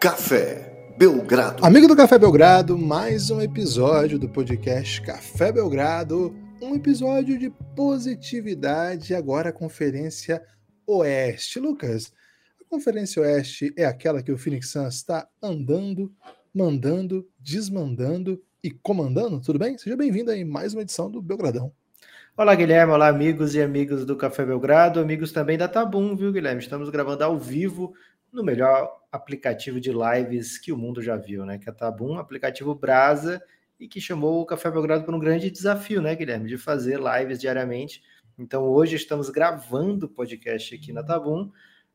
Café 0.00 0.94
Belgrado. 0.96 1.62
Amigo 1.62 1.86
do 1.86 1.94
Café 1.94 2.18
Belgrado, 2.18 2.78
mais 2.78 3.30
um 3.30 3.38
episódio 3.38 4.18
do 4.18 4.30
podcast 4.30 5.02
Café 5.02 5.52
Belgrado. 5.52 6.34
Um 6.58 6.74
episódio 6.74 7.38
de 7.38 7.50
positividade, 7.76 9.14
agora 9.14 9.50
a 9.50 9.52
Conferência 9.52 10.42
Oeste. 10.86 11.60
Lucas, 11.60 12.14
a 12.58 12.64
Conferência 12.64 13.20
Oeste 13.20 13.74
é 13.76 13.84
aquela 13.84 14.22
que 14.22 14.32
o 14.32 14.38
Phoenix 14.38 14.70
Suns 14.70 14.94
está 14.94 15.28
andando, 15.42 16.10
mandando, 16.54 17.28
desmandando 17.38 18.42
e 18.64 18.70
comandando, 18.70 19.38
tudo 19.38 19.58
bem? 19.58 19.76
Seja 19.76 19.98
bem-vindo 19.98 20.30
aí 20.30 20.46
mais 20.46 20.72
uma 20.72 20.80
edição 20.80 21.10
do 21.10 21.20
Belgradão. 21.20 21.74
Olá, 22.38 22.54
Guilherme. 22.54 22.94
Olá, 22.94 23.08
amigos 23.08 23.54
e 23.54 23.60
amigos 23.60 24.06
do 24.06 24.16
Café 24.16 24.46
Belgrado, 24.46 24.98
amigos 24.98 25.30
também 25.30 25.58
da 25.58 25.68
Tabum, 25.68 26.16
viu, 26.16 26.32
Guilherme? 26.32 26.62
Estamos 26.62 26.88
gravando 26.88 27.22
ao 27.22 27.38
vivo 27.38 27.92
no 28.32 28.42
melhor 28.44 29.00
aplicativo 29.10 29.80
de 29.80 29.90
lives 29.92 30.58
que 30.58 30.72
o 30.72 30.76
mundo 30.76 31.02
já 31.02 31.16
viu, 31.16 31.44
né? 31.44 31.58
Que 31.58 31.68
é 31.68 31.72
a 31.72 31.74
Tabum, 31.74 32.16
aplicativo 32.16 32.74
Brasa, 32.74 33.42
e 33.78 33.88
que 33.88 34.00
chamou 34.00 34.40
o 34.40 34.46
Café 34.46 34.70
Belgrado 34.70 35.04
para 35.04 35.16
um 35.16 35.18
grande 35.18 35.50
desafio, 35.50 36.02
né, 36.02 36.14
Guilherme? 36.14 36.48
De 36.48 36.58
fazer 36.58 37.00
lives 37.00 37.40
diariamente. 37.40 38.02
Então, 38.38 38.64
hoje 38.64 38.96
estamos 38.96 39.30
gravando 39.30 40.06
o 40.06 40.08
podcast 40.08 40.74
aqui 40.74 40.92
na 40.92 41.02
Tabum. 41.02 41.50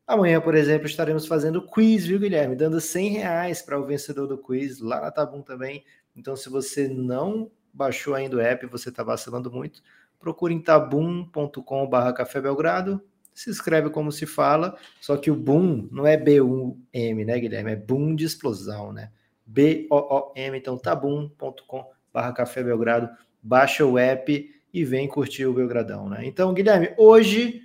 Amanhã, 0.06 0.40
por 0.40 0.54
exemplo, 0.54 0.86
estaremos 0.86 1.26
fazendo 1.26 1.60
quiz, 1.60 2.06
viu, 2.06 2.18
Guilherme? 2.18 2.54
Dando 2.54 2.80
100 2.80 3.08
reais 3.10 3.62
para 3.62 3.78
o 3.78 3.84
vencedor 3.84 4.26
do 4.26 4.38
quiz 4.38 4.80
lá 4.80 5.00
na 5.00 5.10
Tabum 5.10 5.42
também. 5.42 5.84
Então, 6.14 6.36
se 6.36 6.48
você 6.48 6.86
não 6.88 7.50
baixou 7.72 8.14
ainda 8.14 8.36
o 8.36 8.40
app, 8.40 8.66
você 8.66 8.88
está 8.88 9.02
vacilando 9.02 9.50
muito, 9.50 9.82
procure 10.18 10.54
em 10.54 10.60
tabum.com.br 10.60 12.12
Café 12.14 12.40
Belgrado, 12.40 13.02
se 13.36 13.50
escreve 13.50 13.90
como 13.90 14.10
se 14.10 14.24
fala, 14.24 14.76
só 15.00 15.16
que 15.16 15.30
o 15.30 15.36
boom 15.36 15.88
não 15.92 16.06
é 16.06 16.16
B-U-M, 16.16 17.24
né, 17.24 17.38
Guilherme? 17.38 17.72
É 17.72 17.76
boom 17.76 18.14
de 18.14 18.24
explosão, 18.24 18.92
né? 18.92 19.10
B-O-O-M, 19.44 20.58
então 20.58 20.78
tabum.com.br 20.78 22.32
Café 22.34 22.64
Belgrado, 22.64 23.10
baixa 23.42 23.84
o 23.84 23.98
app 23.98 24.50
e 24.72 24.84
vem 24.84 25.06
curtir 25.06 25.44
o 25.46 25.52
Belgradão, 25.52 26.08
né? 26.08 26.24
Então, 26.24 26.52
Guilherme, 26.54 26.94
hoje 26.96 27.62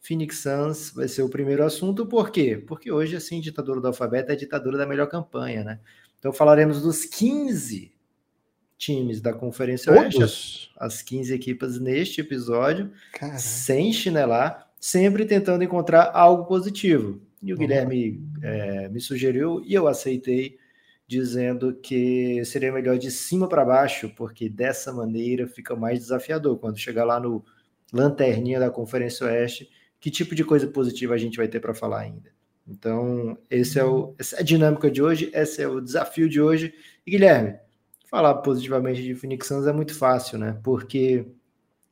Phoenix 0.00 0.38
Suns 0.38 0.92
vai 0.94 1.08
ser 1.08 1.22
o 1.22 1.28
primeiro 1.28 1.64
assunto, 1.64 2.06
por 2.06 2.30
quê? 2.30 2.62
Porque 2.66 2.90
hoje, 2.90 3.16
assim, 3.16 3.40
ditadura 3.40 3.80
do 3.80 3.88
alfabeto 3.88 4.32
é 4.32 4.36
ditadura 4.36 4.78
da 4.78 4.86
melhor 4.86 5.08
campanha, 5.08 5.64
né? 5.64 5.80
Então 6.18 6.32
falaremos 6.32 6.82
dos 6.82 7.04
15 7.04 7.92
times 8.78 9.20
da 9.20 9.32
Conferência 9.32 9.92
Oeste, 9.92 10.70
as 10.78 11.02
15 11.02 11.34
equipas 11.34 11.78
neste 11.78 12.20
episódio, 12.20 12.90
Caraca. 13.12 13.38
sem 13.38 13.92
chinelar, 13.92 14.69
sempre 14.80 15.26
tentando 15.26 15.62
encontrar 15.62 16.10
algo 16.14 16.46
positivo. 16.46 17.20
E 17.42 17.52
o 17.52 17.54
uhum. 17.54 17.60
Guilherme 17.60 18.20
é, 18.42 18.88
me 18.88 19.00
sugeriu 19.00 19.62
e 19.64 19.74
eu 19.74 19.86
aceitei, 19.86 20.58
dizendo 21.06 21.74
que 21.74 22.44
seria 22.44 22.72
melhor 22.72 22.96
de 22.96 23.10
cima 23.10 23.48
para 23.48 23.64
baixo, 23.64 24.10
porque 24.16 24.48
dessa 24.48 24.92
maneira 24.92 25.46
fica 25.46 25.76
mais 25.76 25.98
desafiador. 25.98 26.58
Quando 26.58 26.78
chegar 26.78 27.04
lá 27.04 27.20
no 27.20 27.44
lanterninha 27.92 28.58
da 28.58 28.70
Conferência 28.70 29.26
Oeste, 29.26 29.68
que 29.98 30.10
tipo 30.10 30.34
de 30.34 30.44
coisa 30.44 30.66
positiva 30.66 31.14
a 31.14 31.18
gente 31.18 31.36
vai 31.36 31.48
ter 31.48 31.60
para 31.60 31.74
falar 31.74 32.00
ainda? 32.00 32.30
Então, 32.66 33.36
esse 33.50 33.78
é 33.78 33.84
o, 33.84 34.14
essa 34.18 34.36
é 34.36 34.40
a 34.40 34.42
dinâmica 34.44 34.90
de 34.90 35.02
hoje, 35.02 35.30
esse 35.34 35.60
é 35.60 35.68
o 35.68 35.80
desafio 35.80 36.28
de 36.28 36.40
hoje. 36.40 36.72
E 37.04 37.10
Guilherme, 37.10 37.58
falar 38.08 38.34
positivamente 38.36 39.02
de 39.02 39.14
Phoenix 39.14 39.48
Suns 39.48 39.66
é 39.66 39.72
muito 39.72 39.94
fácil, 39.94 40.38
né? 40.38 40.58
Porque 40.62 41.26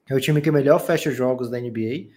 é 0.08 0.14
o 0.14 0.20
time 0.20 0.40
que 0.40 0.50
melhor 0.50 0.78
fecha 0.78 1.10
jogos 1.10 1.50
da 1.50 1.60
NBA, 1.60 2.08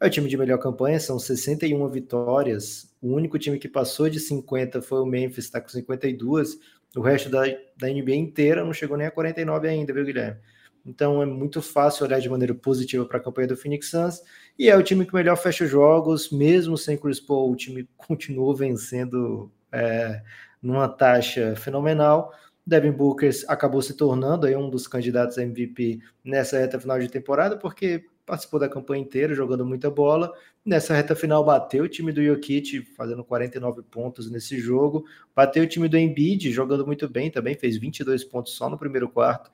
é 0.00 0.06
o 0.06 0.10
time 0.10 0.28
de 0.28 0.36
melhor 0.36 0.58
campanha, 0.58 0.98
são 0.98 1.18
61 1.18 1.86
vitórias. 1.88 2.90
O 3.02 3.14
único 3.14 3.38
time 3.38 3.58
que 3.58 3.68
passou 3.68 4.08
de 4.08 4.18
50 4.18 4.80
foi 4.80 5.00
o 5.00 5.06
Memphis, 5.06 5.44
está 5.44 5.60
com 5.60 5.68
52. 5.68 6.58
O 6.96 7.00
resto 7.00 7.28
da, 7.28 7.42
da 7.76 7.88
NBA 7.88 8.14
inteira 8.14 8.64
não 8.64 8.72
chegou 8.72 8.96
nem 8.96 9.06
a 9.06 9.10
49 9.10 9.68
ainda, 9.68 9.92
viu, 9.92 10.04
Guilherme? 10.04 10.40
Então 10.84 11.22
é 11.22 11.26
muito 11.26 11.60
fácil 11.60 12.06
olhar 12.06 12.18
de 12.18 12.30
maneira 12.30 12.54
positiva 12.54 13.04
para 13.04 13.18
a 13.18 13.22
campanha 13.22 13.48
do 13.48 13.56
Phoenix 13.56 13.90
Suns. 13.90 14.22
E 14.58 14.70
é 14.70 14.76
o 14.76 14.82
time 14.82 15.04
que 15.04 15.14
melhor 15.14 15.36
fecha 15.36 15.66
jogos, 15.66 16.30
mesmo 16.30 16.78
sem 16.78 16.96
Chris 16.96 17.20
Paul, 17.20 17.52
o 17.52 17.56
time 17.56 17.86
continuou 17.96 18.54
vencendo 18.54 19.52
é, 19.70 20.22
numa 20.62 20.88
taxa 20.88 21.54
fenomenal. 21.56 22.32
Devin 22.66 22.92
Booker 22.92 23.30
acabou 23.48 23.82
se 23.82 23.94
tornando 23.94 24.46
aí 24.46 24.56
um 24.56 24.70
dos 24.70 24.86
candidatos 24.86 25.36
a 25.38 25.42
MVP 25.42 26.00
nessa 26.24 26.58
reta 26.58 26.78
final 26.78 26.98
de 26.98 27.08
temporada, 27.08 27.56
porque 27.58 28.04
participou 28.30 28.60
da 28.60 28.68
campanha 28.68 29.02
inteira, 29.02 29.34
jogando 29.34 29.66
muita 29.66 29.90
bola. 29.90 30.32
Nessa 30.64 30.94
reta 30.94 31.16
final 31.16 31.44
bateu 31.44 31.82
o 31.82 31.88
time 31.88 32.12
do 32.12 32.22
Jokic, 32.22 32.82
fazendo 32.96 33.24
49 33.24 33.82
pontos 33.82 34.30
nesse 34.30 34.60
jogo. 34.60 35.04
Bateu 35.34 35.64
o 35.64 35.66
time 35.66 35.88
do 35.88 35.98
Embiid, 35.98 36.52
jogando 36.52 36.86
muito 36.86 37.08
bem 37.08 37.28
também, 37.28 37.56
fez 37.56 37.76
22 37.76 38.22
pontos 38.22 38.52
só 38.54 38.70
no 38.70 38.78
primeiro 38.78 39.08
quarto. 39.08 39.50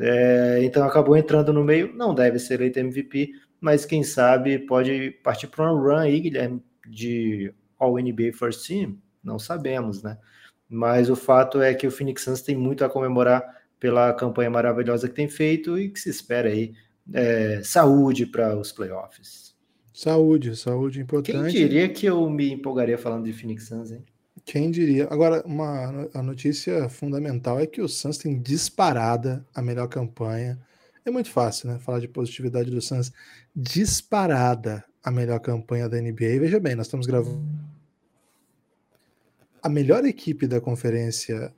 É, 0.00 0.60
então 0.62 0.86
acabou 0.86 1.16
entrando 1.16 1.52
no 1.52 1.64
meio, 1.64 1.92
não 1.92 2.14
deve 2.14 2.38
ser 2.38 2.54
eleito 2.54 2.78
MVP, 2.78 3.32
mas 3.60 3.84
quem 3.84 4.04
sabe 4.04 4.60
pode 4.60 5.10
partir 5.24 5.48
para 5.48 5.72
um 5.72 5.76
run 5.76 5.96
aí, 5.96 6.20
Guilherme, 6.20 6.62
de 6.88 7.52
All 7.78 7.96
NBA 7.96 8.32
First 8.32 8.66
Team, 8.66 8.96
não 9.22 9.40
sabemos, 9.40 10.02
né? 10.02 10.18
Mas 10.68 11.10
o 11.10 11.16
fato 11.16 11.60
é 11.60 11.74
que 11.74 11.86
o 11.86 11.90
Phoenix 11.90 12.22
Suns 12.22 12.42
tem 12.42 12.56
muito 12.56 12.84
a 12.84 12.88
comemorar 12.88 13.42
pela 13.80 14.12
campanha 14.12 14.50
maravilhosa 14.50 15.08
que 15.08 15.14
tem 15.14 15.28
feito 15.28 15.78
e 15.78 15.88
que 15.88 15.98
se 15.98 16.10
espera 16.10 16.48
aí 16.48 16.74
é, 17.12 17.62
saúde 17.62 18.26
para 18.26 18.56
os 18.56 18.72
playoffs. 18.72 19.54
Saúde, 19.92 20.56
saúde 20.56 21.00
importante. 21.00 21.52
Quem 21.52 21.52
diria 21.52 21.88
que 21.88 22.06
eu 22.06 22.28
me 22.28 22.52
empolgaria 22.52 22.98
falando 22.98 23.24
de 23.24 23.32
Phoenix 23.32 23.68
Suns, 23.68 23.92
hein? 23.92 24.04
Quem 24.44 24.70
diria? 24.70 25.06
Agora, 25.10 25.42
uma 25.46 26.08
a 26.12 26.22
notícia 26.22 26.88
fundamental 26.88 27.58
é 27.58 27.66
que 27.66 27.80
o 27.80 27.88
Suns 27.88 28.18
tem 28.18 28.38
disparada 28.38 29.46
a 29.54 29.62
melhor 29.62 29.88
campanha. 29.88 30.58
É 31.04 31.10
muito 31.10 31.30
fácil, 31.30 31.70
né? 31.70 31.78
Falar 31.78 32.00
de 32.00 32.08
positividade 32.08 32.70
do 32.70 32.80
Suns. 32.80 33.12
Disparada 33.54 34.84
a 35.02 35.10
melhor 35.10 35.38
campanha 35.38 35.88
da 35.88 36.00
NBA. 36.00 36.40
Veja 36.40 36.58
bem, 36.58 36.74
nós 36.74 36.86
estamos 36.86 37.06
gravando. 37.06 37.42
A 39.62 39.68
melhor 39.68 40.04
equipe 40.04 40.46
da 40.46 40.60
Conferência 40.60 41.54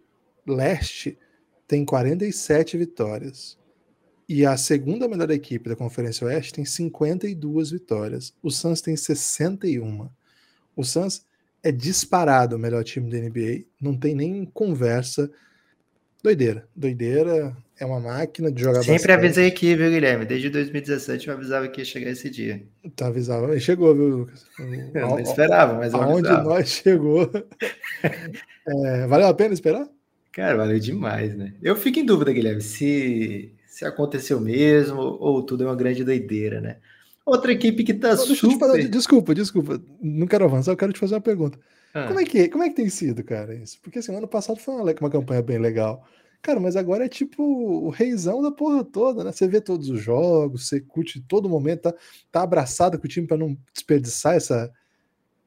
Leste 0.46 1.18
tem 1.66 1.84
47 1.84 2.76
vitórias. 2.76 3.58
E 4.28 4.44
a 4.44 4.56
segunda 4.56 5.06
melhor 5.06 5.30
equipe 5.30 5.68
da 5.68 5.76
Conferência 5.76 6.26
Oeste 6.26 6.54
tem 6.54 6.64
52 6.64 7.70
vitórias. 7.70 8.34
O 8.42 8.50
Suns 8.50 8.80
tem 8.80 8.96
61. 8.96 10.08
O 10.74 10.82
Suns 10.84 11.24
é 11.62 11.70
disparado 11.72 12.56
o 12.56 12.58
melhor 12.58 12.84
time 12.84 13.10
da 13.10 13.18
NBA, 13.18 13.64
não 13.80 13.96
tem 13.96 14.14
nem 14.14 14.44
conversa. 14.44 15.30
Doideira, 16.22 16.66
doideira, 16.74 17.56
é 17.78 17.84
uma 17.86 18.00
máquina 18.00 18.50
de 18.50 18.60
jogar 18.62 18.80
Sempre 18.82 18.94
bastante. 18.94 19.12
avisei 19.12 19.46
aqui, 19.46 19.76
viu, 19.76 19.90
Guilherme? 19.90 20.24
Desde 20.24 20.50
2017 20.50 21.28
eu 21.28 21.34
avisava 21.34 21.68
que 21.68 21.80
ia 21.80 21.84
chegar 21.84 22.10
esse 22.10 22.28
dia. 22.28 22.64
Tá, 22.96 23.06
avisava. 23.06 23.58
Chegou, 23.60 23.94
viu, 23.94 24.08
Lucas? 24.08 24.44
Eu 24.94 25.08
não 25.08 25.20
esperava, 25.20 25.74
mas 25.74 25.92
eu 25.92 26.02
Aonde 26.02 26.26
avisava. 26.26 26.48
nós 26.48 26.68
chegou. 26.68 27.30
é, 28.02 29.06
valeu 29.06 29.28
a 29.28 29.34
pena 29.34 29.54
esperar? 29.54 29.88
Cara, 30.32 30.56
valeu 30.56 30.78
demais, 30.78 31.34
né? 31.36 31.54
Eu 31.62 31.76
fico 31.76 31.98
em 31.98 32.04
dúvida, 32.04 32.32
Guilherme, 32.32 32.60
se, 32.60 33.52
se 33.76 33.84
aconteceu 33.84 34.40
mesmo 34.40 34.98
ou 34.98 35.42
tudo 35.42 35.62
é 35.62 35.66
uma 35.66 35.76
grande 35.76 36.02
doideira, 36.02 36.62
né? 36.62 36.78
Outra 37.26 37.52
equipe 37.52 37.84
que 37.84 37.92
tá 37.92 38.16
super... 38.16 38.58
Fazer, 38.58 38.88
desculpa, 38.88 39.34
desculpa. 39.34 39.82
Não 40.00 40.26
quero 40.26 40.46
avançar, 40.46 40.72
eu 40.72 40.78
quero 40.78 40.94
te 40.94 40.98
fazer 40.98 41.14
uma 41.14 41.20
pergunta. 41.20 41.60
Ah. 41.92 42.06
Como, 42.06 42.18
é 42.18 42.24
que, 42.24 42.48
como 42.48 42.64
é 42.64 42.70
que 42.70 42.74
tem 42.74 42.88
sido, 42.88 43.22
cara, 43.22 43.54
isso? 43.54 43.78
Porque 43.82 43.98
assim, 43.98 44.16
ano 44.16 44.26
passado 44.26 44.58
foi 44.58 44.76
uma, 44.76 44.82
uma 44.82 45.10
campanha 45.10 45.42
bem 45.42 45.58
legal. 45.58 46.08
Cara, 46.40 46.58
mas 46.58 46.74
agora 46.74 47.04
é 47.04 47.08
tipo 47.08 47.42
o 47.42 47.90
reizão 47.90 48.40
da 48.40 48.50
porra 48.50 48.82
toda, 48.82 49.22
né? 49.22 49.30
Você 49.30 49.46
vê 49.46 49.60
todos 49.60 49.90
os 49.90 50.00
jogos, 50.00 50.68
você 50.68 50.80
curte 50.80 51.20
todo 51.20 51.46
momento, 51.46 51.82
tá, 51.82 51.94
tá 52.32 52.42
abraçado 52.44 52.98
com 52.98 53.04
o 53.04 53.10
time 53.10 53.26
para 53.26 53.36
não 53.36 53.58
desperdiçar 53.74 54.36
essa, 54.36 54.72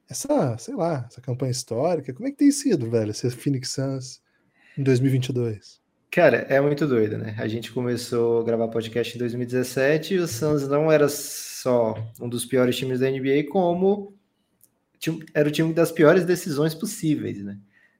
essa, 0.08 0.56
sei 0.56 0.76
lá, 0.76 1.04
essa 1.10 1.20
campanha 1.20 1.50
histórica. 1.50 2.14
Como 2.14 2.28
é 2.28 2.30
que 2.30 2.36
tem 2.36 2.52
sido, 2.52 2.88
velho, 2.88 3.12
ser 3.12 3.32
Phoenix 3.32 3.70
Suns 3.70 4.22
em 4.78 4.84
2022? 4.84 5.79
Cara, 6.10 6.38
é 6.48 6.60
muito 6.60 6.88
doido, 6.88 7.16
né? 7.16 7.36
A 7.38 7.46
gente 7.46 7.70
começou 7.70 8.40
a 8.40 8.44
gravar 8.44 8.66
podcast 8.66 9.14
em 9.14 9.18
2017 9.18 10.14
e 10.14 10.18
o 10.18 10.26
Suns 10.26 10.66
não 10.66 10.90
era 10.90 11.08
só 11.08 11.94
um 12.20 12.28
dos 12.28 12.44
piores 12.44 12.76
times 12.76 12.98
da 12.98 13.08
NBA, 13.08 13.44
como 13.48 14.12
era 15.32 15.48
o 15.48 15.52
time 15.52 15.72
das 15.72 15.92
piores 15.92 16.24
decisões 16.24 16.74
possíveis, 16.74 17.44
né? 17.44 17.56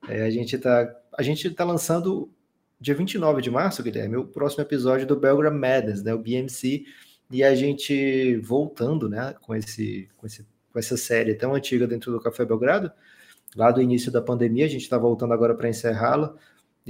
É, 0.09 0.23
a 0.23 0.31
gente 0.31 0.59
tá 0.59 0.93
a 1.17 1.23
gente 1.23 1.49
tá 1.51 1.63
lançando 1.65 2.29
dia 2.81 2.97
29 2.97 3.43
de 3.43 3.51
março, 3.51 3.83
Guilherme, 3.83 4.17
o 4.17 4.27
próximo 4.27 4.65
episódio 4.65 5.07
do 5.07 5.15
Belgram 5.15 5.53
Madness, 5.53 6.03
né, 6.03 6.13
o 6.15 6.19
BMC, 6.19 6.85
e 7.31 7.45
a 7.45 7.55
gente 7.55 8.39
voltando, 8.39 9.09
né, 9.09 9.35
com 9.41 9.55
esse 9.55 10.09
com 10.17 10.27
esse 10.27 10.45
com 10.73 10.79
essa 10.79 10.97
série 10.97 11.35
tão 11.35 11.55
antiga 11.55 11.87
dentro 11.87 12.11
do 12.11 12.21
Café 12.21 12.45
Belgrado, 12.45 12.91
lá 13.55 13.71
do 13.71 13.81
início 13.81 14.11
da 14.11 14.23
pandemia, 14.23 14.65
a 14.65 14.69
gente 14.69 14.83
está 14.83 14.99
voltando 14.99 15.33
agora 15.33 15.55
para 15.55 15.69
encerrá-la. 15.69 16.35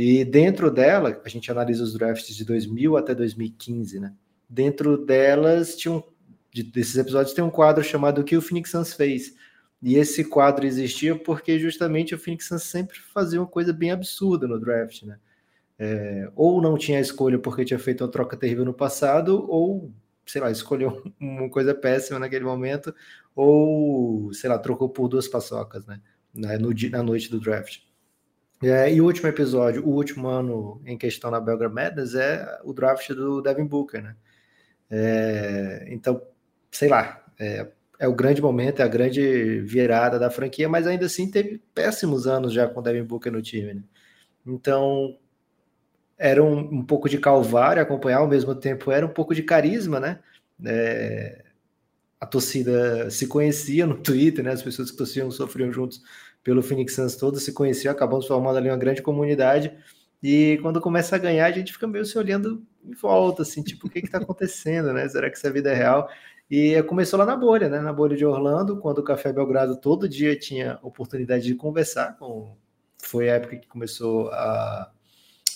E 0.02 0.24
dentro 0.24 0.70
dela, 0.70 1.20
a 1.22 1.28
gente 1.28 1.50
analisa 1.50 1.84
os 1.84 1.92
drafts 1.92 2.34
de 2.34 2.42
2000 2.42 2.96
até 2.96 3.14
2015, 3.14 4.00
né? 4.00 4.14
Dentro 4.48 4.96
delas, 4.96 5.76
tinha 5.76 5.92
um, 5.92 6.02
de, 6.50 6.62
desses 6.62 6.96
episódios 6.96 7.34
tem 7.34 7.44
um 7.44 7.50
quadro 7.50 7.84
chamado 7.84 8.22
O 8.22 8.24
que 8.24 8.34
o 8.34 8.40
Phoenix 8.40 8.70
Suns 8.70 8.94
fez, 8.94 9.34
E 9.82 9.96
esse 9.96 10.24
quadro 10.24 10.66
existia 10.66 11.14
porque 11.14 11.58
justamente 11.58 12.14
o 12.14 12.18
Phoenix 12.18 12.48
Suns 12.48 12.62
sempre 12.62 12.98
fazia 12.98 13.38
uma 13.42 13.46
coisa 13.46 13.74
bem 13.74 13.90
absurda 13.90 14.48
no 14.48 14.58
draft, 14.58 15.02
né? 15.02 15.18
É, 15.78 16.30
ou 16.34 16.62
não 16.62 16.78
tinha 16.78 16.98
escolha 16.98 17.38
porque 17.38 17.66
tinha 17.66 17.78
feito 17.78 18.02
uma 18.02 18.10
troca 18.10 18.38
terrível 18.38 18.64
no 18.64 18.72
passado, 18.72 19.44
ou, 19.50 19.92
sei 20.24 20.40
lá, 20.40 20.50
escolheu 20.50 21.12
uma 21.20 21.50
coisa 21.50 21.74
péssima 21.74 22.18
naquele 22.18 22.46
momento, 22.46 22.94
ou, 23.36 24.32
sei 24.32 24.48
lá, 24.48 24.58
trocou 24.58 24.88
por 24.88 25.08
duas 25.08 25.28
paçocas, 25.28 25.84
né? 25.84 26.00
No, 26.34 26.48
na 26.90 27.02
noite 27.02 27.30
do 27.30 27.38
draft. 27.38 27.89
É, 28.62 28.92
e 28.92 29.00
o 29.00 29.06
último 29.06 29.28
episódio, 29.28 29.82
o 29.86 29.90
último 29.90 30.28
ano 30.28 30.82
em 30.84 30.98
questão 30.98 31.30
na 31.30 31.40
Belgrade 31.40 31.74
Madness 31.74 32.14
é 32.14 32.60
o 32.62 32.74
draft 32.74 33.08
do 33.10 33.40
Devin 33.40 33.64
Booker, 33.66 34.02
né? 34.02 34.16
É, 34.90 35.86
então, 35.90 36.20
sei 36.70 36.88
lá, 36.88 37.24
é, 37.38 37.68
é, 37.98 38.08
o 38.08 38.14
grande 38.14 38.42
momento, 38.42 38.80
é 38.80 38.84
a 38.84 38.88
grande 38.88 39.60
virada 39.60 40.18
da 40.18 40.30
franquia, 40.30 40.68
mas 40.68 40.86
ainda 40.86 41.06
assim 41.06 41.30
teve 41.30 41.62
péssimos 41.74 42.26
anos 42.26 42.52
já 42.52 42.68
com 42.68 42.80
o 42.80 42.82
Devin 42.82 43.04
Booker 43.04 43.32
no 43.32 43.40
time, 43.40 43.74
né? 43.74 43.82
Então, 44.46 45.16
era 46.18 46.42
um, 46.42 46.58
um, 46.58 46.84
pouco 46.84 47.08
de 47.08 47.18
calvário 47.18 47.82
acompanhar, 47.82 48.18
ao 48.18 48.28
mesmo 48.28 48.54
tempo 48.54 48.90
era 48.90 49.06
um 49.06 49.10
pouco 49.10 49.34
de 49.34 49.42
carisma, 49.42 49.98
né? 50.00 50.20
É, 50.66 51.44
a 52.20 52.26
torcida 52.26 53.10
se 53.10 53.26
conhecia 53.26 53.86
no 53.86 53.96
Twitter, 54.02 54.44
né? 54.44 54.52
As 54.52 54.62
pessoas 54.62 54.90
que 54.90 54.96
torciam 54.98 55.30
sofriam 55.30 55.72
juntos 55.72 56.02
pelo 56.42 56.62
Phoenix 56.62 56.94
Suns 56.94 57.16
todas 57.16 57.42
se 57.42 57.52
conheciam, 57.52 57.92
acabamos 57.92 58.26
formando 58.26 58.56
ali 58.56 58.68
uma 58.68 58.76
grande 58.76 59.02
comunidade. 59.02 59.72
E 60.22 60.58
quando 60.62 60.80
começa 60.80 61.16
a 61.16 61.18
ganhar, 61.18 61.46
a 61.46 61.50
gente 61.52 61.72
fica 61.72 61.86
meio 61.86 62.04
se 62.04 62.18
olhando 62.18 62.62
em 62.84 62.92
volta, 62.92 63.42
assim, 63.42 63.62
tipo, 63.62 63.86
o 63.86 63.90
que 63.90 64.00
está 64.00 64.18
acontecendo, 64.18 64.92
né? 64.92 65.08
Será 65.08 65.30
que 65.30 65.46
é 65.46 65.50
vida 65.50 65.74
real? 65.74 66.08
E 66.50 66.82
começou 66.84 67.18
lá 67.18 67.24
na 67.24 67.36
bolha, 67.36 67.68
né? 67.68 67.80
Na 67.80 67.92
bolha 67.92 68.16
de 68.16 68.24
Orlando, 68.24 68.78
quando 68.78 68.98
o 68.98 69.04
Café 69.04 69.32
Belgrado 69.32 69.76
todo 69.76 70.08
dia 70.08 70.36
tinha 70.38 70.78
oportunidade 70.82 71.44
de 71.44 71.54
conversar 71.54 72.16
com. 72.18 72.56
Foi 73.02 73.30
a 73.30 73.34
época 73.34 73.56
que 73.56 73.66
começou 73.66 74.28
a 74.30 74.90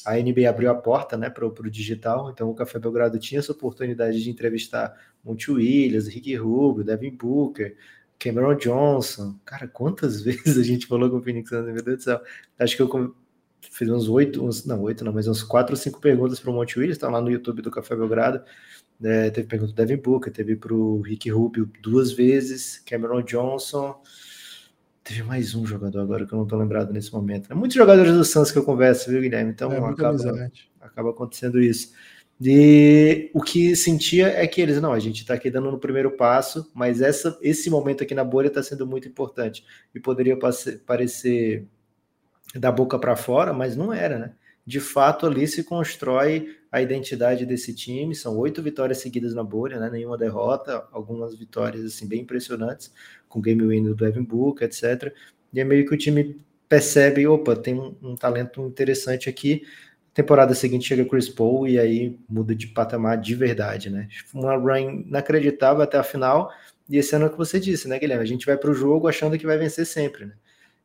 a 0.04 0.16
NBA 0.16 0.48
abriu 0.48 0.70
a 0.70 0.74
porta 0.74 1.16
né, 1.16 1.30
para 1.30 1.46
o 1.46 1.70
digital, 1.70 2.30
então 2.30 2.50
o 2.50 2.54
Café 2.54 2.78
Belgrado 2.78 3.18
tinha 3.18 3.38
essa 3.38 3.52
oportunidade 3.52 4.22
de 4.22 4.30
entrevistar 4.30 4.94
Monte 5.24 5.50
Williams, 5.50 6.06
Ricky 6.06 6.36
Rubio, 6.36 6.84
Devin 6.84 7.16
Booker, 7.16 7.74
Cameron 8.18 8.56
Johnson. 8.56 9.38
Cara, 9.44 9.68
quantas 9.68 10.20
vezes 10.22 10.58
a 10.58 10.62
gente 10.62 10.86
falou 10.86 11.10
com 11.10 11.18
o 11.18 11.22
Phoenix 11.22 11.48
Suns, 11.48 11.64
meu 11.66 11.82
Deus 11.82 11.98
do 11.98 12.02
céu. 12.02 12.20
Acho 12.58 12.76
que 12.76 12.82
eu 12.82 13.14
fiz 13.60 13.88
uns 13.88 14.08
oito, 14.08 14.44
uns, 14.44 14.64
não, 14.64 14.82
oito 14.82 15.04
não, 15.04 15.12
mas 15.12 15.26
uns 15.26 15.42
quatro 15.42 15.72
ou 15.72 15.76
cinco 15.76 16.00
perguntas 16.00 16.38
para 16.40 16.50
o 16.50 16.54
Monte 16.54 16.78
Williams, 16.78 16.96
estão 16.96 17.10
lá 17.10 17.20
no 17.20 17.30
YouTube 17.30 17.62
do 17.62 17.70
Café 17.70 17.96
Belgrado. 17.96 18.42
É, 19.02 19.30
teve 19.30 19.48
pergunta 19.48 19.72
do 19.72 19.76
Devin 19.76 20.00
Booker, 20.00 20.32
teve 20.32 20.56
para 20.56 20.72
o 20.72 21.00
Ricky 21.00 21.28
Rubio 21.30 21.68
duas 21.82 22.12
vezes, 22.12 22.78
Cameron 22.86 23.22
Johnson, 23.22 24.00
Teve 25.04 25.22
mais 25.22 25.54
um 25.54 25.66
jogador 25.66 26.00
agora 26.00 26.26
que 26.26 26.32
eu 26.32 26.38
não 26.38 26.46
tô 26.46 26.56
lembrado 26.56 26.90
nesse 26.90 27.12
momento. 27.12 27.52
É 27.52 27.54
muitos 27.54 27.76
jogadores 27.76 28.14
do 28.14 28.24
Santos 28.24 28.50
que 28.50 28.56
eu 28.56 28.64
converso, 28.64 29.10
viu, 29.10 29.20
Guilherme? 29.20 29.50
Então 29.50 29.70
é, 29.70 29.76
acaba, 29.76 30.50
acaba 30.80 31.10
acontecendo 31.10 31.60
isso. 31.60 31.92
E 32.40 33.30
o 33.32 33.40
que 33.40 33.76
sentia 33.76 34.28
é 34.28 34.46
que 34.46 34.60
eles, 34.60 34.80
não, 34.80 34.92
a 34.92 34.98
gente 34.98 35.20
está 35.20 35.34
aqui 35.34 35.50
dando 35.50 35.70
no 35.70 35.78
primeiro 35.78 36.10
passo, 36.10 36.70
mas 36.74 37.00
essa, 37.00 37.38
esse 37.40 37.70
momento 37.70 38.02
aqui 38.02 38.14
na 38.14 38.24
bolha 38.24 38.48
está 38.48 38.62
sendo 38.62 38.86
muito 38.86 39.08
importante. 39.08 39.64
E 39.94 40.00
poderia 40.00 40.36
parecer 40.84 41.66
da 42.54 42.70
boca 42.72 42.98
para 42.98 43.16
fora, 43.16 43.52
mas 43.52 43.76
não 43.76 43.92
era, 43.92 44.18
né? 44.18 44.32
De 44.66 44.80
fato, 44.80 45.26
ali 45.26 45.46
se 45.46 45.62
constrói 45.62 46.56
a 46.72 46.80
identidade 46.80 47.44
desse 47.44 47.74
time. 47.74 48.14
São 48.14 48.36
oito 48.38 48.62
vitórias 48.62 48.98
seguidas 48.98 49.34
na 49.34 49.44
bolha, 49.44 49.78
né? 49.78 49.90
nenhuma 49.90 50.16
derrota, 50.16 50.86
algumas 50.90 51.36
vitórias 51.36 51.84
assim 51.84 52.08
bem 52.08 52.22
impressionantes 52.22 52.92
com 53.28 53.40
game 53.40 53.62
winner 53.64 53.94
do 53.94 53.94
Devin 53.94 54.22
Booker, 54.22 54.66
etc. 54.66 55.14
E 55.52 55.60
é 55.60 55.64
meio 55.64 55.86
que 55.86 55.94
o 55.94 55.98
time 55.98 56.40
percebe, 56.68 57.26
opa, 57.26 57.54
tem 57.54 57.74
um, 57.74 57.94
um 58.02 58.16
talento 58.16 58.62
interessante 58.62 59.28
aqui. 59.28 59.62
Temporada 60.14 60.54
seguinte 60.54 60.86
chega 60.86 61.04
Chris 61.04 61.28
Paul 61.28 61.66
e 61.66 61.78
aí 61.78 62.16
muda 62.28 62.54
de 62.54 62.68
patamar 62.68 63.18
de 63.18 63.34
verdade, 63.34 63.90
né? 63.90 64.08
Uma 64.32 64.54
run 64.54 65.02
inacreditável 65.06 65.82
até 65.82 65.98
a 65.98 66.04
final. 66.04 66.50
E 66.88 66.96
esse 66.96 67.14
ano 67.16 67.24
é 67.24 67.28
o 67.28 67.30
que 67.30 67.36
você 67.36 67.58
disse, 67.58 67.88
né, 67.88 67.98
Guilherme? 67.98 68.22
A 68.22 68.26
gente 68.26 68.46
vai 68.46 68.56
para 68.56 68.70
o 68.70 68.74
jogo 68.74 69.08
achando 69.08 69.36
que 69.36 69.46
vai 69.46 69.58
vencer 69.58 69.84
sempre, 69.84 70.26
né? 70.26 70.34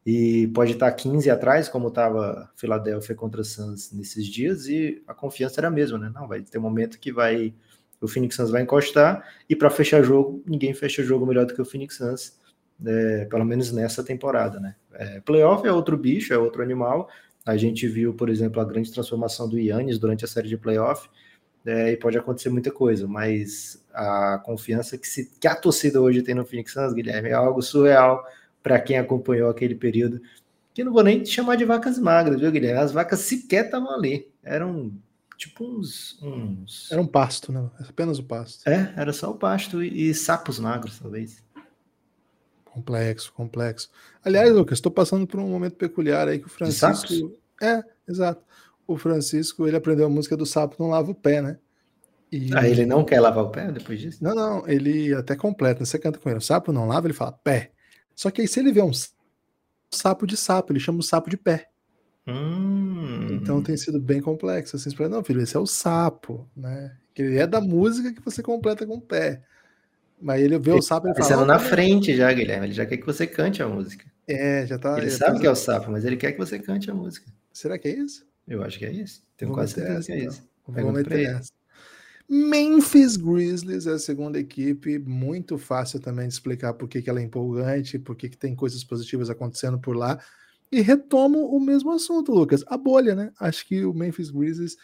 E 0.06 0.48
pode 0.48 0.72
estar 0.72 0.92
15 0.92 1.30
atrás, 1.30 1.70
como 1.70 1.90
estava 1.90 2.50
Philadelphia 2.56 3.16
contra 3.16 3.44
Suns 3.44 3.92
nesses 3.92 4.26
dias, 4.26 4.68
e 4.68 5.04
a 5.08 5.14
confiança 5.14 5.60
era 5.60 5.68
a 5.68 5.72
mesma, 5.72 6.00
né? 6.00 6.12
Não, 6.14 6.28
vai 6.28 6.42
ter 6.42 6.58
um 6.58 6.62
momento 6.62 7.00
que 7.00 7.12
vai 7.12 7.54
o 8.02 8.08
Phoenix 8.08 8.36
Suns 8.36 8.50
vai 8.50 8.62
encostar, 8.62 9.28
e 9.50 9.56
para 9.56 9.70
fechar 9.70 10.02
jogo, 10.02 10.42
ninguém 10.48 10.74
fecha 10.74 11.04
jogo 11.04 11.26
melhor 11.26 11.46
do 11.46 11.54
que 11.54 11.62
o 11.62 11.66
Phoenix 11.66 11.98
Suns 11.98 12.40
é, 12.86 13.26
pelo 13.26 13.44
menos 13.44 13.72
nessa 13.72 14.04
temporada, 14.04 14.60
né? 14.60 14.76
É, 14.94 15.20
playoff 15.20 15.68
é 15.68 15.72
outro 15.72 15.98
bicho, 15.98 16.34
é 16.34 16.38
outro 16.38 16.64
animal. 16.64 17.10
A 17.50 17.58
gente 17.58 17.88
viu, 17.88 18.14
por 18.14 18.30
exemplo, 18.30 18.62
a 18.62 18.66
grande 18.66 18.92
transformação 18.92 19.50
do 19.50 19.58
Yannis 19.58 19.98
durante 19.98 20.24
a 20.24 20.28
série 20.28 20.48
de 20.48 20.58
playoff, 20.58 21.10
é, 21.66 21.92
e 21.92 21.98
pode 21.98 22.18
acontecer 22.18 22.50
muita 22.50 22.72
coisa, 22.72 23.08
mas 23.08 23.84
a 23.94 24.40
confiança 24.46 24.98
que, 24.98 25.08
se, 25.08 25.32
que 25.40 25.48
a 25.48 25.56
torcida 25.56 26.00
hoje 26.00 26.22
tem 26.22 26.36
no 26.36 26.46
Phoenix 26.46 26.74
Suns, 26.74 26.94
Guilherme, 26.94 27.30
é 27.30 27.34
algo 27.34 27.62
surreal 27.62 28.24
para 28.62 28.80
quem 28.80 28.98
acompanhou 28.98 29.50
aquele 29.50 29.76
período. 29.76 30.22
Que 30.74 30.84
não 30.84 30.94
vou 30.94 31.04
nem 31.04 31.26
chamar 31.26 31.56
de 31.56 31.66
vacas 31.66 31.98
magras, 31.98 32.40
viu, 32.40 32.52
Guilherme? 32.52 32.80
As 32.80 32.92
vacas 32.92 33.20
sequer 33.22 33.66
estavam 33.66 33.92
ali. 33.92 34.32
Eram 34.44 34.94
tipo 35.38 35.66
uns, 35.66 36.22
uns. 36.22 36.92
Era 36.92 37.02
um 37.02 37.08
pasto, 37.08 37.52
né? 37.52 37.70
Apenas 37.88 38.20
o 38.20 38.24
pasto. 38.24 38.68
É, 38.68 38.94
era 38.96 39.12
só 39.12 39.32
o 39.32 39.36
pasto 39.36 39.84
e, 39.84 40.10
e 40.10 40.14
sapos 40.14 40.60
magros, 40.60 41.00
talvez. 41.00 41.44
Complexo, 42.64 43.34
complexo. 43.34 43.90
Aliás, 44.24 44.54
Lucas, 44.54 44.78
estou 44.78 44.92
passando 44.92 45.26
por 45.26 45.40
um 45.40 45.50
momento 45.50 45.76
peculiar 45.76 46.28
aí 46.28 46.40
que 46.40 46.46
o 46.46 46.50
Francisco. 46.50 47.39
É, 47.62 47.84
exato. 48.08 48.44
O 48.88 48.98
Francisco, 48.98 49.68
ele 49.68 49.78
aprendeu 49.78 50.06
a 50.06 50.10
música 50.10 50.36
do 50.36 50.46
sapo 50.46 50.76
não 50.80 50.90
lava 50.90 51.12
o 51.12 51.16
pé, 51.16 51.42
né? 51.42 51.58
E... 52.32 52.50
Ah, 52.56 52.68
ele 52.68 52.86
não 52.86 53.04
quer 53.04 53.20
lavar 53.20 53.44
o 53.44 53.50
pé 53.50 53.72
depois 53.72 54.00
disso? 54.00 54.24
Não, 54.24 54.36
não, 54.36 54.68
ele 54.68 55.14
até 55.14 55.36
completa. 55.36 55.84
Você 55.84 55.98
canta 55.98 56.20
com 56.20 56.30
ele, 56.30 56.38
o 56.38 56.42
sapo 56.42 56.72
não 56.72 56.88
lava, 56.88 57.08
ele 57.08 57.14
fala 57.14 57.32
pé. 57.32 57.72
Só 58.16 58.30
que 58.30 58.42
aí, 58.42 58.48
se 58.48 58.60
ele 58.60 58.72
vê 58.72 58.82
um 58.82 58.92
sapo 59.92 60.28
de 60.28 60.38
sapo, 60.38 60.72
ele 60.72 60.80
chama 60.80 61.00
o 61.00 61.04
sapo 61.04 61.30
de 61.30 61.38
pé. 61.38 61.70
Hum. 62.28 63.28
Então 63.32 63.64
tem 63.64 63.76
sido 63.76 64.00
bem 64.00 64.22
complexo. 64.22 64.76
Assim, 64.76 64.90
não, 65.10 65.24
filho, 65.24 65.42
esse 65.42 65.56
é 65.56 65.60
o 65.60 65.66
sapo, 65.66 66.48
né? 66.56 66.96
Que 67.14 67.24
ele 67.24 67.38
é 67.38 67.48
da 67.48 67.60
música 67.60 68.14
que 68.14 68.22
você 68.22 68.44
completa 68.44 68.86
com 68.86 68.96
o 68.96 69.02
pé. 69.02 69.42
Mas 70.22 70.42
ele 70.42 70.60
vê 70.60 70.72
o 70.72 70.82
sapo 70.82 71.08
e 71.08 71.14
fala. 71.14 71.16
Pensando 71.16 71.46
na 71.46 71.58
frente 71.58 72.16
já, 72.16 72.32
Guilherme. 72.32 72.68
Ele 72.68 72.74
já 72.74 72.86
quer 72.86 72.98
que 72.98 73.06
você 73.06 73.26
cante 73.26 73.64
a 73.64 73.68
música. 73.68 74.06
É, 74.30 74.66
já 74.68 74.78
tá. 74.78 74.98
Ele 74.98 75.10
já 75.10 75.18
sabe 75.18 75.34
tá... 75.34 75.40
que 75.42 75.48
é 75.48 75.52
o 75.52 75.56
sapo, 75.56 75.92
mas 75.92 76.06
ele 76.06 76.16
quer 76.16 76.34
que 76.34 76.38
você 76.38 76.60
cante 76.60 76.90
a 76.92 76.94
música. 76.94 77.32
Será 77.52 77.80
que 77.80 77.88
é 77.88 77.96
isso? 77.96 78.26
Eu 78.48 78.64
acho 78.64 78.78
que 78.78 78.86
é 78.86 78.92
isso. 78.92 79.24
Tenho 79.36 79.52
Vamos 79.52 79.74
quase 79.74 79.74
certeza 79.74 80.06
que 80.06 80.12
é 80.12 80.18
então. 80.20 80.32
isso. 80.32 80.50
Vamos 80.68 80.94
meter 80.94 81.26
essa. 81.26 81.52
Memphis 82.30 83.18
Grizzlies 83.18 83.88
é 83.88 83.94
a 83.94 84.00
segunda 84.00 84.38
equipe, 84.40 85.00
muito 85.00 85.58
fácil 85.58 86.00
também 86.00 86.28
de 86.28 86.34
explicar 86.36 86.76
por 86.76 86.88
que, 86.88 87.02
que 87.02 87.10
ela 87.10 87.20
é 87.20 87.24
empolgante, 87.24 87.98
por 87.98 88.16
que, 88.16 88.30
que 88.30 88.38
tem 88.38 88.56
coisas 88.56 88.84
positivas 88.84 89.32
acontecendo 89.32 89.80
por 89.80 89.96
lá. 89.96 90.20
E 90.72 90.80
retomo 90.82 91.48
o 91.48 91.60
mesmo 91.60 91.92
assunto, 91.92 92.32
Lucas, 92.32 92.64
a 92.68 92.78
bolha, 92.78 93.16
né? 93.16 93.32
Acho 93.40 93.66
que 93.66 93.84
o 93.84 93.96
Memphis 93.96 94.30
Grizzlies 94.30 94.78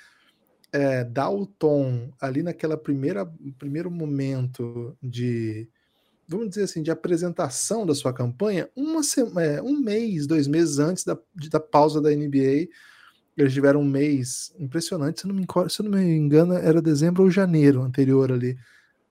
é, 0.72 1.04
dá 1.04 1.30
o 1.30 1.46
tom 1.46 2.12
ali 2.20 2.42
naquela 2.42 2.75
primeira 2.75 3.32
primeiro 3.60 3.92
momento 3.92 4.98
de 5.02 5.70
vamos 6.27 6.50
dizer 6.50 6.63
assim 6.63 6.82
de 6.82 6.91
apresentação 6.91 7.86
da 7.86 7.94
sua 7.94 8.13
campanha 8.13 8.70
uma 8.75 9.01
é, 9.41 9.62
um 9.62 9.79
mês 9.79 10.27
dois 10.27 10.48
meses 10.48 10.79
antes 10.79 11.03
da, 11.03 11.17
da 11.50 11.60
pausa 11.60 12.01
da 12.01 12.10
NBA 12.10 12.67
eles 13.38 13.53
tiveram 13.53 13.82
um 13.82 13.86
mês 13.86 14.53
impressionante 14.58 15.22
se 15.22 15.27
não, 15.27 15.36
me, 15.36 15.46
se 15.70 15.84
não 15.84 15.91
me 15.91 16.03
engano 16.03 16.53
era 16.53 16.82
dezembro 16.82 17.24
ou 17.24 17.32
janeiro 17.32 17.82
anterior 17.82 18.32
ali 18.32 18.58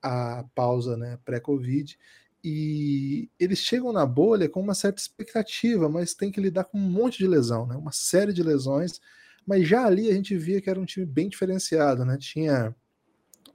à 0.01 0.43
pausa 0.53 0.97
né 0.97 1.17
pré-covid 1.23 1.97
e 2.43 3.29
eles 3.39 3.59
chegam 3.59 3.91
na 3.91 4.05
bolha 4.05 4.47
com 4.47 4.61
uma 4.61 4.75
certa 4.75 5.01
expectativa 5.01 5.89
mas 5.89 6.13
tem 6.13 6.31
que 6.31 6.41
lidar 6.41 6.65
com 6.65 6.77
um 6.77 6.89
monte 6.89 7.19
de 7.19 7.27
lesão 7.27 7.65
né 7.65 7.75
uma 7.75 7.91
série 7.91 8.33
de 8.33 8.43
lesões 8.43 8.99
mas 9.45 9.67
já 9.67 9.85
ali 9.85 10.09
a 10.09 10.13
gente 10.13 10.35
via 10.35 10.59
que 10.59 10.69
era 10.69 10.79
um 10.79 10.85
time 10.85 11.05
bem 11.05 11.29
diferenciado, 11.29 12.03
né? 12.03 12.17
Tinha 12.17 12.75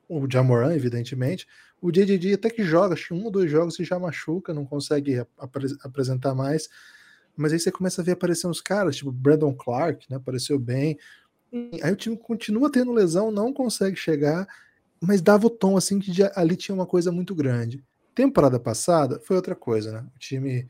o 0.09 0.26
Jamoran, 0.31 0.75
evidentemente, 0.75 1.47
o 1.81 1.91
JJD 1.91 2.35
até 2.35 2.51
que 2.51 2.63
joga, 2.63 2.95
acho 2.95 3.09
que 3.09 3.15
um 3.15 3.25
ou 3.25 3.31
dois 3.31 3.51
jogos 3.51 3.79
e 3.79 3.85
já 3.85 3.99
machuca, 3.99 4.53
não 4.53 4.67
consegue 4.67 5.19
ap 5.19 5.29
apresentar 5.83 6.35
mais. 6.35 6.69
Mas 7.37 7.53
aí 7.53 7.59
você 7.59 7.71
começa 7.71 8.03
a 8.03 8.05
ver 8.05 8.13
aparecer 8.13 8.47
uns 8.47 8.61
caras, 8.61 8.97
tipo 8.97 9.11
Brandon 9.11 9.55
Clark, 9.55 10.07
né? 10.11 10.17
Apareceu 10.17 10.59
bem. 10.59 10.99
Aí 11.83 11.93
o 11.93 11.97
time 11.97 12.17
continua 12.17 12.71
tendo 12.71 12.93
lesão, 12.93 13.31
não 13.31 13.53
consegue 13.53 13.97
chegar, 13.97 14.47
mas 15.01 15.23
dava 15.23 15.47
o 15.47 15.51
tom 15.51 15.77
assim 15.77 15.99
que 15.99 16.13
ali 16.35 16.55
tinha 16.55 16.75
uma 16.75 16.87
coisa 16.87 17.11
muito 17.11 17.35
grande. 17.35 17.83
Temporada 18.15 18.61
passada 18.61 19.21
foi 19.25 19.37
outra 19.37 19.55
coisa, 19.55 19.91
né? 19.91 20.07
O 20.15 20.19
time 20.19 20.69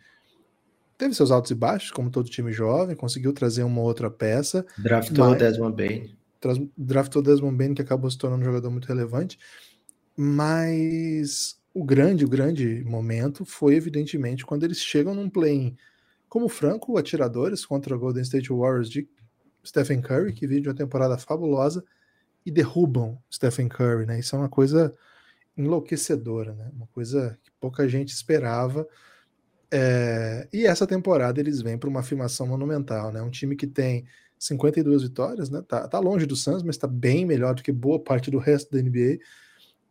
teve 0.97 1.15
seus 1.15 1.31
altos 1.31 1.51
e 1.51 1.55
baixos, 1.55 1.91
como 1.91 2.11
todo 2.11 2.29
time 2.31 2.53
jovem, 2.53 2.95
conseguiu 2.95 3.33
trazer 3.33 3.63
uma 3.63 3.81
outra 3.81 4.11
peça. 4.11 4.65
Draftou 4.79 5.31
o 5.31 5.35
Desmond 5.35 5.77
Bain. 5.77 6.15
Draftou 6.77 7.23
Desmond 7.23 7.57
Bain, 7.57 7.75
que 7.75 7.83
acabou 7.83 8.11
se 8.11 8.19
tornando 8.19 8.43
um 8.43 8.45
jogador 8.45 8.71
muito 8.71 8.87
relevante. 8.87 9.39
Mas 10.23 11.59
o 11.73 11.83
grande, 11.83 12.27
o 12.27 12.29
grande 12.29 12.85
momento 12.85 13.43
foi, 13.43 13.75
evidentemente, 13.75 14.45
quando 14.45 14.65
eles 14.65 14.77
chegam 14.77 15.15
num 15.15 15.31
play 15.31 15.75
como 16.29 16.47
franco 16.47 16.99
atiradores 16.99 17.65
contra 17.65 17.97
o 17.97 17.99
Golden 17.99 18.23
State 18.23 18.51
Warriors 18.53 18.91
de 18.91 19.09
Stephen 19.65 20.03
Curry, 20.03 20.35
que 20.35 20.47
vive 20.47 20.69
uma 20.69 20.75
temporada 20.75 21.17
fabulosa, 21.17 21.83
e 22.45 22.51
derrubam 22.51 23.19
Stephen 23.33 23.67
Curry, 23.67 24.05
né? 24.05 24.21
Isso 24.21 24.37
é 24.37 24.39
uma 24.39 24.51
coisa 24.51 24.95
enlouquecedora, 25.57 26.53
né? 26.53 26.71
Uma 26.75 26.87
coisa 26.89 27.39
que 27.43 27.51
pouca 27.59 27.89
gente 27.89 28.11
esperava. 28.11 28.87
É... 29.71 30.47
E 30.53 30.67
essa 30.67 30.87
temporada 30.87 31.41
eles 31.41 31.63
vêm 31.63 31.79
para 31.79 31.89
uma 31.89 32.01
afirmação 32.01 32.47
monumental, 32.47 33.11
né? 33.11 33.23
Um 33.23 33.31
time 33.31 33.57
que 33.57 33.67
tem 33.67 34.05
52 34.39 35.03
vitórias, 35.03 35.49
né? 35.49 35.63
Tá, 35.67 35.89
tá 35.89 35.99
longe 35.99 36.27
do 36.27 36.37
Suns, 36.37 36.63
mas 36.63 36.77
está 36.77 36.87
bem 36.87 37.25
melhor 37.25 37.55
do 37.55 37.63
que 37.63 37.73
boa 37.73 37.99
parte 37.99 38.31
do 38.31 38.37
resto 38.37 38.71
da 38.71 38.83
NBA. 38.83 39.19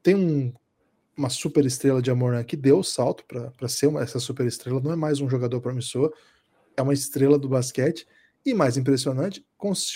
Tem 0.10 0.16
um, 0.16 0.52
uma 1.16 1.30
super 1.30 1.64
estrela 1.64 2.02
de 2.02 2.10
Amoran 2.10 2.44
que 2.44 2.58
deu 2.58 2.80
o 2.80 2.84
salto 2.84 3.24
para 3.26 3.68
ser 3.68 3.86
uma, 3.86 4.02
essa 4.02 4.20
super 4.20 4.48
estrela. 4.48 4.82
Não 4.82 4.92
é 4.92 4.96
mais 4.96 5.22
um 5.22 5.30
jogador 5.30 5.62
promissor, 5.62 6.12
é 6.76 6.82
uma 6.82 6.96
estrela 6.96 7.38
do 7.38 7.48
basquete. 7.48 8.08
E 8.44 8.52
mais 8.52 8.76
impressionante, 8.76 9.46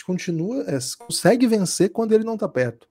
continua, 0.05 0.65
é, 0.67 0.77
consegue 0.99 1.47
vencer 1.47 1.89
quando 1.89 2.11
ele 2.11 2.23
não 2.23 2.35
está 2.35 2.47
perto. 2.47 2.87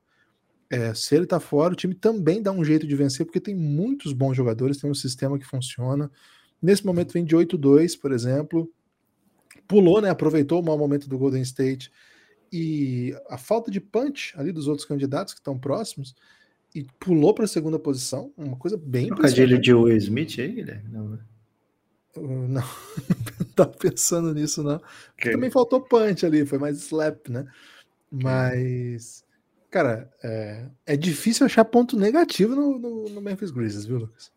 É, 0.69 0.93
se 0.95 1.15
ele 1.15 1.23
está 1.23 1.39
fora, 1.39 1.75
o 1.75 1.77
time 1.77 1.95
também 1.95 2.43
dá 2.43 2.51
um 2.51 2.65
jeito 2.65 2.89
de 2.89 2.97
vencer, 2.97 3.25
porque 3.25 3.39
tem 3.39 3.55
muitos 3.55 4.13
bons 4.13 4.35
jogadores, 4.35 4.79
tem 4.79 4.91
um 4.91 4.95
sistema 4.95 5.39
que 5.39 5.47
funciona. 5.47 6.11
Nesse 6.61 6.85
momento 6.85 7.13
vem 7.13 7.25
de 7.25 7.37
8-2, 7.37 8.01
por 8.01 8.11
exemplo. 8.11 8.69
Pulou, 9.69 10.01
né? 10.01 10.11
Aproveitou 10.11 10.59
o 10.61 10.65
mau 10.65 10.77
momento 10.77 11.09
do 11.09 11.17
Golden 11.17 11.43
State 11.43 11.89
e 12.53 13.15
a 13.31 13.39
falta 13.39 13.71
de 13.71 13.81
punch 13.81 14.35
ali 14.37 14.51
dos 14.51 14.67
outros 14.67 14.85
candidatos 14.85 15.35
que 15.35 15.39
estão 15.39 15.57
próximos 15.57 16.17
e 16.75 16.85
pulou 16.99 17.35
para 17.35 17.45
a 17.45 17.49
segunda 17.49 17.79
posição, 17.79 18.33
uma 18.37 18.57
coisa 18.57 18.77
bem 18.77 19.09
Trocadilho 19.09 19.61
de 19.61 19.75
Will 19.75 19.97
Smith 19.97 20.39
aí, 20.39 20.53
Guilherme? 20.53 20.89
Não, 20.91 21.09
né? 21.09 21.19
Uh, 22.17 22.49
não, 22.49 22.63
não 23.39 23.47
tava 23.55 23.71
pensando 23.71 24.33
nisso, 24.35 24.63
não. 24.63 24.81
Okay. 25.19 25.33
Também 25.33 25.51
faltou 25.51 25.81
punch 25.81 26.25
ali, 26.25 26.47
foi 26.47 26.59
mais 26.59 26.79
slap, 26.79 27.29
né? 27.29 27.47
Mas, 28.11 29.25
cara, 29.71 30.11
é, 30.23 30.67
é 30.87 30.97
difícil 30.97 31.47
achar 31.47 31.65
ponto 31.65 31.99
negativo 31.99 32.55
no, 32.55 32.79
no, 32.79 33.09
no, 33.09 33.21
Memphis 33.21 33.51
Grizzlies, 33.51 33.87
viu, 33.87 33.99
Lucas? 33.99 34.32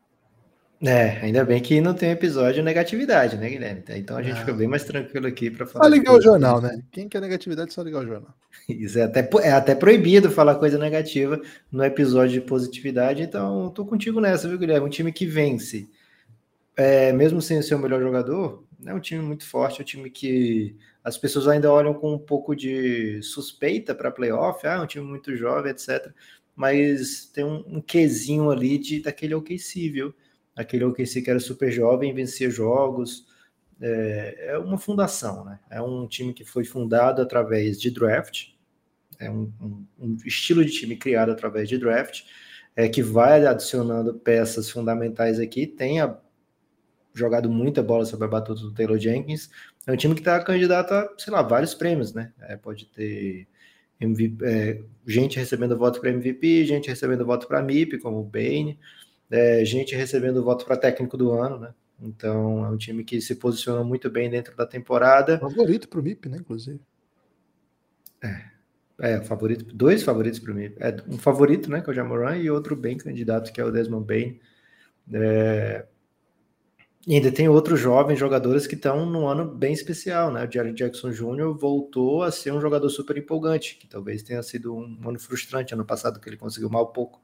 É, 0.85 1.19
ainda 1.21 1.43
bem 1.43 1.61
que 1.61 1.81
não 1.81 1.93
tem 1.93 2.11
episódio 2.11 2.55
de 2.55 2.61
negatividade, 2.61 3.37
né, 3.37 3.49
Guilherme? 3.49 3.83
Então 3.89 4.17
a 4.17 4.21
gente 4.21 4.35
ah. 4.35 4.39
fica 4.39 4.53
bem 4.53 4.67
mais 4.67 4.83
tranquilo 4.83 5.27
aqui 5.27 5.49
para 5.49 5.65
falar. 5.65 5.85
Só 5.85 5.89
ligar 5.89 6.13
o 6.13 6.21
jornal, 6.21 6.61
né? 6.61 6.81
Quem 6.91 7.09
quer 7.09 7.21
negatividade, 7.21 7.73
só 7.73 7.81
ligar 7.81 8.03
o 8.03 8.07
jornal. 8.07 8.33
Isso 8.69 8.99
é 8.99 9.03
até, 9.03 9.27
é 9.41 9.51
até 9.51 9.73
proibido 9.73 10.29
falar 10.29 10.55
coisa 10.55 10.77
negativa 10.77 11.41
no 11.71 11.83
episódio 11.83 12.39
de 12.39 12.47
positividade, 12.47 13.23
então 13.23 13.69
tô 13.69 13.85
contigo 13.85 14.19
nessa, 14.19 14.47
viu, 14.47 14.59
Guilherme? 14.59 14.85
Um 14.85 14.89
time 14.89 15.11
que 15.11 15.25
vence 15.25 15.89
é, 16.75 17.13
mesmo 17.13 17.41
sem 17.41 17.61
ser 17.61 17.75
o 17.75 17.79
melhor 17.79 18.01
jogador, 18.01 18.63
é 18.85 18.93
um 18.93 18.99
time 18.99 19.21
muito 19.21 19.45
forte, 19.45 19.79
é 19.79 19.83
um 19.83 19.85
time 19.85 20.09
que 20.09 20.75
as 21.03 21.17
pessoas 21.17 21.47
ainda 21.47 21.71
olham 21.71 21.93
com 21.93 22.13
um 22.13 22.19
pouco 22.19 22.55
de 22.55 23.21
suspeita 23.21 23.95
para 23.95 24.11
playoff, 24.11 24.65
ah, 24.67 24.73
é 24.73 24.79
um 24.79 24.87
time 24.87 25.05
muito 25.05 25.35
jovem, 25.35 25.71
etc. 25.71 26.11
Mas 26.55 27.25
tem 27.33 27.43
um, 27.45 27.63
um 27.67 27.81
quesinho 27.81 28.49
ali 28.49 28.77
de, 28.77 29.01
daquele 29.01 29.35
OKC, 29.35 29.89
viu? 29.89 30.13
Aquele 30.55 30.85
OKC 30.85 31.21
que 31.21 31.29
era 31.29 31.39
super 31.39 31.71
jovem, 31.71 32.13
vencia 32.13 32.49
jogos. 32.49 33.27
É, 33.81 34.51
é, 34.51 34.57
uma 34.57 34.77
fundação, 34.77 35.43
né? 35.43 35.59
É 35.69 35.81
um 35.81 36.07
time 36.07 36.33
que 36.33 36.45
foi 36.45 36.63
fundado 36.63 37.21
através 37.21 37.79
de 37.79 37.91
draft, 37.91 38.49
é 39.19 39.29
um, 39.29 39.51
um, 39.61 39.85
um 39.99 40.17
estilo 40.25 40.63
de 40.63 40.71
time 40.71 40.95
criado 40.95 41.31
através 41.31 41.67
de 41.67 41.77
draft, 41.77 42.23
é, 42.75 42.87
que 42.87 43.01
vai 43.01 43.45
adicionando 43.45 44.13
peças 44.13 44.69
fundamentais 44.69 45.39
aqui, 45.39 45.67
tem 45.67 45.99
a 45.99 46.17
jogado 47.13 47.49
muita 47.49 47.81
bola 47.81 48.05
sobre 48.05 48.25
a 48.25 48.29
batuta 48.29 48.61
do 48.61 48.73
Taylor 48.73 48.97
Jenkins. 48.97 49.49
É 49.87 49.91
um 49.91 49.95
time 49.95 50.13
que 50.13 50.21
está 50.21 50.43
candidato 50.43 50.93
a, 50.93 51.13
sei 51.17 51.31
lá, 51.31 51.41
vários 51.41 51.73
prêmios, 51.73 52.13
né? 52.13 52.33
É, 52.41 52.57
pode 52.57 52.85
ter 52.87 53.47
é, 54.43 54.81
gente 55.07 55.39
recebendo 55.39 55.77
voto 55.77 56.01
para 56.01 56.09
MVP, 56.09 56.65
gente 56.65 56.89
recebendo 56.89 57.25
voto 57.25 57.47
para 57.47 57.63
MIP, 57.63 57.99
como 57.99 58.19
o 58.19 58.23
Bane, 58.23 58.77
é, 59.29 59.63
gente 59.65 59.95
recebendo 59.95 60.43
voto 60.43 60.65
para 60.65 60.77
técnico 60.77 61.17
do 61.17 61.31
ano, 61.31 61.59
né? 61.59 61.73
Então 62.01 62.65
é 62.65 62.69
um 62.69 62.77
time 62.77 63.03
que 63.03 63.21
se 63.21 63.35
posiciona 63.35 63.83
muito 63.83 64.09
bem 64.09 64.29
dentro 64.29 64.55
da 64.55 64.65
temporada. 64.65 65.39
Favorito 65.39 65.87
para 65.87 65.99
o 65.99 66.03
MIP, 66.03 66.29
né? 66.29 66.37
Inclusive. 66.37 66.79
É. 68.23 68.55
É, 68.97 69.21
favorito, 69.21 69.65
dois 69.75 70.03
favoritos 70.03 70.39
para 70.39 70.53
mim. 70.53 70.71
É, 70.77 70.95
um 71.07 71.17
favorito, 71.17 71.69
né, 71.69 71.81
que 71.81 71.89
é 71.89 71.91
o 71.91 71.93
Jamoran, 71.93 72.37
e 72.37 72.49
outro 72.49 72.77
bem 72.77 72.97
candidato, 72.97 73.51
que 73.51 73.59
é 73.59 73.65
o 73.65 73.71
Desmond 73.71 74.05
Bain. 74.05 74.39
É, 75.13 75.85
e 77.07 77.13
ainda 77.13 77.31
tem 77.31 77.47
outros 77.47 77.79
jovens 77.79 78.17
jogadores 78.17 78.65
que 78.65 78.73
estão 78.73 79.05
num 79.05 79.27
ano 79.27 79.45
bem 79.45 79.71
especial, 79.71 80.31
né? 80.31 80.43
O 80.43 80.51
Jerry 80.51 80.73
Jackson 80.73 81.11
Jr. 81.11 81.53
voltou 81.53 82.23
a 82.23 82.31
ser 82.31 82.51
um 82.51 82.59
jogador 82.59 82.89
super 82.89 83.15
empolgante, 83.15 83.77
que 83.77 83.87
talvez 83.87 84.23
tenha 84.23 84.41
sido 84.41 84.75
um 84.75 84.97
ano 85.07 85.19
frustrante 85.19 85.73
ano 85.73 85.85
passado, 85.85 86.19
que 86.19 86.27
ele 86.27 86.37
conseguiu 86.37 86.67
mal 86.67 86.91
pouco. 86.91 87.21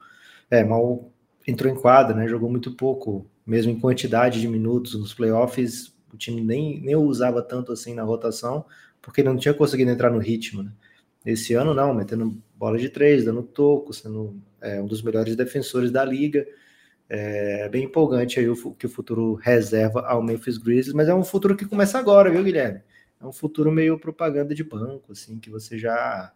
É, 0.52 0.64
mal 0.64 1.12
entrou 1.52 1.72
em 1.72 1.76
quadra, 1.76 2.16
né? 2.16 2.28
Jogou 2.28 2.50
muito 2.50 2.72
pouco, 2.76 3.26
mesmo 3.46 3.72
em 3.72 3.80
quantidade 3.80 4.40
de 4.40 4.48
minutos 4.48 4.96
nos 4.96 5.14
playoffs. 5.14 5.94
O 6.14 6.18
time 6.18 6.42
nem, 6.42 6.82
nem 6.82 6.96
o 6.96 7.02
usava 7.02 7.42
tanto 7.42 7.72
assim 7.72 7.94
na 7.94 8.04
rotação, 8.04 8.66
porque 9.02 9.24
não 9.24 9.38
tinha 9.38 9.54
conseguido 9.54 9.92
entrar 9.92 10.10
no 10.10 10.20
ritmo, 10.20 10.64
né? 10.64 10.72
Esse 11.26 11.54
ano, 11.54 11.74
não, 11.74 11.94
metendo 11.94 12.36
bola 12.56 12.78
de 12.78 12.90
três, 12.90 13.26
dando 13.26 13.44
toco, 13.44 13.94
sendo 13.94 14.36
é, 14.60 14.82
um 14.82 14.88
dos 14.88 15.02
melhores 15.02 15.36
defensores 15.36 15.92
da 15.92 16.04
liga. 16.04 16.46
É 17.08 17.68
bem 17.70 17.84
empolgante 17.84 18.40
aí 18.40 18.50
o 18.50 18.72
que 18.74 18.86
o 18.86 18.90
futuro 18.90 19.36
reserva 19.36 20.02
ao 20.02 20.24
Memphis 20.24 20.58
Grizzlies, 20.58 20.94
mas 20.94 21.10
é 21.10 21.14
um 21.14 21.24
futuro 21.24 21.56
que 21.56 21.66
começa 21.66 22.00
agora, 22.00 22.32
viu, 22.32 22.44
Guilherme? 22.44 22.82
É 23.20 23.26
um 23.26 23.34
futuro 23.34 23.72
meio 23.72 24.00
propaganda 24.00 24.56
de 24.56 24.64
banco, 24.64 25.12
assim, 25.12 25.38
que 25.38 25.50
você 25.50 25.78
já 25.78 26.32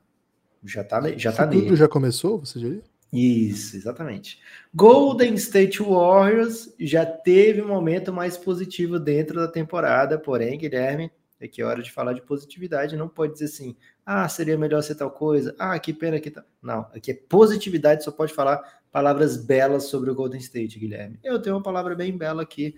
já 0.63 0.83
tá, 0.83 1.01
já 1.17 1.31
tá 1.31 1.45
nele. 1.45 1.75
já 1.75 1.87
começou, 1.87 2.39
você 2.39 2.59
já 2.59 2.67
Isso, 3.15 3.77
exatamente. 3.77 4.39
Golden 4.73 5.35
State 5.35 5.81
Warriors 5.81 6.73
já 6.79 7.05
teve 7.05 7.61
um 7.61 7.67
momento 7.67 8.11
mais 8.11 8.37
positivo 8.37 8.99
dentro 8.99 9.35
da 9.35 9.47
temporada, 9.47 10.19
porém, 10.19 10.57
Guilherme, 10.57 11.09
é 11.39 11.47
que 11.47 11.61
é 11.61 11.65
hora 11.65 11.81
de 11.81 11.91
falar 11.91 12.13
de 12.13 12.21
positividade, 12.21 12.95
não 12.95 13.07
pode 13.07 13.33
dizer 13.33 13.45
assim, 13.45 13.75
ah, 14.05 14.27
seria 14.27 14.57
melhor 14.57 14.81
ser 14.81 14.95
tal 14.95 15.11
coisa, 15.11 15.55
ah, 15.59 15.77
que 15.79 15.93
pena 15.93 16.19
que 16.19 16.31
tá. 16.31 16.43
Não, 16.61 16.81
aqui 16.93 17.11
é 17.11 17.13
positividade, 17.13 18.03
só 18.03 18.11
pode 18.11 18.33
falar 18.33 18.81
palavras 18.91 19.37
belas 19.37 19.85
sobre 19.85 20.09
o 20.09 20.15
Golden 20.15 20.39
State, 20.39 20.79
Guilherme. 20.79 21.19
Eu 21.23 21.41
tenho 21.41 21.55
uma 21.55 21.63
palavra 21.63 21.95
bem 21.95 22.17
bela 22.17 22.43
aqui. 22.43 22.75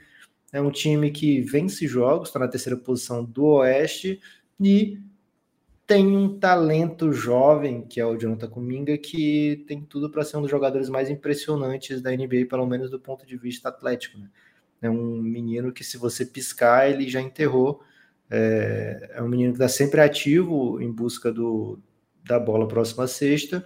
É 0.51 0.61
um 0.61 0.71
time 0.71 1.11
que 1.11 1.41
vence 1.41 1.85
jogos, 1.87 2.29
está 2.29 2.39
na 2.39 2.47
terceira 2.47 2.77
posição 2.77 3.23
do 3.23 3.45
Oeste 3.45 4.19
e 4.59 4.99
tem 5.87 6.05
um 6.15 6.37
talento 6.37 7.11
jovem, 7.13 7.81
que 7.81 7.99
é 7.99 8.05
o 8.05 8.17
Jonathan 8.17 8.49
Kuminga, 8.49 8.97
que 8.97 9.63
tem 9.67 9.81
tudo 9.81 10.11
para 10.11 10.23
ser 10.23 10.37
um 10.37 10.41
dos 10.41 10.51
jogadores 10.51 10.89
mais 10.89 11.09
impressionantes 11.09 12.01
da 12.01 12.11
NBA, 12.11 12.45
pelo 12.49 12.67
menos 12.67 12.91
do 12.91 12.99
ponto 12.99 13.25
de 13.25 13.37
vista 13.37 13.69
atlético. 13.69 14.19
Né? 14.19 14.29
É 14.81 14.89
um 14.89 15.21
menino 15.21 15.71
que, 15.71 15.83
se 15.83 15.97
você 15.97 16.25
piscar, 16.25 16.89
ele 16.89 17.09
já 17.09 17.21
enterrou. 17.21 17.81
É, 18.29 19.13
é 19.15 19.23
um 19.23 19.27
menino 19.29 19.53
que 19.53 19.55
está 19.55 19.69
sempre 19.69 20.01
ativo 20.01 20.81
em 20.81 20.91
busca 20.91 21.31
do, 21.31 21.79
da 22.23 22.37
bola 22.37 22.67
próxima 22.67 23.05
à 23.05 23.07
sexta 23.07 23.65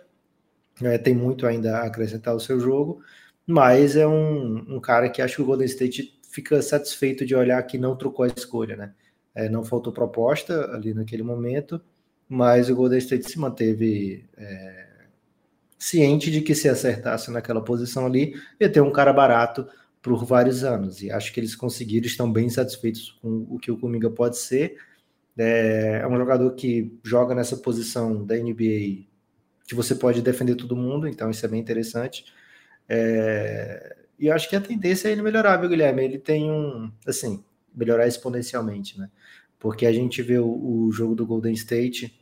é, 0.83 0.97
tem 0.97 1.13
muito 1.15 1.45
ainda 1.45 1.79
a 1.79 1.85
acrescentar 1.85 2.33
ao 2.33 2.39
seu 2.39 2.59
jogo, 2.59 3.03
mas 3.45 3.95
é 3.95 4.07
um, 4.07 4.75
um 4.75 4.79
cara 4.79 5.09
que 5.09 5.21
acho 5.21 5.37
que 5.37 5.41
o 5.41 5.45
Golden 5.45 5.65
State 5.65 6.19
fica 6.31 6.61
satisfeito 6.61 7.25
de 7.25 7.35
olhar 7.35 7.61
que 7.63 7.77
não 7.77 7.95
trocou 7.95 8.23
a 8.23 8.27
escolha, 8.27 8.75
né? 8.75 8.93
É, 9.33 9.49
não 9.49 9.63
faltou 9.63 9.93
proposta 9.93 10.71
ali 10.73 10.93
naquele 10.93 11.23
momento, 11.23 11.81
mas 12.31 12.69
o 12.69 12.75
Golden 12.75 12.97
State 12.97 13.29
se 13.29 13.38
manteve 13.38 14.23
é, 14.38 14.85
ciente 15.77 16.31
de 16.31 16.39
que 16.39 16.55
se 16.55 16.69
acertasse 16.69 17.29
naquela 17.29 17.61
posição 17.61 18.05
ali, 18.05 18.39
ia 18.57 18.71
ter 18.71 18.79
um 18.79 18.89
cara 18.89 19.11
barato 19.11 19.67
por 20.01 20.23
vários 20.23 20.63
anos. 20.63 21.01
E 21.03 21.11
acho 21.11 21.33
que 21.33 21.41
eles 21.41 21.57
conseguiram, 21.57 22.07
estão 22.07 22.31
bem 22.31 22.50
satisfeitos 22.50 23.19
com 23.21 23.45
o 23.50 23.59
que 23.59 23.69
o 23.69 23.77
Cominga 23.77 24.09
pode 24.09 24.38
ser. 24.38 24.77
É, 25.38 26.00
é 26.03 26.07
um 26.07 26.15
jogador 26.15 26.51
que 26.51 26.97
joga 27.03 27.35
nessa 27.35 27.57
posição 27.57 28.25
da 28.25 28.38
NBA 28.38 29.09
que 29.67 29.75
você 29.75 29.93
pode 29.93 30.21
defender 30.21 30.55
todo 30.55 30.73
mundo, 30.73 31.09
então 31.09 31.29
isso 31.29 31.45
é 31.45 31.50
bem 31.50 31.59
interessante. 31.59 32.23
É, 32.88 33.97
e 34.17 34.31
acho 34.31 34.50
que 34.50 34.55
a 34.55 34.61
tendência 34.61 35.09
é 35.09 35.11
ele 35.11 35.21
melhorar, 35.21 35.57
viu, 35.57 35.67
Guilherme? 35.67 36.01
Ele 36.05 36.17
tem 36.17 36.50
um, 36.50 36.89
assim, 37.05 37.43
melhorar 37.75 38.07
exponencialmente, 38.07 38.97
né? 38.97 39.09
Porque 39.59 39.85
a 39.85 39.91
gente 39.91 40.21
vê 40.21 40.39
o, 40.39 40.47
o 40.47 40.91
jogo 40.93 41.13
do 41.13 41.25
Golden 41.25 41.53
State, 41.53 42.20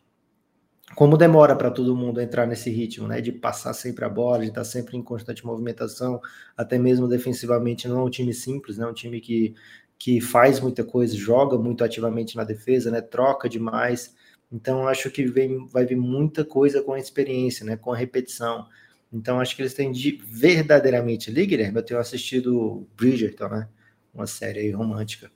como 0.95 1.17
demora 1.17 1.55
para 1.55 1.71
todo 1.71 1.95
mundo 1.95 2.19
entrar 2.19 2.45
nesse 2.45 2.69
ritmo, 2.69 3.07
né? 3.07 3.21
De 3.21 3.31
passar 3.31 3.73
sempre 3.73 4.05
a 4.05 4.09
bola, 4.09 4.39
de 4.39 4.49
estar 4.49 4.63
sempre 4.63 4.97
em 4.97 5.03
constante 5.03 5.45
movimentação, 5.45 6.19
até 6.57 6.77
mesmo 6.77 7.07
defensivamente, 7.07 7.87
não 7.87 7.99
é 7.99 8.03
um 8.03 8.09
time 8.09 8.33
simples, 8.33 8.77
né? 8.77 8.85
É 8.85 8.87
um 8.89 8.93
time 8.93 9.21
que, 9.21 9.55
que 9.97 10.19
faz 10.19 10.59
muita 10.59 10.83
coisa, 10.83 11.15
joga 11.15 11.57
muito 11.57 11.83
ativamente 11.83 12.35
na 12.35 12.43
defesa, 12.43 12.91
né? 12.91 13.01
Troca 13.01 13.47
demais. 13.47 14.15
Então, 14.51 14.87
acho 14.87 15.11
que 15.11 15.25
vem, 15.25 15.67
vai 15.67 15.85
vir 15.85 15.95
muita 15.95 16.43
coisa 16.43 16.81
com 16.81 16.93
a 16.93 16.99
experiência, 16.99 17.65
né? 17.65 17.77
com 17.77 17.93
a 17.93 17.97
repetição. 17.97 18.65
Então 19.11 19.39
acho 19.39 19.55
que 19.55 19.61
eles 19.61 19.73
têm 19.73 19.91
de 19.91 20.21
verdadeiramente 20.23 21.29
ali, 21.29 21.45
Guilherme. 21.45 21.77
Eu 21.77 21.83
tenho 21.83 21.99
assistido 21.99 22.87
Bridgerton, 22.95 23.49
né? 23.49 23.67
Uma 24.13 24.27
série 24.27 24.71
romântica. 24.71 25.31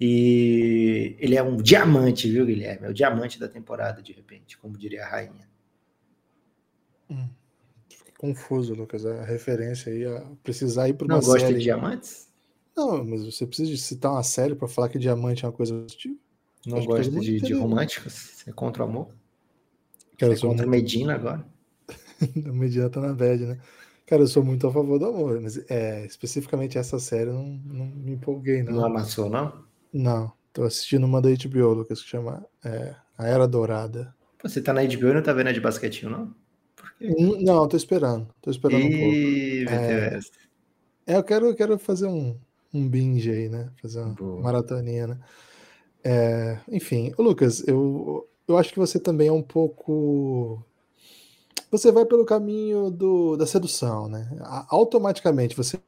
E 0.00 1.16
ele 1.18 1.36
é 1.36 1.42
um 1.42 1.56
diamante, 1.56 2.28
viu, 2.28 2.44
Guilherme? 2.44 2.86
É 2.86 2.90
o 2.90 2.94
diamante 2.94 3.38
da 3.38 3.48
temporada, 3.48 4.02
de 4.02 4.12
repente, 4.12 4.58
como 4.58 4.76
diria 4.76 5.04
a 5.04 5.08
rainha. 5.08 5.48
Hum. 7.08 7.28
Confuso, 8.18 8.74
Lucas. 8.74 9.04
A 9.06 9.24
referência 9.24 9.92
aí, 9.92 10.04
a 10.04 10.24
precisar 10.42 10.88
ir 10.88 10.94
para 10.94 11.06
uma 11.06 11.16
Não 11.16 11.22
série. 11.22 11.34
Não 11.34 11.40
gosta 11.40 11.58
de 11.58 11.62
diamantes? 11.62 12.28
Não, 12.76 13.04
mas 13.04 13.24
você 13.24 13.46
precisa 13.46 13.76
citar 13.76 14.12
uma 14.12 14.22
série 14.22 14.54
para 14.54 14.66
falar 14.66 14.88
que 14.88 14.98
diamante 14.98 15.44
é 15.44 15.48
uma 15.48 15.54
coisa 15.54 15.74
positiva? 15.74 16.16
Não 16.66 16.78
Acho 16.78 16.86
gosta 16.86 17.20
de, 17.20 17.40
de 17.40 17.52
românticos? 17.52 18.12
Você 18.12 18.50
é 18.50 18.52
contra 18.52 18.84
o 18.84 18.88
amor? 18.88 19.08
Cara, 20.18 20.34
Você 20.34 20.44
é 20.44 20.48
contra. 20.48 20.66
Medina 20.66 21.14
agora? 21.14 21.46
a 22.46 22.52
Medina 22.52 22.88
tá 22.88 23.00
na 23.00 23.12
bad, 23.12 23.44
né? 23.44 23.60
Cara, 24.06 24.22
eu 24.22 24.26
sou 24.26 24.44
muito 24.44 24.66
a 24.66 24.72
favor 24.72 24.98
do 24.98 25.06
amor, 25.06 25.40
mas 25.40 25.58
é, 25.70 26.04
especificamente 26.04 26.76
essa 26.76 26.98
série 26.98 27.30
não, 27.30 27.46
não 27.64 27.86
me 27.86 28.12
empolguei, 28.12 28.62
não. 28.62 28.72
Não 28.74 28.84
amassou, 28.86 29.30
não? 29.30 29.64
Não. 29.94 30.32
Tô 30.52 30.64
assistindo 30.64 31.04
uma 31.04 31.22
da 31.22 31.28
HBO, 31.30 31.72
Lucas, 31.72 32.02
que 32.02 32.08
chama 32.08 32.44
é, 32.64 32.94
A 33.16 33.28
Era 33.28 33.46
Dourada. 33.46 34.12
Você 34.42 34.60
tá 34.60 34.72
na 34.72 34.82
HBO 34.82 35.08
e 35.08 35.14
não 35.14 35.22
tá 35.22 35.32
vendo 35.32 35.48
a 35.48 35.52
de 35.52 35.60
basquetinho, 35.60 36.10
não? 36.10 36.34
Hum, 37.00 37.40
não, 37.40 37.68
tô 37.68 37.76
esperando. 37.76 38.28
Tô 38.42 38.50
esperando 38.50 38.82
e... 38.82 39.62
um 39.62 39.66
pouco. 39.66 39.84
É, 39.84 40.20
é, 41.06 41.16
eu 41.16 41.22
quero, 41.22 41.46
eu 41.46 41.54
quero 41.54 41.78
fazer 41.78 42.08
um, 42.08 42.36
um 42.72 42.88
binge 42.88 43.30
aí, 43.30 43.48
né? 43.48 43.70
Fazer 43.80 44.00
uma 44.00 44.14
Boa. 44.14 44.40
maratoninha, 44.40 45.06
né? 45.06 45.20
É, 46.02 46.58
enfim, 46.68 47.14
Lucas, 47.16 47.66
eu, 47.66 48.28
eu 48.46 48.58
acho 48.58 48.72
que 48.72 48.78
você 48.78 48.98
também 48.98 49.28
é 49.28 49.32
um 49.32 49.42
pouco. 49.42 50.62
Você 51.70 51.90
vai 51.90 52.04
pelo 52.04 52.24
caminho 52.24 52.90
do, 52.90 53.36
da 53.36 53.46
sedução, 53.46 54.08
né? 54.08 54.28
Automaticamente 54.68 55.56
você 55.56 55.78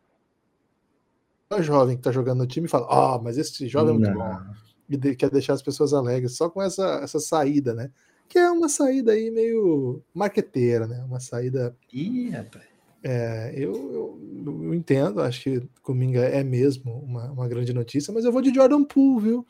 jovem 1.60 1.96
que 1.96 2.02
tá 2.02 2.12
jogando 2.12 2.38
no 2.38 2.46
time 2.46 2.66
e 2.66 2.70
fala: 2.70 2.86
Ah, 2.88 3.16
oh, 3.16 3.22
mas 3.22 3.38
esse 3.38 3.68
jovem 3.68 3.94
é 3.94 3.98
muito 3.98 4.10
Não. 4.10 4.18
bom. 4.18 4.40
E 4.88 4.96
de, 4.96 5.16
quer 5.16 5.30
deixar 5.30 5.54
as 5.54 5.62
pessoas 5.62 5.92
alegres 5.92 6.36
só 6.36 6.48
com 6.48 6.62
essa, 6.62 7.00
essa 7.02 7.18
saída, 7.18 7.74
né? 7.74 7.90
Que 8.28 8.38
é 8.38 8.50
uma 8.50 8.68
saída 8.68 9.12
aí 9.12 9.30
meio 9.30 10.02
marqueteira, 10.14 10.86
né? 10.86 11.02
Uma 11.04 11.20
saída. 11.20 11.76
Ih, 11.92 12.30
rapaz. 12.30 12.64
É, 13.02 13.52
eu, 13.56 13.72
eu, 13.92 14.62
eu, 14.64 14.74
entendo, 14.74 15.22
acho 15.22 15.44
que 15.44 15.62
Cominga 15.80 16.22
é 16.22 16.42
mesmo 16.42 16.92
uma, 16.92 17.30
uma 17.30 17.46
grande 17.46 17.72
notícia, 17.72 18.12
mas 18.12 18.24
eu 18.24 18.32
vou 18.32 18.42
de 18.42 18.52
Jordan 18.52 18.82
Poole, 18.82 19.22
viu? 19.22 19.46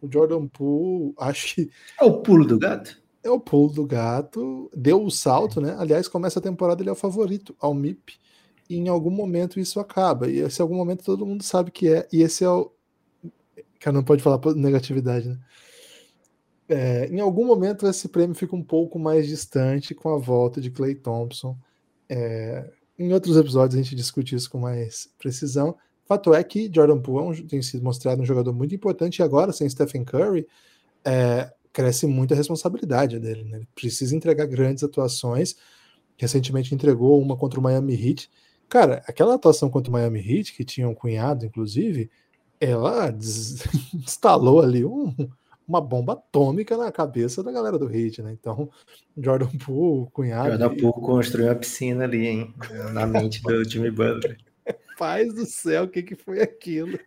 O 0.00 0.10
Jordan 0.10 0.46
Poole, 0.46 1.12
acho 1.18 1.54
que. 1.54 1.70
É 2.00 2.04
o 2.04 2.22
pulo 2.22 2.46
do 2.46 2.58
gato? 2.58 2.98
É 3.22 3.30
o 3.30 3.40
pulo 3.40 3.72
do 3.72 3.86
gato. 3.86 4.70
Deu 4.74 5.02
o 5.02 5.10
salto, 5.10 5.60
né? 5.60 5.76
Aliás, 5.78 6.08
começa 6.08 6.38
a 6.38 6.42
temporada, 6.42 6.82
ele 6.82 6.88
é 6.88 6.92
o 6.92 6.96
favorito 6.96 7.54
ao 7.60 7.74
MIP. 7.74 8.18
E 8.74 8.78
em 8.78 8.88
algum 8.88 9.10
momento 9.10 9.60
isso 9.60 9.78
acaba. 9.78 10.28
E 10.28 10.38
esse 10.38 10.60
algum 10.60 10.74
momento 10.74 11.04
todo 11.04 11.24
mundo 11.24 11.42
sabe 11.44 11.70
que 11.70 11.88
é. 11.88 12.08
E 12.12 12.22
esse 12.22 12.42
é 12.44 12.50
o. 12.50 12.72
Cara, 13.78 13.94
não 13.94 14.02
pode 14.02 14.22
falar 14.22 14.40
negatividade, 14.56 15.28
né? 15.28 15.38
É, 16.68 17.06
em 17.08 17.20
algum 17.20 17.44
momento 17.46 17.86
esse 17.86 18.08
prêmio 18.08 18.34
fica 18.34 18.56
um 18.56 18.62
pouco 18.62 18.98
mais 18.98 19.28
distante 19.28 19.94
com 19.94 20.08
a 20.14 20.18
volta 20.18 20.60
de 20.60 20.70
Clay 20.70 20.94
Thompson. 20.94 21.56
É, 22.08 22.70
em 22.98 23.12
outros 23.12 23.36
episódios 23.36 23.78
a 23.78 23.82
gente 23.82 23.94
discute 23.94 24.34
isso 24.34 24.50
com 24.50 24.58
mais 24.58 25.08
precisão. 25.18 25.76
Fato 26.06 26.34
é 26.34 26.42
que 26.42 26.70
Jordan 26.74 27.00
Poole 27.00 27.40
é 27.40 27.42
tem 27.44 27.62
sido 27.62 27.84
mostrado 27.84 28.22
um 28.22 28.26
jogador 28.26 28.52
muito 28.52 28.74
importante 28.74 29.18
e 29.18 29.22
agora, 29.22 29.52
sem 29.52 29.68
Stephen 29.68 30.04
Curry, 30.04 30.46
é, 31.04 31.52
cresce 31.72 32.06
muito 32.06 32.34
a 32.34 32.36
responsabilidade 32.36 33.20
dele. 33.20 33.44
Né? 33.44 33.58
Ele 33.58 33.68
precisa 33.74 34.16
entregar 34.16 34.46
grandes 34.46 34.82
atuações. 34.82 35.54
Recentemente 36.16 36.74
entregou 36.74 37.20
uma 37.20 37.36
contra 37.36 37.60
o 37.60 37.62
Miami 37.62 37.94
Heat. 37.94 38.30
Cara, 38.68 39.02
aquela 39.06 39.34
atuação 39.34 39.68
contra 39.70 39.90
o 39.90 39.92
Miami 39.92 40.20
Heat, 40.20 40.54
que 40.54 40.64
tinha 40.64 40.88
um 40.88 40.94
cunhado, 40.94 41.46
inclusive, 41.46 42.10
ela 42.60 43.10
instalou 43.94 44.60
ali 44.60 44.84
um, 44.84 45.14
uma 45.66 45.80
bomba 45.80 46.14
atômica 46.14 46.76
na 46.76 46.92
cabeça 46.92 47.42
da 47.42 47.52
galera 47.52 47.78
do 47.78 47.92
Heat, 47.92 48.22
né? 48.22 48.32
Então, 48.32 48.70
Jordan 49.16 49.50
Poole, 49.64 50.10
cunhado. 50.12 50.50
Jordan 50.50 50.76
Poole 50.76 51.06
construiu 51.06 51.48
uma 51.48 51.54
piscina 51.54 52.04
ali, 52.04 52.26
hein? 52.26 52.54
Na 52.92 53.06
mente 53.06 53.42
do 53.42 53.64
Jimmy 53.68 53.90
Butler. 53.90 54.38
Paz 54.96 55.34
do 55.34 55.44
céu, 55.44 55.84
o 55.84 55.88
que, 55.88 56.02
que 56.02 56.14
foi 56.14 56.40
aquilo? 56.40 56.98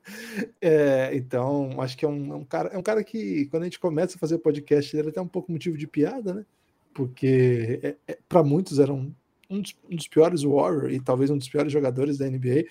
É, 0.60 1.12
então, 1.13 1.80
acho 1.80 1.98
que 1.98 2.04
é 2.04 2.08
um, 2.08 2.34
é 2.34 2.36
um, 2.36 2.43
cara, 2.43 2.70
é 2.70 2.78
um 2.78 2.84
cara 2.84 3.04
que, 3.04 3.46
quando 3.46 3.63
a 3.63 3.65
gente 3.65 3.80
começa 3.80 4.17
a 4.17 4.20
fazer 4.20 4.38
podcast, 4.39 4.96
ele 4.96 5.08
é 5.08 5.12
até 5.12 5.22
um 5.22 5.28
pouco 5.28 5.52
motivo 5.52 5.78
de 5.78 5.88
piada, 5.88 6.34
né? 6.34 6.46
Porque 6.93 7.80
é, 7.82 7.96
é, 8.08 8.17
para 8.28 8.43
muitos 8.43 8.80
era 8.80 8.91
um, 8.91 9.13
um, 9.50 9.62
dos, 9.62 9.76
um 9.90 9.96
dos 9.96 10.08
piores 10.08 10.44
Warrior 10.44 10.92
e 10.92 11.00
talvez 11.00 11.30
um 11.30 11.38
dos 11.38 11.50
piores 11.50 11.72
jogadores 11.72 12.18
da 12.18 12.30
NBA. 12.30 12.66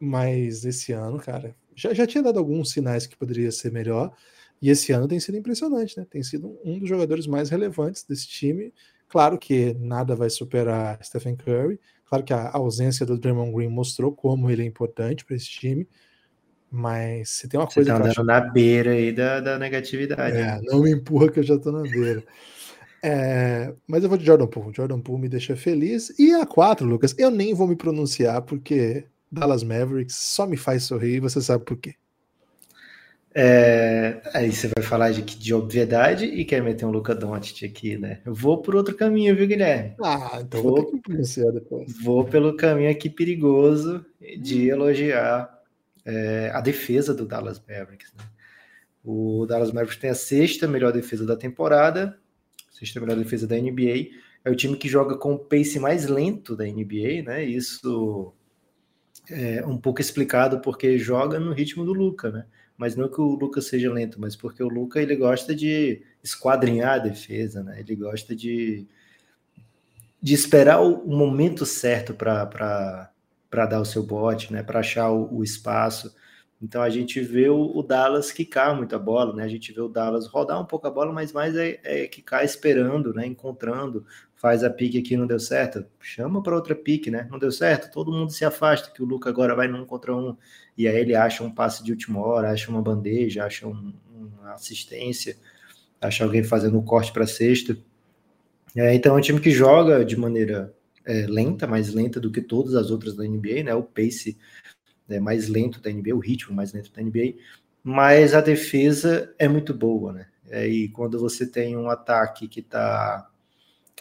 Mas 0.00 0.64
esse 0.64 0.92
ano, 0.92 1.18
cara, 1.18 1.54
já, 1.74 1.94
já 1.94 2.06
tinha 2.06 2.22
dado 2.22 2.38
alguns 2.38 2.70
sinais 2.70 3.06
que 3.06 3.16
poderia 3.16 3.50
ser 3.50 3.72
melhor. 3.72 4.12
E 4.60 4.70
esse 4.70 4.92
ano 4.92 5.08
tem 5.08 5.20
sido 5.20 5.36
impressionante, 5.36 5.98
né? 5.98 6.06
Tem 6.08 6.22
sido 6.22 6.58
um 6.64 6.78
dos 6.78 6.88
jogadores 6.88 7.26
mais 7.26 7.50
relevantes 7.50 8.04
desse 8.04 8.26
time. 8.28 8.72
Claro 9.08 9.38
que 9.38 9.74
nada 9.74 10.14
vai 10.14 10.30
superar 10.30 10.98
Stephen 11.04 11.36
Curry. 11.36 11.78
Claro 12.06 12.24
que 12.24 12.32
a 12.32 12.50
ausência 12.52 13.04
do 13.04 13.18
Draymond 13.18 13.52
Green 13.52 13.68
mostrou 13.68 14.12
como 14.12 14.50
ele 14.50 14.62
é 14.62 14.64
importante 14.64 15.24
para 15.24 15.36
esse 15.36 15.48
time. 15.48 15.88
Mas 16.70 17.30
se 17.30 17.48
tem 17.48 17.58
uma 17.58 17.66
Você 17.66 17.74
coisa. 17.76 17.90
Você 17.90 17.92
tá 17.92 18.04
andando 18.04 18.10
acho... 18.10 18.24
na 18.24 18.40
beira 18.40 18.92
aí 18.92 19.12
da, 19.12 19.40
da 19.40 19.58
negatividade. 19.58 20.36
É, 20.36 20.60
não 20.62 20.82
me 20.82 20.90
empurra 20.90 21.30
que 21.30 21.40
eu 21.40 21.44
já 21.44 21.58
tô 21.58 21.70
na 21.70 21.82
beira. 21.82 22.24
É, 23.06 23.74
mas 23.86 24.02
eu 24.02 24.08
vou 24.08 24.16
de 24.16 24.24
Jordan 24.24 24.46
Poole. 24.46 24.72
Jordan 24.74 24.98
Poole 24.98 25.20
me 25.20 25.28
deixa 25.28 25.54
feliz. 25.54 26.18
E 26.18 26.32
a 26.32 26.46
4, 26.46 26.86
Lucas, 26.86 27.14
eu 27.18 27.30
nem 27.30 27.52
vou 27.52 27.68
me 27.68 27.76
pronunciar 27.76 28.40
porque 28.40 29.04
Dallas 29.30 29.62
Mavericks 29.62 30.16
só 30.16 30.46
me 30.46 30.56
faz 30.56 30.84
sorrir 30.84 31.16
e 31.16 31.20
você 31.20 31.38
sabe 31.42 31.66
por 31.66 31.76
quê. 31.76 31.96
É, 33.34 34.22
aí 34.32 34.50
você 34.50 34.70
vai 34.74 34.82
falar 34.82 35.10
de, 35.10 35.20
de 35.20 35.52
obviedade 35.52 36.24
e 36.24 36.46
quer 36.46 36.62
meter 36.62 36.86
um 36.86 36.90
Luca 36.90 37.14
Doncic 37.14 37.66
aqui, 37.66 37.98
né? 37.98 38.20
Eu 38.24 38.32
vou 38.32 38.62
por 38.62 38.74
outro 38.74 38.94
caminho, 38.94 39.36
viu, 39.36 39.46
Guilherme? 39.46 39.96
Ah, 40.02 40.38
então 40.40 40.62
vou, 40.62 40.90
vou, 41.06 41.52
depois. 41.52 42.02
vou 42.02 42.24
pelo 42.24 42.56
caminho 42.56 42.90
aqui 42.90 43.10
perigoso 43.10 44.02
de 44.40 44.70
hum. 44.70 44.76
elogiar 44.76 45.60
é, 46.06 46.50
a 46.54 46.60
defesa 46.62 47.12
do 47.12 47.26
Dallas 47.26 47.60
Mavericks. 47.68 48.14
Né? 48.16 48.24
O 49.04 49.44
Dallas 49.46 49.72
Mavericks 49.72 50.00
tem 50.00 50.08
a 50.08 50.14
sexta 50.14 50.66
melhor 50.66 50.90
defesa 50.90 51.26
da 51.26 51.36
temporada, 51.36 52.18
sexta 52.74 53.00
melhor 53.00 53.16
defesa 53.16 53.46
da 53.46 53.56
NBA. 53.56 54.10
É 54.44 54.50
o 54.50 54.56
time 54.56 54.76
que 54.76 54.88
joga 54.88 55.16
com 55.16 55.34
o 55.34 55.38
pace 55.38 55.78
mais 55.80 56.06
lento 56.06 56.54
da 56.54 56.64
NBA, 56.64 57.22
né? 57.24 57.42
Isso 57.42 58.34
é 59.30 59.64
um 59.64 59.78
pouco 59.78 60.02
explicado 60.02 60.60
porque 60.60 60.98
joga 60.98 61.40
no 61.40 61.54
ritmo 61.54 61.84
do 61.84 61.94
Luca, 61.94 62.30
né? 62.30 62.44
mas 62.76 62.96
não 62.96 63.08
que 63.08 63.20
o 63.20 63.34
Lucas 63.34 63.66
seja 63.66 63.92
lento, 63.92 64.20
mas 64.20 64.34
porque 64.34 64.62
o 64.62 64.68
Lucas 64.68 65.02
ele 65.02 65.16
gosta 65.16 65.54
de 65.54 66.02
esquadrinhar 66.22 66.94
a 66.94 66.98
defesa, 66.98 67.62
né? 67.62 67.78
Ele 67.80 67.94
gosta 67.94 68.34
de, 68.34 68.86
de 70.20 70.34
esperar 70.34 70.80
o, 70.82 71.04
o 71.04 71.16
momento 71.16 71.64
certo 71.64 72.14
para 72.14 73.10
dar 73.50 73.80
o 73.80 73.84
seu 73.84 74.02
bote, 74.02 74.52
né? 74.52 74.62
Para 74.62 74.80
achar 74.80 75.10
o, 75.10 75.36
o, 75.36 75.44
espaço. 75.44 76.14
Então 76.64 76.80
a 76.80 76.88
gente 76.88 77.20
vê 77.20 77.46
o, 77.50 77.82
Dallas 77.82 78.32
quicar 78.32 78.74
muita 78.74 78.98
bola, 78.98 79.34
né? 79.36 79.44
A 79.44 79.48
gente 79.48 79.70
vê 79.70 79.82
o 79.82 79.88
Dallas 79.88 80.26
rodar 80.26 80.58
um 80.58 80.64
pouco 80.64 80.86
a 80.86 80.90
bola, 80.90 81.12
mas 81.12 81.30
mais 81.30 81.54
é, 81.54 81.78
é 81.84 82.06
quicar 82.06 82.42
esperando, 82.42 83.12
né? 83.12 83.26
Encontrando, 83.26 84.06
faz 84.34 84.64
a 84.64 84.70
pique 84.70 84.98
aqui 84.98 85.14
não 85.14 85.26
deu 85.26 85.38
certo, 85.38 85.84
chama 86.00 86.42
para 86.42 86.54
outra 86.54 86.74
pique, 86.74 87.10
né? 87.10 87.28
Não 87.30 87.38
deu 87.38 87.52
certo, 87.52 87.92
todo 87.92 88.10
mundo 88.10 88.32
se 88.32 88.46
afasta, 88.46 88.90
que 88.90 89.02
o 89.02 89.04
Lucas 89.04 89.30
agora 89.30 89.54
vai 89.54 89.68
num 89.68 89.84
contra 89.84 90.16
um 90.16 90.34
e 90.76 90.88
aí 90.88 90.96
ele 90.96 91.14
acha 91.14 91.44
um 91.44 91.50
passe 91.50 91.84
de 91.84 91.92
última 91.92 92.20
hora, 92.20 92.50
acha 92.50 92.70
uma 92.70 92.80
bandeja, 92.80 93.44
acha 93.44 93.68
um, 93.68 93.92
uma 94.10 94.54
assistência, 94.54 95.36
acha 96.00 96.24
alguém 96.24 96.42
fazendo 96.42 96.78
um 96.78 96.82
corte 96.82 97.12
para 97.12 97.26
sexta. 97.26 97.76
É, 98.74 98.94
então 98.94 99.14
é 99.14 99.18
um 99.18 99.20
time 99.20 99.38
que 99.38 99.50
joga 99.50 100.02
de 100.02 100.16
maneira 100.16 100.74
é, 101.04 101.26
lenta, 101.26 101.66
mais 101.66 101.92
lenta 101.92 102.18
do 102.18 102.32
que 102.32 102.40
todas 102.40 102.74
as 102.74 102.90
outras 102.90 103.14
da 103.14 103.22
NBA, 103.22 103.64
né? 103.64 103.74
O 103.74 103.82
pace 103.82 104.38
é 105.08 105.20
mais 105.20 105.48
lento 105.48 105.80
da 105.80 105.90
NBA, 105.90 106.14
o 106.14 106.18
ritmo 106.18 106.54
mais 106.54 106.72
lento 106.72 106.92
da 106.92 107.02
NBA, 107.02 107.34
mas 107.82 108.34
a 108.34 108.40
defesa 108.40 109.34
é 109.38 109.48
muito 109.48 109.74
boa, 109.74 110.12
né? 110.12 110.26
É, 110.48 110.66
e 110.66 110.88
quando 110.88 111.18
você 111.18 111.46
tem 111.46 111.76
um 111.76 111.88
ataque 111.88 112.48
que 112.48 112.60
está 112.60 113.28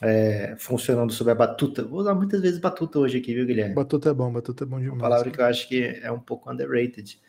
é, 0.02 0.56
funcionando 0.58 1.14
sobre 1.14 1.32
a 1.32 1.36
batuta. 1.36 1.84
Vou 1.84 2.00
usar 2.00 2.14
muitas 2.14 2.42
vezes 2.42 2.60
batuta 2.60 3.00
hoje 3.00 3.18
aqui, 3.18 3.34
viu, 3.34 3.46
Guilherme? 3.46 3.76
Batuta 3.76 4.10
é 4.10 4.14
bom, 4.14 4.32
batuta 4.32 4.64
é 4.64 4.68
bom 4.68 4.78
demais. 4.78 4.94
Uma 4.94 5.02
palavra 5.02 5.32
que 5.32 5.40
eu 5.40 5.46
acho 5.46 5.68
que 5.68 6.00
é 6.02 6.12
um 6.12 6.20
pouco 6.20 6.52
underrated, 6.52 7.20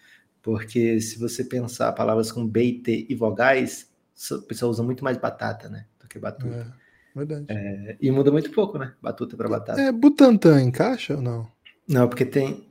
porque 0.42 1.00
se 1.00 1.18
você 1.18 1.44
pensar 1.44 1.92
palavras 1.92 2.32
com 2.32 2.46
B, 2.46 2.80
T 2.84 3.06
e 3.08 3.14
vogais, 3.14 3.90
a 4.30 4.38
pessoa 4.46 4.70
usa 4.70 4.82
muito 4.82 5.04
mais 5.04 5.16
batata, 5.16 5.68
né, 5.68 5.86
do 6.00 6.08
que 6.08 6.18
batuta. 6.18 6.74
É, 7.14 7.18
verdade. 7.18 7.46
É, 7.48 7.96
e 8.00 8.10
muda 8.10 8.30
muito 8.32 8.50
pouco, 8.50 8.78
né, 8.78 8.92
batuta 9.00 9.36
para 9.36 9.48
batata. 9.48 9.80
É, 9.80 9.92
Butantan 9.92 10.62
encaixa 10.62 11.16
ou 11.16 11.22
não? 11.22 11.48
Não, 11.86 12.08
porque 12.08 12.24
tem, 12.24 12.66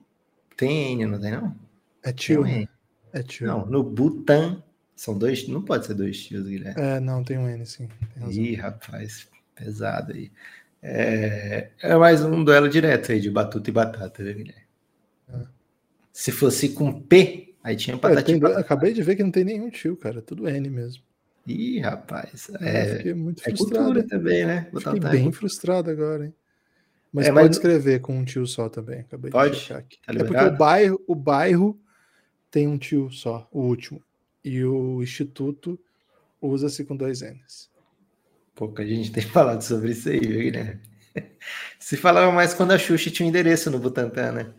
tem 0.55 0.93
N, 0.93 1.05
não 1.05 1.19
tem 1.19 1.31
não? 1.31 1.55
É 2.03 2.11
tio. 2.11 2.45
É 3.13 3.23
tio. 3.23 3.47
Não, 3.47 3.65
no 3.65 3.83
Butan 3.83 4.61
são 4.95 5.17
dois, 5.17 5.47
não 5.47 5.61
pode 5.61 5.85
ser 5.85 5.93
dois 5.93 6.23
tios, 6.23 6.47
Guilherme. 6.47 6.81
É, 6.81 6.99
não, 6.99 7.23
tem 7.23 7.37
um 7.37 7.47
N 7.47 7.65
sim. 7.65 7.89
Ih, 8.29 8.55
rapaz, 8.55 9.27
pesado 9.55 10.13
aí. 10.13 10.31
É, 10.81 11.69
é 11.81 11.95
mais 11.95 12.23
um 12.23 12.43
duelo 12.43 12.67
direto 12.67 13.11
aí 13.11 13.19
de 13.19 13.29
batuta 13.29 13.69
e 13.69 13.73
batata, 13.73 14.23
né, 14.23 14.33
Guilherme? 14.33 14.63
É. 15.29 15.39
Se 16.11 16.31
fosse 16.31 16.69
com 16.69 17.01
P, 17.01 17.55
aí 17.63 17.75
tinha 17.75 17.97
batata. 17.97 18.31
É, 18.31 18.59
acabei 18.59 18.93
de 18.93 19.01
ver 19.01 19.15
que 19.15 19.23
não 19.23 19.31
tem 19.31 19.43
nenhum 19.43 19.69
tio, 19.69 19.95
cara. 19.95 20.19
É 20.19 20.21
tudo 20.21 20.47
N 20.47 20.69
mesmo. 20.69 21.03
Ih, 21.45 21.79
rapaz. 21.79 22.49
É, 22.61 22.97
fiquei 22.97 23.13
muito 23.13 23.41
é 23.41 23.43
frustrado. 23.43 24.03
também, 24.07 24.45
né? 24.45 24.67
Fiquei 24.73 24.99
bem 24.99 25.31
frustrado 25.31 25.89
agora, 25.89 26.25
hein? 26.25 26.33
Mas 27.13 27.27
é, 27.27 27.31
pode 27.31 27.47
mas... 27.47 27.55
escrever 27.57 27.99
com 28.01 28.17
um 28.17 28.25
tio 28.25 28.47
só 28.47 28.67
também. 28.67 29.01
Acabei 29.01 29.29
pode? 29.29 29.53
de 29.53 29.61
checar 29.61 29.77
aqui. 29.77 29.99
Tá 30.03 30.13
é 30.13 30.23
porque 30.23 30.43
o 30.43 30.57
bairro, 30.57 31.01
o 31.07 31.13
bairro 31.13 31.79
tem 32.49 32.67
um 32.67 32.77
tio 32.77 33.11
só, 33.11 33.47
o 33.51 33.61
último. 33.61 34.01
E 34.43 34.63
o 34.65 35.01
instituto 35.01 35.79
usa-se 36.41 36.83
com 36.83 36.95
dois 36.95 37.21
N's. 37.21 37.69
Pouca 38.55 38.85
gente 38.85 39.11
tem 39.11 39.23
falado 39.29 39.61
sobre 39.61 39.91
isso 39.91 40.09
aí, 40.09 40.51
né? 40.51 40.79
Se 41.79 41.95
falava 41.95 42.31
mais 42.31 42.55
quando 42.55 42.71
a 42.71 42.77
Xuxa 42.77 43.11
tinha 43.11 43.25
um 43.25 43.29
endereço 43.29 43.69
no 43.69 43.77
Butantan, 43.77 44.31
né? 44.31 44.53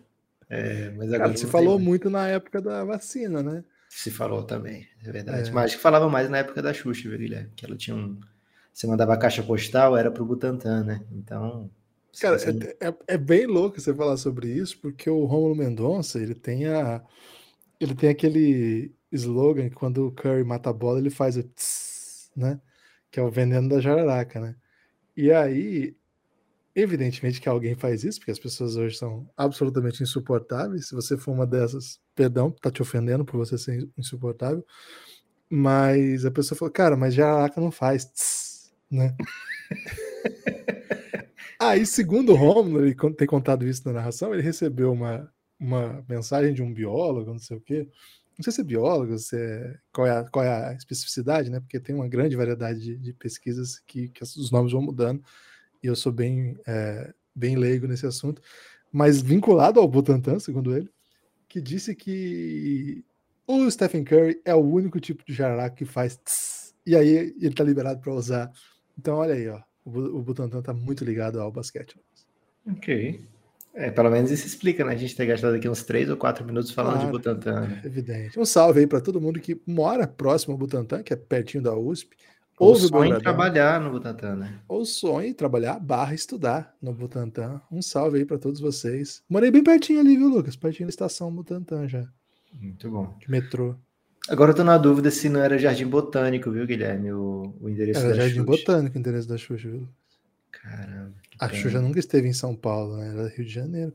É, 0.48 0.90
mas 0.90 1.08
agora 1.08 1.30
Cara, 1.30 1.36
se 1.36 1.46
falou 1.46 1.74
mais. 1.74 1.84
muito 1.84 2.10
na 2.10 2.28
época 2.28 2.60
da 2.60 2.84
vacina, 2.84 3.42
né? 3.42 3.64
Se 3.88 4.10
falou 4.10 4.44
também, 4.44 4.86
é 5.04 5.10
verdade. 5.10 5.48
É. 5.48 5.52
Mas 5.52 5.64
acho 5.64 5.76
que 5.76 5.82
falava 5.82 6.08
mais 6.08 6.28
na 6.28 6.38
época 6.38 6.62
da 6.62 6.72
Xuxa, 6.72 7.08
viu, 7.08 7.18
Guilherme? 7.18 7.50
Que 7.56 7.64
ela 7.64 7.76
tinha 7.76 7.96
um. 7.96 8.20
Você 8.72 8.86
mandava 8.86 9.14
a 9.14 9.16
caixa 9.16 9.42
postal, 9.42 9.96
era 9.96 10.10
pro 10.10 10.24
Butantan, 10.24 10.84
né? 10.84 11.00
Então. 11.10 11.70
Cara, 12.20 12.38
você... 12.38 12.50
é, 12.80 12.88
é, 12.88 12.94
é, 13.08 13.18
bem 13.18 13.46
louco 13.46 13.80
você 13.80 13.94
falar 13.94 14.16
sobre 14.16 14.48
isso, 14.48 14.78
porque 14.80 15.08
o 15.08 15.24
Romulo 15.24 15.54
Mendonça, 15.54 16.18
ele 16.20 16.34
tem 16.34 16.66
a. 16.66 17.02
Ele 17.80 17.94
tem 17.94 18.08
aquele 18.08 18.94
slogan 19.10 19.68
que 19.68 19.74
quando 19.74 20.06
o 20.06 20.12
Curry 20.12 20.44
mata 20.44 20.70
a 20.70 20.72
bola, 20.72 20.98
ele 20.98 21.10
faz 21.10 21.36
o 21.36 21.42
tss, 21.42 22.30
né? 22.36 22.60
Que 23.10 23.20
é 23.20 23.22
o 23.22 23.30
veneno 23.30 23.68
da 23.68 23.80
jararaca, 23.80 24.40
né? 24.40 24.56
E 25.16 25.30
aí, 25.32 25.96
evidentemente 26.74 27.40
que 27.40 27.48
alguém 27.48 27.74
faz 27.76 28.04
isso, 28.04 28.18
porque 28.18 28.32
as 28.32 28.38
pessoas 28.38 28.76
hoje 28.76 28.96
são 28.96 29.28
absolutamente 29.36 30.02
insuportáveis. 30.02 30.88
Se 30.88 30.94
você 30.94 31.16
for 31.16 31.32
uma 31.32 31.46
dessas, 31.46 32.00
perdão, 32.14 32.50
tá 32.50 32.70
te 32.70 32.82
ofendendo 32.82 33.24
por 33.24 33.36
você 33.38 33.58
ser 33.58 33.88
insuportável. 33.96 34.64
Mas 35.48 36.24
a 36.24 36.30
pessoa 36.30 36.58
falou, 36.58 36.72
cara, 36.72 36.96
mas 36.96 37.14
jararaca 37.14 37.60
não 37.60 37.70
faz, 37.70 38.04
tss, 38.06 38.72
né? 38.90 39.16
Aí, 41.60 41.86
segundo 41.86 42.32
o 42.32 42.36
Romulo, 42.36 42.84
ele 42.84 42.94
tem 43.16 43.26
contado 43.26 43.66
isso 43.66 43.82
na 43.86 43.92
narração, 43.92 44.32
ele 44.32 44.42
recebeu 44.42 44.92
uma, 44.92 45.32
uma 45.58 46.04
mensagem 46.08 46.52
de 46.52 46.62
um 46.62 46.72
biólogo, 46.72 47.30
não 47.30 47.38
sei 47.38 47.56
o 47.56 47.60
quê, 47.60 47.88
não 48.36 48.42
sei 48.42 48.52
se 48.52 48.60
é 48.60 48.64
biólogo, 48.64 49.16
se 49.18 49.36
é, 49.36 49.78
qual, 49.92 50.06
é 50.06 50.10
a, 50.10 50.24
qual 50.24 50.44
é 50.44 50.68
a 50.68 50.72
especificidade, 50.74 51.50
né? 51.50 51.60
Porque 51.60 51.78
tem 51.78 51.94
uma 51.94 52.08
grande 52.08 52.36
variedade 52.36 52.80
de, 52.80 52.96
de 52.96 53.12
pesquisas 53.12 53.78
que, 53.86 54.08
que, 54.08 54.22
os 54.22 54.50
nomes 54.50 54.72
vão 54.72 54.82
mudando, 54.82 55.22
e 55.82 55.86
eu 55.86 55.94
sou 55.94 56.12
bem, 56.12 56.58
é, 56.66 57.12
bem 57.34 57.56
leigo 57.56 57.86
nesse 57.86 58.06
assunto, 58.06 58.42
mas 58.90 59.20
vinculado 59.20 59.78
ao 59.78 59.88
Butantan, 59.88 60.38
segundo 60.38 60.76
ele, 60.76 60.90
que 61.48 61.60
disse 61.60 61.94
que 61.94 63.04
o 63.46 63.70
Stephen 63.70 64.04
Curry 64.04 64.40
é 64.44 64.54
o 64.54 64.60
único 64.60 64.98
tipo 64.98 65.24
de 65.24 65.32
jararaca 65.32 65.76
que 65.76 65.84
faz 65.84 66.16
tss, 66.16 66.74
e 66.86 66.96
aí 66.96 67.08
ele 67.08 67.48
está 67.48 67.62
liberado 67.62 68.00
para 68.00 68.12
usar. 68.12 68.50
Então, 68.98 69.16
olha 69.16 69.34
aí, 69.34 69.48
ó, 69.48 69.60
o, 69.84 70.22
Butantan 70.22 70.60
está 70.60 70.72
muito 70.72 71.04
ligado 71.04 71.40
ao 71.40 71.50
basquete. 71.50 71.96
Ok. 72.66 73.20
É, 73.74 73.90
pelo 73.90 74.08
menos 74.08 74.30
isso 74.30 74.46
explica, 74.46 74.84
né? 74.84 74.92
A 74.92 74.96
gente 74.96 75.16
ter 75.16 75.26
gastado 75.26 75.54
aqui 75.54 75.68
uns 75.68 75.82
3 75.82 76.08
ou 76.08 76.16
4 76.16 76.44
minutos 76.44 76.70
falando 76.70 76.94
claro, 76.94 77.06
de 77.06 77.12
Butantan. 77.12 77.60
Né? 77.62 77.82
Evidente. 77.84 78.38
Um 78.38 78.44
salve 78.44 78.80
aí 78.80 78.86
para 78.86 79.00
todo 79.00 79.20
mundo 79.20 79.40
que 79.40 79.60
mora 79.66 80.06
próximo 80.06 80.52
ao 80.52 80.58
Butantan, 80.58 81.02
que 81.02 81.12
é 81.12 81.16
pertinho 81.16 81.62
da 81.62 81.74
USP. 81.74 82.16
Ou 82.56 82.76
sonha 82.76 83.16
em 83.16 83.20
trabalhar 83.20 83.80
no 83.80 83.90
Butantan, 83.90 84.36
né? 84.36 84.60
Ou 84.68 84.84
sonha 84.84 85.34
trabalhar 85.34 85.80
barra 85.80 86.14
estudar 86.14 86.72
no 86.80 86.92
Butantan. 86.92 87.60
Um 87.70 87.82
salve 87.82 88.18
aí 88.18 88.24
para 88.24 88.38
todos 88.38 88.60
vocês. 88.60 89.22
Morei 89.28 89.50
bem 89.50 89.64
pertinho 89.64 89.98
ali, 89.98 90.16
viu, 90.16 90.28
Lucas? 90.28 90.54
Pertinho 90.54 90.86
da 90.86 90.90
estação 90.90 91.34
Butantan 91.34 91.88
já. 91.88 92.06
Muito 92.52 92.88
bom. 92.88 93.12
De 93.18 93.28
metrô. 93.28 93.74
Agora 94.28 94.52
eu 94.52 94.54
tô 94.54 94.64
na 94.64 94.78
dúvida 94.78 95.10
se 95.10 95.28
não 95.28 95.40
era 95.40 95.58
Jardim 95.58 95.86
Botânico, 95.86 96.50
viu, 96.50 96.66
Guilherme? 96.66 97.12
O, 97.12 97.54
o 97.60 97.68
endereço 97.68 98.00
era 98.00 98.08
da 98.08 98.14
Jardim 98.14 98.36
Xuxa. 98.36 98.46
Botânico 98.46 98.96
o 98.96 98.98
endereço 98.98 99.28
da 99.28 99.36
Xuxa, 99.36 99.68
viu? 99.68 99.88
Caramba. 100.50 101.14
A 101.38 101.48
Xuxa 101.48 101.80
nunca 101.80 101.98
esteve 101.98 102.28
em 102.28 102.32
São 102.32 102.56
Paulo, 102.56 102.96
né? 102.96 103.08
Era 103.08 103.28
Rio 103.28 103.44
de 103.44 103.52
Janeiro. 103.52 103.92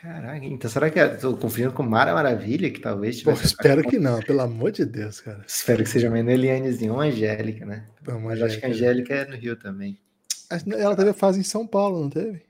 Caraca, 0.00 0.46
então 0.46 0.70
será 0.70 0.88
que 0.88 0.98
eu 0.98 1.18
tô 1.18 1.36
confiando 1.36 1.74
com 1.74 1.82
Mara 1.82 2.14
Maravilha, 2.14 2.70
que 2.70 2.80
talvez 2.80 3.22
Pô, 3.22 3.32
espero 3.32 3.82
que 3.82 3.98
não, 4.00 4.18
pelo 4.20 4.40
amor 4.40 4.72
de 4.72 4.86
Deus, 4.86 5.20
cara. 5.20 5.44
Espero 5.46 5.82
que 5.82 5.90
seja 5.90 6.08
uma 6.08 6.18
Elianezinha 6.18 6.90
ou 6.90 7.00
Angélica, 7.00 7.66
né? 7.66 7.86
Pô, 8.02 8.18
Mas 8.18 8.40
acho 8.40 8.58
que 8.58 8.64
a 8.64 8.70
Angélica 8.70 9.14
é 9.14 9.26
no 9.26 9.36
Rio 9.36 9.56
também. 9.56 9.98
Ela 10.50 10.96
teve 10.96 11.10
a 11.10 11.14
fase 11.14 11.38
em 11.38 11.42
São 11.44 11.66
Paulo, 11.66 12.00
não 12.00 12.08
teve? 12.08 12.42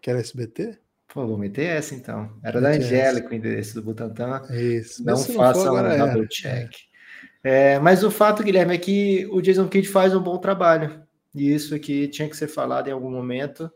Que 0.00 0.10
era 0.10 0.18
SBT? 0.18 0.76
Pô, 1.18 1.26
vou 1.26 1.36
meter 1.36 1.66
essa 1.66 1.96
então. 1.96 2.30
Era 2.44 2.60
da 2.60 2.68
Angélica 2.68 3.28
o 3.28 3.34
endereço 3.34 3.74
do 3.74 3.82
Butantan. 3.82 4.40
Isso. 4.50 5.04
Não 5.04 5.16
faça 5.16 5.72
um 5.72 5.98
double 5.98 6.28
check. 6.28 6.72
É. 7.42 7.72
É, 7.74 7.78
mas 7.80 8.04
o 8.04 8.10
fato, 8.12 8.44
Guilherme, 8.44 8.76
é 8.76 8.78
que 8.78 9.26
o 9.32 9.42
Jason 9.42 9.66
Kidd 9.66 9.88
faz 9.88 10.14
um 10.14 10.22
bom 10.22 10.38
trabalho. 10.38 11.02
E 11.34 11.52
isso 11.52 11.74
aqui 11.74 12.06
tinha 12.06 12.28
que 12.28 12.36
ser 12.36 12.46
falado 12.46 12.86
em 12.86 12.92
algum 12.92 13.10
momento. 13.10 13.68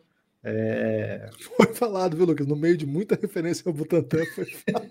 É... 0.45 1.29
Foi 1.57 1.75
falado, 1.75 2.17
viu, 2.17 2.27
Lucas? 2.27 2.47
No 2.47 2.55
meio 2.55 2.77
de 2.77 2.87
muita 2.87 3.19
referência 3.21 3.65
ao 3.67 3.75
Butantan, 3.75 4.25
foi 4.37 4.45
falado. 4.63 4.89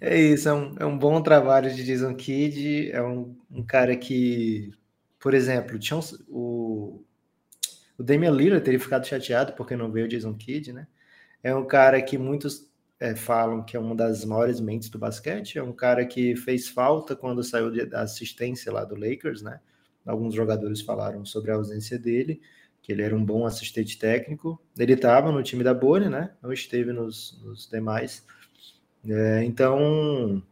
é 0.00 0.20
isso, 0.20 0.48
é 0.48 0.52
um, 0.52 0.74
é 0.80 0.84
um 0.84 0.98
bom 0.98 1.22
trabalho 1.22 1.72
de 1.72 1.84
Jason 1.84 2.16
Kidd. 2.16 2.90
É 2.90 3.00
um, 3.00 3.36
um 3.48 3.62
cara 3.62 3.94
que, 3.94 4.72
por 5.20 5.32
exemplo, 5.32 5.78
tinha 5.78 5.96
um, 5.96 6.02
o, 6.28 7.04
o 7.96 8.02
Damian 8.02 8.32
Lillard 8.32 8.64
teria 8.64 8.80
ficado 8.80 9.06
chateado 9.06 9.52
porque 9.52 9.76
não 9.76 9.92
veio 9.92 10.06
o 10.06 10.08
Jason 10.08 10.34
Kidd, 10.34 10.72
né? 10.72 10.88
É 11.42 11.54
um 11.54 11.66
cara 11.66 12.00
que 12.02 12.18
muitos 12.18 12.68
é, 13.00 13.14
falam 13.14 13.62
que 13.62 13.76
é 13.76 13.80
uma 13.80 13.94
das 13.94 14.24
maiores 14.24 14.60
mentes 14.60 14.88
do 14.88 14.98
basquete. 14.98 15.58
É 15.58 15.62
um 15.62 15.72
cara 15.72 16.04
que 16.04 16.34
fez 16.36 16.68
falta 16.68 17.14
quando 17.14 17.42
saiu 17.44 17.70
da 17.86 18.02
assistência 18.02 18.72
lá 18.72 18.84
do 18.84 18.96
Lakers, 18.96 19.42
né? 19.42 19.60
Alguns 20.04 20.34
jogadores 20.34 20.80
falaram 20.80 21.24
sobre 21.24 21.50
a 21.50 21.54
ausência 21.54 21.98
dele, 21.98 22.40
que 22.82 22.90
ele 22.90 23.02
era 23.02 23.14
um 23.14 23.24
bom 23.24 23.46
assistente 23.46 23.98
técnico. 23.98 24.60
Ele 24.76 24.94
estava 24.94 25.30
no 25.30 25.42
time 25.42 25.62
da 25.62 25.74
Bolha, 25.74 26.08
né? 26.08 26.32
Não 26.42 26.52
esteve 26.52 26.92
nos, 26.92 27.40
nos 27.44 27.68
demais. 27.68 28.26
É, 29.06 29.44
então, 29.44 30.42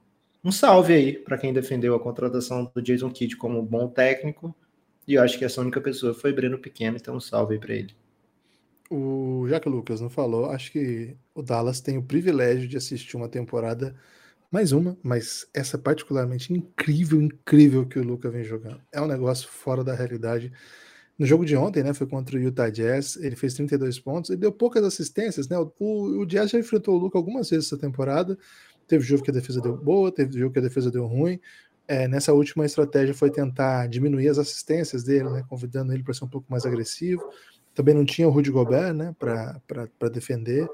um 0.44 0.52
salve 0.52 0.92
aí 0.94 1.12
para 1.14 1.38
quem 1.38 1.52
defendeu 1.52 1.94
a 1.94 2.00
contratação 2.00 2.70
do 2.72 2.82
Jason 2.82 3.10
Kidd 3.10 3.36
como 3.36 3.62
bom 3.62 3.88
técnico. 3.88 4.54
E 5.08 5.14
eu 5.14 5.22
acho 5.22 5.38
que 5.38 5.44
essa 5.44 5.60
única 5.60 5.80
pessoa 5.80 6.14
foi 6.14 6.32
Breno 6.32 6.58
Pequeno, 6.58 6.96
então 6.96 7.16
um 7.16 7.20
salve 7.20 7.54
aí 7.54 7.60
para 7.60 7.74
ele. 7.74 7.94
O, 8.90 9.46
já 9.48 9.58
que 9.58 9.68
o 9.68 9.72
Lucas 9.72 10.00
não 10.00 10.08
falou, 10.08 10.50
acho 10.50 10.70
que 10.70 11.16
o 11.34 11.42
Dallas 11.42 11.80
tem 11.80 11.98
o 11.98 12.02
privilégio 12.02 12.68
de 12.68 12.76
assistir 12.76 13.16
uma 13.16 13.28
temporada 13.28 13.96
mais 14.50 14.72
uma, 14.72 14.96
mas 15.02 15.46
essa 15.52 15.76
particularmente 15.76 16.52
incrível, 16.52 17.20
incrível 17.20 17.86
que 17.86 17.98
o 17.98 18.02
Luca 18.02 18.30
vem 18.30 18.44
jogando. 18.44 18.80
É 18.92 19.00
um 19.00 19.06
negócio 19.06 19.48
fora 19.48 19.82
da 19.82 19.94
realidade. 19.94 20.52
No 21.18 21.26
jogo 21.26 21.44
de 21.44 21.56
ontem, 21.56 21.82
né, 21.82 21.94
foi 21.94 22.06
contra 22.06 22.36
o 22.36 22.40
Utah 22.40 22.70
Jazz, 22.70 23.16
ele 23.16 23.36
fez 23.36 23.54
32 23.54 23.98
pontos, 23.98 24.30
ele 24.30 24.40
deu 24.40 24.52
poucas 24.52 24.84
assistências, 24.84 25.48
né? 25.48 25.58
O, 25.58 26.20
o 26.20 26.26
Jazz 26.26 26.50
já 26.50 26.58
enfrentou 26.58 26.94
o 26.94 26.98
Luca 26.98 27.18
algumas 27.18 27.48
vezes 27.50 27.66
essa 27.66 27.78
temporada. 27.78 28.38
Teve 28.86 29.04
jogo 29.04 29.22
que 29.22 29.30
a 29.30 29.34
defesa 29.34 29.60
deu 29.60 29.76
boa, 29.76 30.12
teve 30.12 30.38
jogo 30.38 30.52
que 30.52 30.58
a 30.58 30.62
defesa 30.62 30.90
deu 30.90 31.06
ruim. 31.06 31.40
É, 31.88 32.06
nessa 32.06 32.32
última 32.32 32.66
estratégia 32.66 33.14
foi 33.14 33.30
tentar 33.30 33.88
diminuir 33.88 34.28
as 34.28 34.38
assistências 34.38 35.04
dele, 35.04 35.30
né, 35.30 35.44
convidando 35.48 35.92
ele 35.92 36.02
para 36.02 36.14
ser 36.14 36.24
um 36.24 36.28
pouco 36.28 36.46
mais 36.50 36.66
agressivo. 36.66 37.22
Também 37.76 37.94
não 37.94 38.06
tinha 38.06 38.26
o 38.26 38.30
Rudy 38.30 38.50
Gobert, 38.50 38.94
né, 38.94 39.14
para 39.20 40.08
defender. 40.10 40.66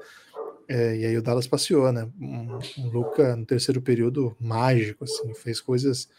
É, 0.69 0.97
e 0.97 1.05
aí 1.05 1.17
o 1.17 1.21
Dallas 1.21 1.45
passeou, 1.45 1.91
né? 1.91 2.09
Um, 2.19 2.57
um, 2.79 2.89
Luca 2.89 3.35
no 3.35 3.45
terceiro 3.45 3.81
período 3.81 4.35
mágico, 4.39 5.03
assim, 5.03 5.33
fez 5.33 5.59
coisas 5.59 6.09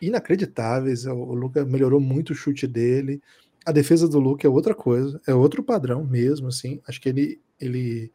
inacreditáveis. 0.00 1.04
O, 1.04 1.12
o 1.12 1.34
Luca 1.34 1.62
melhorou 1.66 2.00
muito 2.00 2.30
o 2.30 2.34
chute 2.34 2.66
dele. 2.66 3.22
A 3.66 3.70
defesa 3.70 4.08
do 4.08 4.18
Luca 4.18 4.46
é 4.46 4.50
outra 4.50 4.74
coisa, 4.74 5.20
é 5.26 5.34
outro 5.34 5.62
padrão 5.62 6.02
mesmo, 6.02 6.48
assim. 6.48 6.80
Acho 6.88 6.98
que 6.98 7.10
ele, 7.10 7.40
ele 7.60 8.10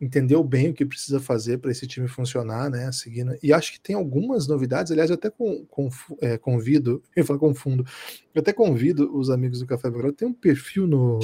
entendeu 0.00 0.42
bem 0.42 0.70
o 0.70 0.74
que 0.74 0.84
precisa 0.84 1.20
fazer 1.20 1.58
para 1.58 1.70
esse 1.70 1.86
time 1.86 2.08
funcionar, 2.08 2.70
né? 2.70 2.90
Seguindo. 2.92 3.36
E 3.42 3.52
acho 3.52 3.72
que 3.72 3.80
tem 3.80 3.96
algumas 3.96 4.46
novidades. 4.46 4.92
Aliás, 4.92 5.10
eu 5.10 5.14
até 5.14 5.30
com, 5.30 5.64
com, 5.66 5.88
é, 6.20 6.36
convido, 6.36 7.02
eu 7.14 7.24
falo 7.24 7.38
confundo, 7.38 7.84
eu 8.34 8.40
até 8.40 8.52
convido 8.52 9.16
os 9.16 9.30
amigos 9.30 9.60
do 9.60 9.66
Café 9.66 9.90
Belgrado. 9.90 10.14
Tem 10.14 10.28
um 10.28 10.32
perfil 10.34 10.86
no, 10.86 11.20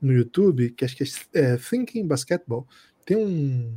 no 0.00 0.12
YouTube 0.12 0.70
que 0.70 0.84
acho 0.84 0.96
que 0.96 1.04
é, 1.04 1.08
é 1.40 1.56
Thinking 1.56 2.06
Basketball 2.06 2.66
tem 3.04 3.16
um 3.16 3.74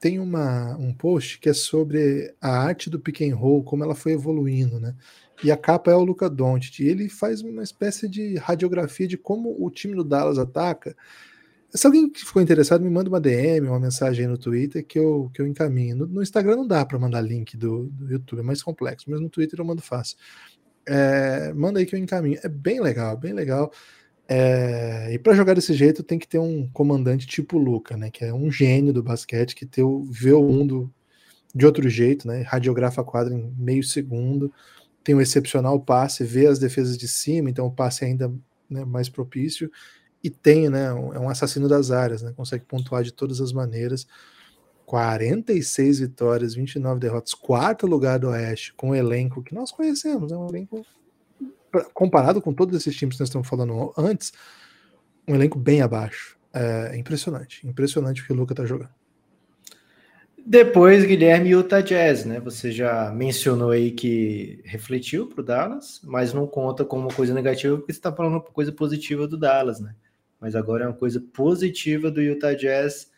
tem 0.00 0.20
uma, 0.20 0.76
um 0.76 0.94
post 0.94 1.40
que 1.40 1.48
é 1.48 1.52
sobre 1.52 2.32
a 2.40 2.50
arte 2.50 2.88
do 2.88 3.00
pick 3.00 3.20
and 3.22 3.34
roll, 3.34 3.64
como 3.64 3.82
ela 3.82 3.96
foi 3.96 4.12
evoluindo, 4.12 4.78
né? 4.78 4.94
E 5.42 5.50
a 5.50 5.56
capa 5.56 5.90
é 5.90 5.94
o 5.94 6.04
Luca 6.04 6.30
Doncic, 6.30 6.78
ele 6.78 7.08
faz 7.08 7.42
uma 7.42 7.64
espécie 7.64 8.08
de 8.08 8.36
radiografia 8.36 9.08
de 9.08 9.18
como 9.18 9.56
o 9.58 9.68
time 9.72 9.96
do 9.96 10.04
Dallas 10.04 10.38
ataca. 10.38 10.96
Se 11.74 11.86
alguém 11.86 12.08
que 12.08 12.24
ficou 12.24 12.40
interessado, 12.40 12.82
me 12.82 12.90
manda 12.90 13.10
uma 13.10 13.20
DM, 13.20 13.68
uma 13.68 13.78
mensagem 13.78 14.24
aí 14.24 14.30
no 14.30 14.38
Twitter 14.38 14.84
que 14.86 14.98
eu, 14.98 15.30
que 15.34 15.42
eu 15.42 15.46
encaminho. 15.46 15.96
No, 15.96 16.06
no 16.06 16.22
Instagram 16.22 16.56
não 16.56 16.66
dá 16.66 16.84
para 16.84 16.98
mandar 16.98 17.20
link 17.20 17.56
do, 17.56 17.86
do 17.86 18.10
YouTube, 18.10 18.40
é 18.40 18.42
mais 18.42 18.62
complexo, 18.62 19.10
mas 19.10 19.20
no 19.20 19.28
Twitter 19.28 19.60
eu 19.60 19.64
mando 19.64 19.82
fácil. 19.82 20.16
É, 20.86 21.52
manda 21.52 21.78
aí 21.78 21.86
que 21.86 21.94
eu 21.94 21.98
encaminho. 21.98 22.38
É 22.42 22.48
bem 22.48 22.80
legal, 22.80 23.16
bem 23.16 23.34
legal. 23.34 23.70
É, 24.26 25.12
e 25.12 25.18
para 25.18 25.34
jogar 25.34 25.54
desse 25.54 25.74
jeito 25.74 26.02
tem 26.02 26.18
que 26.18 26.28
ter 26.28 26.38
um 26.38 26.68
comandante 26.68 27.26
tipo 27.26 27.58
Luca, 27.58 27.96
né? 27.96 28.10
Que 28.10 28.24
é 28.24 28.32
um 28.32 28.50
gênio 28.50 28.92
do 28.92 29.02
basquete 29.02 29.54
que 29.54 29.66
tem 29.66 29.84
o, 29.84 30.04
vê 30.04 30.32
o 30.32 30.42
mundo 30.42 30.92
de 31.54 31.66
outro 31.66 31.88
jeito, 31.88 32.26
né? 32.26 32.42
Radiografa 32.42 33.02
a 33.02 33.04
quadra 33.04 33.34
em 33.34 33.54
meio 33.58 33.82
segundo, 33.82 34.52
tem 35.04 35.14
um 35.14 35.20
excepcional 35.20 35.80
passe, 35.80 36.24
vê 36.24 36.46
as 36.46 36.58
defesas 36.58 36.96
de 36.96 37.08
cima, 37.08 37.50
então 37.50 37.66
o 37.66 37.70
passe 37.70 38.04
é 38.04 38.08
ainda 38.08 38.32
né, 38.68 38.84
mais 38.84 39.08
propício 39.08 39.70
e 40.22 40.30
tem, 40.30 40.68
né? 40.68 40.92
Um, 40.92 41.12
é 41.14 41.18
um 41.18 41.28
assassino 41.28 41.68
das 41.68 41.90
áreas, 41.90 42.22
né? 42.22 42.32
Consegue 42.36 42.64
pontuar 42.64 43.02
de 43.02 43.12
todas 43.12 43.40
as 43.40 43.52
maneiras. 43.52 44.06
46 44.86 46.00
vitórias, 46.00 46.54
29 46.54 46.98
derrotas, 46.98 47.34
quarto 47.34 47.86
lugar 47.86 48.18
do 48.18 48.28
Oeste, 48.28 48.72
com 48.72 48.90
o 48.90 48.94
elenco 48.94 49.42
que 49.42 49.54
nós 49.54 49.70
conhecemos, 49.70 50.32
é 50.32 50.36
um 50.36 50.48
elenco 50.48 50.82
comparado 51.92 52.40
com 52.40 52.54
todos 52.54 52.74
esses 52.74 52.96
times 52.96 53.16
que 53.16 53.20
nós 53.20 53.28
estamos 53.28 53.46
falando 53.46 53.92
antes, 53.98 54.32
um 55.28 55.34
elenco 55.34 55.58
bem 55.58 55.82
abaixo. 55.82 56.38
É 56.54 56.96
impressionante, 56.96 57.66
impressionante 57.66 58.22
o 58.22 58.24
que 58.26 58.32
o 58.32 58.36
Luca 58.36 58.54
está 58.54 58.64
jogando. 58.64 58.88
Depois, 60.44 61.04
Guilherme, 61.04 61.50
Utah 61.50 61.82
Jazz, 61.82 62.24
né? 62.24 62.40
Você 62.40 62.72
já 62.72 63.10
mencionou 63.10 63.70
aí 63.70 63.90
que 63.90 64.62
refletiu 64.64 65.26
para 65.26 65.42
o 65.42 65.44
Dallas, 65.44 66.00
mas 66.02 66.32
não 66.32 66.46
conta 66.46 66.86
como 66.86 67.02
uma 67.02 67.14
coisa 67.14 67.34
negativa, 67.34 67.76
porque 67.76 67.92
você 67.92 67.98
está 67.98 68.10
falando 68.10 68.32
uma 68.32 68.40
coisa 68.40 68.72
positiva 68.72 69.28
do 69.28 69.36
Dallas, 69.36 69.78
né? 69.78 69.94
Mas 70.40 70.54
agora 70.54 70.84
é 70.84 70.86
uma 70.86 70.96
coisa 70.96 71.20
positiva 71.20 72.10
do 72.10 72.20
Utah 72.20 72.54
Jazz. 72.54 73.10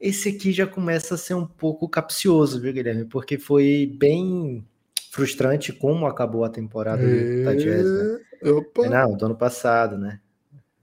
Esse 0.00 0.30
aqui 0.30 0.52
já 0.52 0.66
começa 0.66 1.14
a 1.14 1.18
ser 1.18 1.34
um 1.34 1.46
pouco 1.46 1.88
capcioso, 1.88 2.60
viu, 2.60 2.72
Guilherme? 2.72 3.04
Porque 3.04 3.38
foi 3.38 3.94
bem 3.98 4.66
frustrante 5.10 5.72
como 5.72 6.06
acabou 6.06 6.44
a 6.44 6.48
temporada 6.48 7.02
do 7.02 7.14
Utah 7.14 7.54
Jazz, 7.54 7.84
né? 7.84 8.50
Opa. 8.50 8.88
Não, 8.88 9.16
do 9.16 9.26
ano 9.26 9.36
passado, 9.36 9.96
né? 9.96 10.20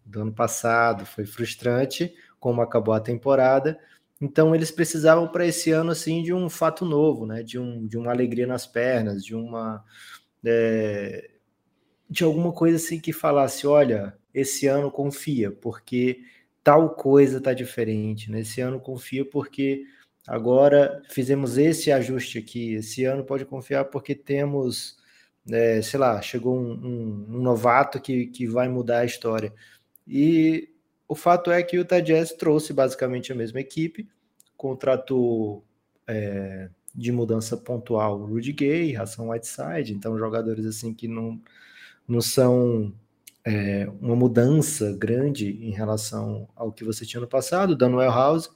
Do 0.06 0.22
ano 0.22 0.34
passado 0.34 1.06
foi 1.06 1.26
frustrante 1.26 2.13
como 2.39 2.62
acabou 2.62 2.94
a 2.94 3.00
temporada. 3.00 3.80
Então 4.20 4.54
eles 4.54 4.72
precisavam 4.72 5.28
para 5.28 5.46
esse 5.46 5.72
ano 5.72 5.91
assim 5.91 6.22
de 6.24 6.34
um 6.34 6.50
fato 6.50 6.86
novo, 6.86 7.26
né? 7.26 7.44
De, 7.44 7.60
um, 7.60 7.86
de 7.86 7.98
uma 7.98 8.12
alegria 8.12 8.48
nas 8.48 8.65
pernas, 8.65 9.24
de 9.24 9.36
uma 9.36 9.84
é, 10.44 11.30
de 12.10 12.24
alguma 12.24 12.52
coisa 12.52 12.78
assim 12.78 13.00
que 13.00 13.13
falasse, 13.13 13.65
olha, 13.65 14.17
esse 14.34 14.67
ano 14.67 14.91
confia, 14.91 15.52
porque 15.52 16.22
tal 16.63 16.91
coisa 16.96 17.38
está 17.38 17.54
diferente. 17.54 18.32
Nesse 18.32 18.62
né? 18.62 18.67
ano 18.67 18.80
confia 18.80 19.26
porque 19.26 19.86
agora 20.28 21.02
fizemos 21.10 21.58
esse 21.58 21.91
ajuste 21.91 22.38
aqui. 22.38 22.76
Esse 22.76 23.06
ano 23.06 23.24
pode 23.24 23.46
confiar 23.46 23.86
porque 23.86 24.15
temos, 24.15 24.98
é, 25.50 25.82
sei 25.82 26.00
lá, 26.00 26.22
chegou 26.22 26.58
um, 26.58 26.72
um, 26.74 27.26
um, 27.30 27.41
novato 27.41 28.00
que, 28.00 28.28
que 28.28 28.48
vai 28.48 28.67
mudar 28.70 29.00
a 29.00 29.06
história. 29.06 29.54
E 30.08 30.70
o 31.08 31.15
fato 31.15 31.52
é 31.52 31.62
que 31.63 31.80
o 31.80 31.86
Jazz 31.86 32.34
trouxe 32.34 32.74
basicamente 32.74 33.32
a 33.32 33.36
mesma 33.36 33.60
equipe, 33.60 34.08
contratou 34.56 35.63
é, 36.08 36.70
de 36.94 37.12
mudança 37.12 37.58
pontual 37.58 38.17
Rudy 38.26 38.54
Gay, 38.54 38.94
Ração 38.94 39.30
Whiteside, 39.30 39.94
então 39.94 40.17
jogadores 40.17 40.65
assim 40.65 40.94
que 40.94 41.08
não, 41.08 41.39
não 42.08 42.22
são 42.22 42.94
é, 43.45 43.88
uma 43.99 44.15
mudança 44.15 44.95
grande 44.97 45.51
em 45.65 45.71
relação 45.71 46.47
ao 46.56 46.71
que 46.71 46.84
você 46.84 47.06
tinha 47.06 47.21
no 47.21 47.27
passado. 47.27 47.75
Daniel 47.75 48.12
House 48.12 48.49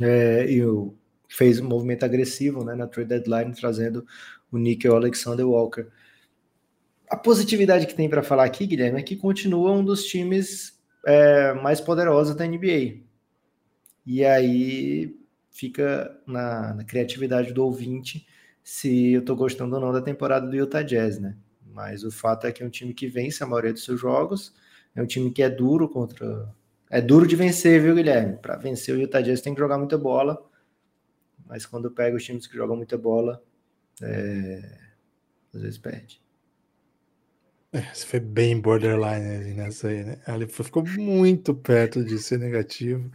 é, 0.00 0.50
e 0.50 0.64
o, 0.64 0.94
fez 1.28 1.60
um 1.60 1.68
movimento 1.68 2.04
agressivo 2.04 2.64
né, 2.64 2.74
na 2.74 2.86
trade 2.86 3.08
deadline, 3.08 3.54
trazendo 3.54 4.04
o 4.50 4.58
Nickel 4.58 4.96
Alexander 4.96 5.46
Walker. 5.46 5.86
A 7.08 7.16
positividade 7.16 7.86
que 7.86 7.94
tem 7.94 8.08
para 8.08 8.22
falar 8.22 8.44
aqui, 8.44 8.66
Guilherme, 8.66 9.00
é 9.00 9.02
que 9.02 9.16
continua 9.16 9.72
um 9.72 9.84
dos 9.84 10.04
times 10.04 10.80
é, 11.06 11.52
mais 11.54 11.80
poderosos 11.80 12.34
da 12.34 12.46
NBA. 12.46 13.02
E 14.06 14.24
aí 14.24 15.16
fica 15.50 16.16
na, 16.26 16.74
na 16.74 16.84
criatividade 16.84 17.52
do 17.52 17.64
ouvinte 17.64 18.26
se 18.62 19.12
eu 19.12 19.20
estou 19.20 19.36
gostando 19.36 19.74
ou 19.76 19.80
não 19.80 19.92
da 19.92 20.00
temporada 20.00 20.46
do 20.46 20.56
Utah 20.56 20.82
Jazz, 20.82 21.18
né? 21.20 21.36
Mas 21.74 22.04
o 22.04 22.10
fato 22.10 22.46
é 22.46 22.52
que 22.52 22.62
é 22.62 22.66
um 22.66 22.70
time 22.70 22.94
que 22.94 23.08
vence 23.08 23.42
a 23.42 23.46
maioria 23.46 23.72
dos 23.72 23.84
seus 23.84 24.00
jogos, 24.00 24.54
é 24.94 25.02
um 25.02 25.06
time 25.06 25.30
que 25.32 25.42
é 25.42 25.50
duro 25.50 25.88
contra. 25.88 26.48
É 26.88 27.00
duro 27.00 27.26
de 27.26 27.34
vencer, 27.34 27.82
viu, 27.82 27.96
Guilherme? 27.96 28.36
Para 28.36 28.56
vencer 28.56 28.94
o 28.94 29.00
Utah 29.00 29.20
Jazz 29.20 29.40
tem 29.40 29.52
que 29.52 29.60
jogar 29.60 29.76
muita 29.76 29.98
bola, 29.98 30.40
mas 31.44 31.66
quando 31.66 31.90
pega 31.90 32.16
os 32.16 32.22
times 32.22 32.46
que 32.46 32.56
jogam 32.56 32.76
muita 32.76 32.96
bola, 32.96 33.42
é... 34.00 34.62
às 35.52 35.62
vezes 35.62 35.78
perde. 35.78 36.22
É, 37.72 37.80
você 37.92 38.06
foi 38.06 38.20
bem 38.20 38.60
borderline 38.60 39.52
nessa 39.54 39.88
aí, 39.88 40.04
né? 40.04 40.18
Ele 40.28 40.46
ficou 40.46 40.86
muito 40.86 41.52
perto 41.52 42.04
de 42.04 42.20
ser 42.20 42.38
negativo. 42.38 43.10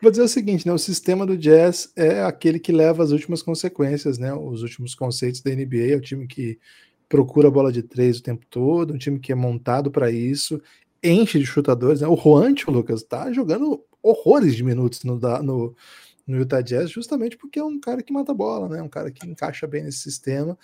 Vou 0.00 0.12
dizer 0.12 0.22
o 0.22 0.28
seguinte, 0.28 0.64
né? 0.64 0.72
O 0.72 0.78
sistema 0.78 1.26
do 1.26 1.36
Jazz 1.36 1.92
é 1.96 2.22
aquele 2.22 2.60
que 2.60 2.70
leva 2.70 3.02
as 3.02 3.10
últimas 3.10 3.42
consequências, 3.42 4.16
né? 4.16 4.32
Os 4.32 4.62
últimos 4.62 4.94
conceitos 4.94 5.40
da 5.40 5.50
NBA, 5.50 5.94
é 5.94 5.96
o 5.96 6.00
time 6.00 6.28
que 6.28 6.60
procura 7.08 7.48
a 7.48 7.50
bola 7.50 7.72
de 7.72 7.82
três 7.82 8.18
o 8.18 8.22
tempo 8.22 8.44
todo, 8.48 8.92
um 8.92 8.98
time 8.98 9.18
que 9.18 9.32
é 9.32 9.34
montado 9.34 9.90
para 9.90 10.10
isso, 10.10 10.60
enche 11.02 11.38
de 11.38 11.46
chutadores. 11.46 12.00
Né? 12.00 12.08
O 12.08 12.16
Juancho, 12.16 12.70
Lucas, 12.70 13.02
tá 13.02 13.32
jogando 13.32 13.82
horrores 14.02 14.54
de 14.54 14.62
minutos 14.62 15.02
no, 15.04 15.18
no, 15.18 15.74
no 16.26 16.36
Utah 16.36 16.60
Jazz, 16.60 16.90
justamente 16.90 17.36
porque 17.36 17.58
é 17.58 17.64
um 17.64 17.80
cara 17.80 18.02
que 18.02 18.12
mata 18.12 18.32
a 18.32 18.34
bola, 18.34 18.68
né? 18.68 18.82
Um 18.82 18.88
cara 18.88 19.10
que 19.10 19.26
encaixa 19.26 19.66
bem 19.66 19.84
nesse 19.84 19.98
sistema. 19.98 20.56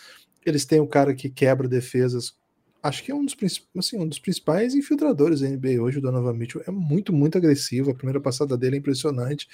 Eles 0.44 0.64
têm 0.64 0.80
o 0.80 0.86
cara 0.86 1.14
que 1.14 1.28
quebra 1.30 1.66
defesas. 1.66 2.34
Acho 2.82 3.02
que 3.02 3.10
é 3.10 3.14
um 3.14 3.24
dos, 3.24 3.34
assim, 3.76 3.98
um 3.98 4.06
dos 4.06 4.18
principais 4.18 4.74
infiltradores 4.74 5.40
da 5.40 5.48
NBA 5.48 5.80
hoje, 5.80 5.98
o 5.98 6.02
Donovan 6.02 6.34
Mitchell. 6.34 6.62
É 6.66 6.70
muito, 6.70 7.12
muito 7.12 7.38
agressivo. 7.38 7.90
A 7.90 7.94
primeira 7.94 8.20
passada 8.20 8.58
dele 8.58 8.76
é 8.76 8.78
impressionante. 8.78 9.48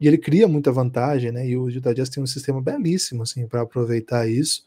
E 0.00 0.06
ele 0.06 0.16
cria 0.16 0.46
muita 0.46 0.70
vantagem, 0.70 1.32
né? 1.32 1.46
E 1.48 1.56
o 1.56 1.68
Utah 1.68 1.92
Jazz 1.92 2.08
tem 2.08 2.22
um 2.22 2.26
sistema 2.26 2.62
belíssimo, 2.62 3.24
assim, 3.24 3.48
para 3.48 3.62
aproveitar 3.62 4.28
isso 4.28 4.62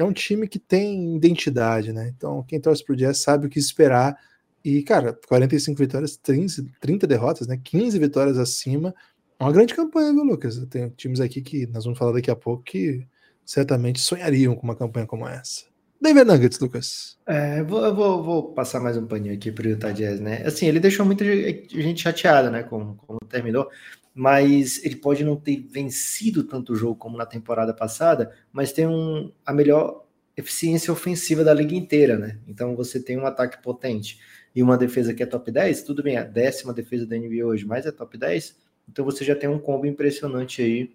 é 0.00 0.04
um 0.04 0.12
time 0.12 0.48
que 0.48 0.58
tem 0.58 1.16
identidade, 1.16 1.92
né? 1.92 2.12
Então, 2.16 2.42
quem 2.42 2.60
torce 2.60 2.84
pro 2.84 2.96
Jazz 2.96 3.18
sabe 3.18 3.46
o 3.46 3.50
que 3.50 3.58
esperar. 3.58 4.16
E, 4.64 4.82
cara, 4.82 5.18
45 5.28 5.78
vitórias, 5.78 6.16
30, 6.16 6.64
30 6.80 7.06
derrotas, 7.06 7.46
né? 7.46 7.60
15 7.62 7.98
vitórias 7.98 8.38
acima. 8.38 8.94
É 9.38 9.44
uma 9.44 9.52
grande 9.52 9.74
campanha, 9.74 10.12
viu, 10.12 10.24
Lucas? 10.24 10.58
Tem 10.70 10.88
times 10.90 11.20
aqui 11.20 11.42
que 11.42 11.66
nós 11.66 11.84
vamos 11.84 11.98
falar 11.98 12.12
daqui 12.12 12.30
a 12.30 12.36
pouco 12.36 12.62
que 12.62 13.06
certamente 13.44 14.00
sonhariam 14.00 14.54
com 14.54 14.62
uma 14.62 14.76
campanha 14.76 15.06
como 15.06 15.28
essa. 15.28 15.64
Denver 16.00 16.24
Nuggets, 16.24 16.58
Lucas. 16.60 17.18
É, 17.26 17.62
vou, 17.62 17.94
vou, 17.94 18.22
vou, 18.22 18.52
passar 18.54 18.80
mais 18.80 18.96
um 18.96 19.06
paninho 19.06 19.34
aqui 19.34 19.52
pro 19.52 19.68
Utah 19.68 19.92
Jazz, 19.92 20.18
né? 20.18 20.42
Assim, 20.46 20.66
ele 20.66 20.80
deixou 20.80 21.04
muita 21.04 21.24
gente 21.26 22.00
chateada, 22.00 22.50
né? 22.50 22.62
Como, 22.62 22.96
como 23.06 23.20
terminou 23.28 23.68
mas 24.14 24.84
ele 24.84 24.96
pode 24.96 25.24
não 25.24 25.36
ter 25.36 25.60
vencido 25.60 26.44
tanto 26.44 26.74
jogo 26.74 26.96
como 26.96 27.16
na 27.16 27.26
temporada 27.26 27.72
passada, 27.72 28.34
mas 28.52 28.72
tem 28.72 28.86
um, 28.86 29.32
a 29.44 29.52
melhor 29.52 30.04
eficiência 30.36 30.92
ofensiva 30.92 31.44
da 31.44 31.54
liga 31.54 31.74
inteira, 31.74 32.18
né? 32.18 32.38
Então 32.46 32.74
você 32.74 33.00
tem 33.00 33.18
um 33.18 33.26
ataque 33.26 33.62
potente 33.62 34.18
e 34.54 34.62
uma 34.62 34.76
defesa 34.76 35.14
que 35.14 35.22
é 35.22 35.26
top 35.26 35.50
10, 35.50 35.82
tudo 35.82 36.02
bem, 36.02 36.16
a 36.16 36.24
décima 36.24 36.72
defesa 36.72 37.06
da 37.06 37.16
NBA 37.16 37.44
hoje, 37.44 37.64
mas 37.64 37.86
é 37.86 37.92
top 37.92 38.18
10, 38.18 38.56
então 38.88 39.04
você 39.04 39.24
já 39.24 39.36
tem 39.36 39.48
um 39.48 39.58
combo 39.58 39.86
impressionante 39.86 40.62
aí. 40.62 40.92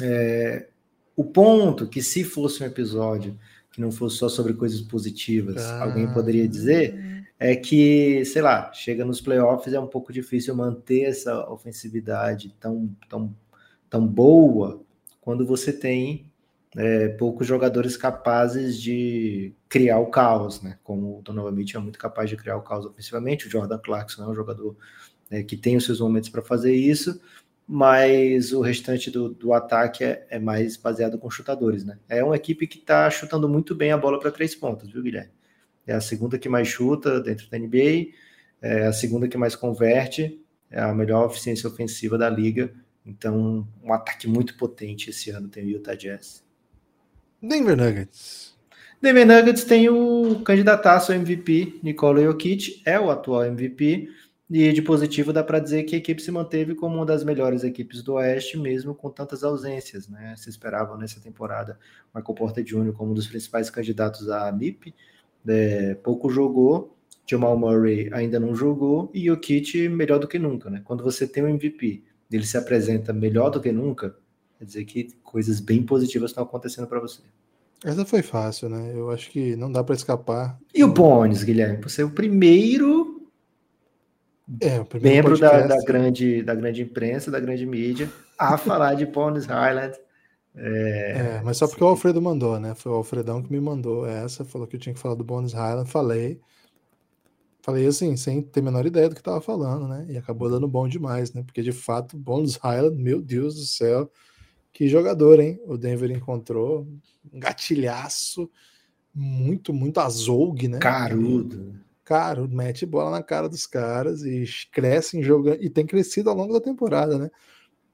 É, 0.00 0.66
o 1.14 1.24
ponto 1.24 1.88
que 1.88 2.02
se 2.02 2.24
fosse 2.24 2.62
um 2.62 2.66
episódio 2.66 3.38
que 3.74 3.80
não 3.80 3.90
fosse 3.90 4.18
só 4.18 4.28
sobre 4.28 4.54
coisas 4.54 4.80
positivas, 4.80 5.60
ah. 5.60 5.82
alguém 5.82 6.06
poderia 6.12 6.46
dizer 6.46 7.26
é 7.38 7.56
que, 7.56 8.24
sei 8.24 8.40
lá, 8.40 8.72
chega 8.72 9.04
nos 9.04 9.20
playoffs 9.20 9.74
é 9.74 9.80
um 9.80 9.88
pouco 9.88 10.12
difícil 10.12 10.54
manter 10.54 11.02
essa 11.02 11.50
ofensividade 11.50 12.54
tão, 12.60 12.94
tão, 13.08 13.34
tão 13.90 14.06
boa 14.06 14.80
quando 15.20 15.44
você 15.44 15.72
tem 15.72 16.30
é, 16.76 17.08
poucos 17.08 17.46
jogadores 17.46 17.96
capazes 17.96 18.80
de 18.80 19.52
criar 19.68 19.98
o 19.98 20.06
caos, 20.06 20.62
né? 20.62 20.78
Como 20.84 21.18
o 21.18 21.22
Donovan 21.22 21.50
Mitchell 21.50 21.80
é 21.80 21.82
muito 21.82 21.98
capaz 21.98 22.30
de 22.30 22.36
criar 22.36 22.56
o 22.56 22.62
caos 22.62 22.86
ofensivamente, 22.86 23.48
o 23.48 23.50
Jordan 23.50 23.78
Clarkson 23.78 24.22
é 24.22 24.28
um 24.28 24.34
jogador 24.34 24.76
é, 25.30 25.42
que 25.42 25.56
tem 25.56 25.76
os 25.76 25.84
seus 25.84 26.00
momentos 26.00 26.28
para 26.28 26.42
fazer 26.42 26.74
isso, 26.74 27.20
mas 27.66 28.52
o 28.52 28.60
restante 28.60 29.10
do, 29.10 29.28
do 29.28 29.52
ataque 29.52 30.04
é, 30.04 30.26
é, 30.30 30.38
mais 30.38 30.76
baseado 30.76 31.18
com 31.18 31.30
chutadores, 31.30 31.84
né? 31.84 31.98
É 32.08 32.22
uma 32.22 32.36
equipe 32.36 32.66
que 32.66 32.78
está 32.78 33.08
chutando 33.10 33.48
muito 33.48 33.74
bem 33.74 33.92
a 33.92 33.98
bola 33.98 34.20
para 34.20 34.30
três 34.30 34.54
pontas, 34.54 34.90
viu, 34.90 35.02
Guilherme? 35.02 35.32
é 35.86 35.94
a 35.94 36.00
segunda 36.00 36.38
que 36.38 36.48
mais 36.48 36.68
chuta 36.68 37.20
dentro 37.20 37.48
da 37.48 37.58
NBA, 37.58 38.12
é 38.60 38.86
a 38.86 38.92
segunda 38.92 39.28
que 39.28 39.36
mais 39.36 39.54
converte, 39.54 40.40
é 40.70 40.80
a 40.80 40.94
melhor 40.94 41.30
eficiência 41.30 41.68
ofensiva 41.68 42.16
da 42.16 42.28
liga. 42.28 42.72
Então, 43.04 43.68
um 43.82 43.92
ataque 43.92 44.26
muito 44.26 44.56
potente 44.56 45.10
esse 45.10 45.30
ano 45.30 45.48
tem 45.48 45.64
o 45.64 45.68
Utah 45.68 45.94
Jazz. 45.94 46.42
Denver 47.40 47.76
Nuggets. 47.76 48.54
Denver 49.00 49.26
Nuggets 49.26 49.64
tem 49.64 49.90
o 49.90 50.40
candidataço 50.40 51.12
ao 51.12 51.18
MVP, 51.18 51.80
Nikola 51.82 52.22
Jokic, 52.22 52.80
é 52.86 52.98
o 52.98 53.10
atual 53.10 53.44
MVP, 53.44 54.08
e 54.56 54.72
de 54.72 54.80
positivo 54.80 55.32
dá 55.32 55.42
para 55.42 55.58
dizer 55.58 55.82
que 55.82 55.96
a 55.96 55.98
equipe 55.98 56.22
se 56.22 56.30
manteve 56.30 56.76
como 56.76 56.94
uma 56.94 57.04
das 57.04 57.24
melhores 57.24 57.64
equipes 57.64 58.04
do 58.04 58.12
Oeste, 58.14 58.56
mesmo 58.56 58.94
com 58.94 59.10
tantas 59.10 59.42
ausências. 59.42 60.06
Né? 60.06 60.32
Se 60.36 60.48
esperavam 60.48 60.96
nessa 60.96 61.20
temporada 61.20 61.76
Michael 62.14 62.34
Porter 62.36 62.62
Jr. 62.62 62.92
como 62.92 63.10
um 63.10 63.14
dos 63.14 63.26
principais 63.26 63.68
candidatos 63.68 64.30
à 64.30 64.52
MIP, 64.52 64.94
é, 65.48 65.96
pouco 65.96 66.30
jogou, 66.30 66.96
Jamal 67.28 67.58
Murray 67.58 68.08
ainda 68.12 68.38
não 68.38 68.54
jogou 68.54 69.10
e 69.12 69.28
o 69.28 69.36
Kit 69.36 69.88
melhor 69.88 70.20
do 70.20 70.28
que 70.28 70.38
nunca, 70.38 70.70
né? 70.70 70.82
Quando 70.84 71.02
você 71.02 71.26
tem 71.26 71.42
um 71.42 71.48
MVP, 71.48 72.04
ele 72.30 72.46
se 72.46 72.56
apresenta 72.56 73.12
melhor 73.12 73.50
do 73.50 73.60
que 73.60 73.72
nunca, 73.72 74.16
quer 74.56 74.64
dizer 74.66 74.84
que 74.84 75.08
coisas 75.24 75.58
bem 75.58 75.82
positivas 75.82 76.30
estão 76.30 76.44
acontecendo 76.44 76.86
para 76.86 77.00
você. 77.00 77.22
Essa 77.84 78.04
foi 78.04 78.22
fácil, 78.22 78.68
né? 78.68 78.92
Eu 78.94 79.10
acho 79.10 79.30
que 79.30 79.56
não 79.56 79.70
dá 79.70 79.82
para 79.82 79.96
escapar. 79.96 80.58
E 80.72 80.84
o 80.84 80.92
Bones, 80.92 81.42
Guilherme? 81.42 81.82
Você 81.82 82.02
é 82.02 82.04
o 82.04 82.10
primeiro, 82.10 83.13
é, 84.60 84.98
membro 85.00 85.38
da, 85.38 85.66
da, 85.66 85.82
grande, 85.82 86.42
da 86.42 86.54
grande 86.54 86.82
imprensa, 86.82 87.30
da 87.30 87.40
grande 87.40 87.64
mídia, 87.64 88.10
a 88.38 88.56
falar 88.58 88.94
de 88.94 89.06
Bones 89.06 89.46
Highland. 89.46 89.96
É, 90.56 91.38
é, 91.38 91.42
mas 91.42 91.56
só 91.56 91.66
porque 91.66 91.82
o 91.82 91.86
Alfredo 91.88 92.22
mandou, 92.22 92.60
né? 92.60 92.74
Foi 92.74 92.92
o 92.92 92.96
Alfredão 92.96 93.42
que 93.42 93.50
me 93.50 93.60
mandou 93.60 94.06
essa, 94.06 94.44
falou 94.44 94.66
que 94.66 94.76
eu 94.76 94.80
tinha 94.80 94.94
que 94.94 95.00
falar 95.00 95.16
do 95.16 95.24
Bones 95.24 95.52
Highland, 95.52 95.90
falei. 95.90 96.40
Falei 97.60 97.86
assim, 97.86 98.14
sem 98.14 98.42
ter 98.42 98.60
a 98.60 98.62
menor 98.62 98.84
ideia 98.84 99.08
do 99.08 99.14
que 99.14 99.22
estava 99.22 99.40
falando, 99.40 99.88
né? 99.88 100.06
E 100.10 100.18
acabou 100.18 100.50
dando 100.50 100.68
bom 100.68 100.86
demais, 100.86 101.32
né? 101.32 101.42
Porque 101.42 101.62
de 101.62 101.72
fato, 101.72 102.16
Bones 102.16 102.56
Highland, 102.56 103.02
meu 103.02 103.22
Deus 103.22 103.54
do 103.54 103.64
céu, 103.64 104.10
que 104.70 104.86
jogador, 104.86 105.40
hein? 105.40 105.58
O 105.66 105.78
Denver 105.78 106.10
encontrou 106.10 106.86
um 107.32 107.40
gatilhaço, 107.40 108.50
muito, 109.14 109.72
muito 109.72 109.98
azougue, 109.98 110.68
né? 110.68 110.78
Carudo. 110.78 111.74
Caro, 112.04 112.48
mete 112.48 112.84
bola 112.84 113.10
na 113.10 113.22
cara 113.22 113.48
dos 113.48 113.66
caras 113.66 114.22
e 114.22 114.44
cresce 114.70 115.18
em 115.18 115.22
jogando 115.22 115.62
e 115.62 115.70
tem 115.70 115.86
crescido 115.86 116.28
ao 116.30 116.36
longo 116.36 116.52
da 116.52 116.60
temporada, 116.60 117.18
né? 117.18 117.30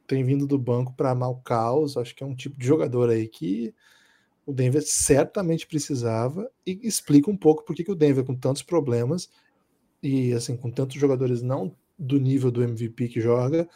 Tem 0.07 0.25
vindo 0.25 0.47
do 0.47 0.59
banco 0.59 0.93
para 0.95 1.15
mal 1.15 1.37
caos, 1.43 1.97
acho 1.97 2.15
que 2.15 2.25
é 2.25 2.27
um 2.27 2.35
tipo 2.35 2.59
de 2.59 2.67
jogador 2.67 3.11
aí 3.11 3.29
que 3.29 3.73
o 4.45 4.53
Denver 4.53 4.83
certamente 4.83 5.67
precisava 5.67 6.51
e 6.67 6.81
explica 6.83 7.31
um 7.31 7.37
pouco 7.37 7.65
por 7.65 7.77
que 7.77 7.91
o 7.91 7.95
Denver 7.95 8.25
com 8.25 8.35
tantos 8.35 8.63
problemas 8.63 9.31
e 10.03 10.33
assim 10.33 10.57
com 10.57 10.71
tantos 10.71 10.97
jogadores 10.97 11.41
não 11.43 11.75
do 11.99 12.19
nível 12.19 12.51
do 12.51 12.63
MVP 12.63 13.09
que 13.09 13.21
joga 13.21 13.69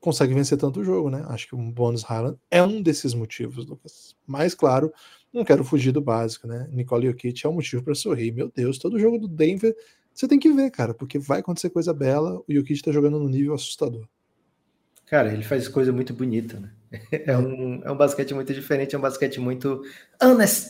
consegue 0.00 0.34
vencer 0.34 0.58
tanto 0.58 0.80
o 0.80 0.84
jogo, 0.84 1.10
né? 1.10 1.24
Acho 1.28 1.48
que 1.48 1.54
o 1.54 1.58
Bonus 1.58 2.02
Highland 2.02 2.38
é 2.50 2.62
um 2.62 2.80
desses 2.80 3.14
motivos, 3.14 3.66
Lucas. 3.66 4.16
Mas 4.26 4.54
claro, 4.54 4.92
não 5.32 5.44
quero 5.44 5.62
fugir 5.64 5.92
do 5.92 6.00
básico, 6.00 6.46
né? 6.46 6.68
Nicole 6.72 7.06
Jokic 7.06 7.44
é 7.44 7.48
um 7.48 7.54
motivo 7.54 7.82
para 7.82 7.94
sorrir. 7.94 8.32
Meu 8.32 8.50
Deus, 8.54 8.78
todo 8.78 8.98
jogo 8.98 9.18
do 9.18 9.28
Denver 9.28 9.74
você 10.18 10.26
tem 10.26 10.40
que 10.40 10.52
ver, 10.52 10.68
cara, 10.72 10.92
porque 10.92 11.16
vai 11.16 11.38
acontecer 11.38 11.70
coisa 11.70 11.94
bela. 11.94 12.42
O 12.48 12.52
Jokic 12.52 12.82
tá 12.82 12.90
jogando 12.90 13.20
no 13.20 13.28
nível 13.28 13.54
assustador. 13.54 14.04
Cara, 15.06 15.32
ele 15.32 15.44
faz 15.44 15.68
coisa 15.68 15.92
muito 15.92 16.12
bonita, 16.12 16.58
né? 16.58 16.72
É 17.24 17.38
um, 17.38 17.80
é 17.84 17.92
um 17.92 17.96
basquete 17.96 18.34
muito 18.34 18.52
diferente, 18.52 18.96
é 18.96 18.98
um 18.98 19.00
basquete 19.00 19.38
muito 19.38 19.82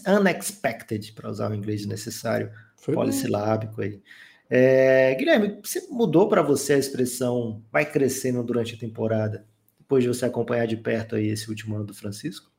unexpected, 0.07 1.13
para 1.13 1.31
usar 1.31 1.51
o 1.51 1.55
inglês 1.55 1.87
necessário, 1.87 2.51
Foi 2.77 2.93
polissilábico 2.93 3.81
aí. 3.81 4.03
É, 4.51 5.15
Guilherme, 5.15 5.61
você 5.63 5.87
mudou 5.89 6.29
para 6.29 6.43
você 6.43 6.75
a 6.75 6.79
expressão 6.79 7.63
vai 7.73 7.91
crescendo 7.91 8.43
durante 8.43 8.75
a 8.75 8.79
temporada, 8.79 9.47
depois 9.79 10.03
de 10.03 10.09
você 10.09 10.27
acompanhar 10.27 10.67
de 10.67 10.77
perto 10.77 11.17
aí 11.17 11.29
esse 11.29 11.49
último 11.49 11.77
ano 11.77 11.87
do 11.87 11.95
Francisco? 11.95 12.51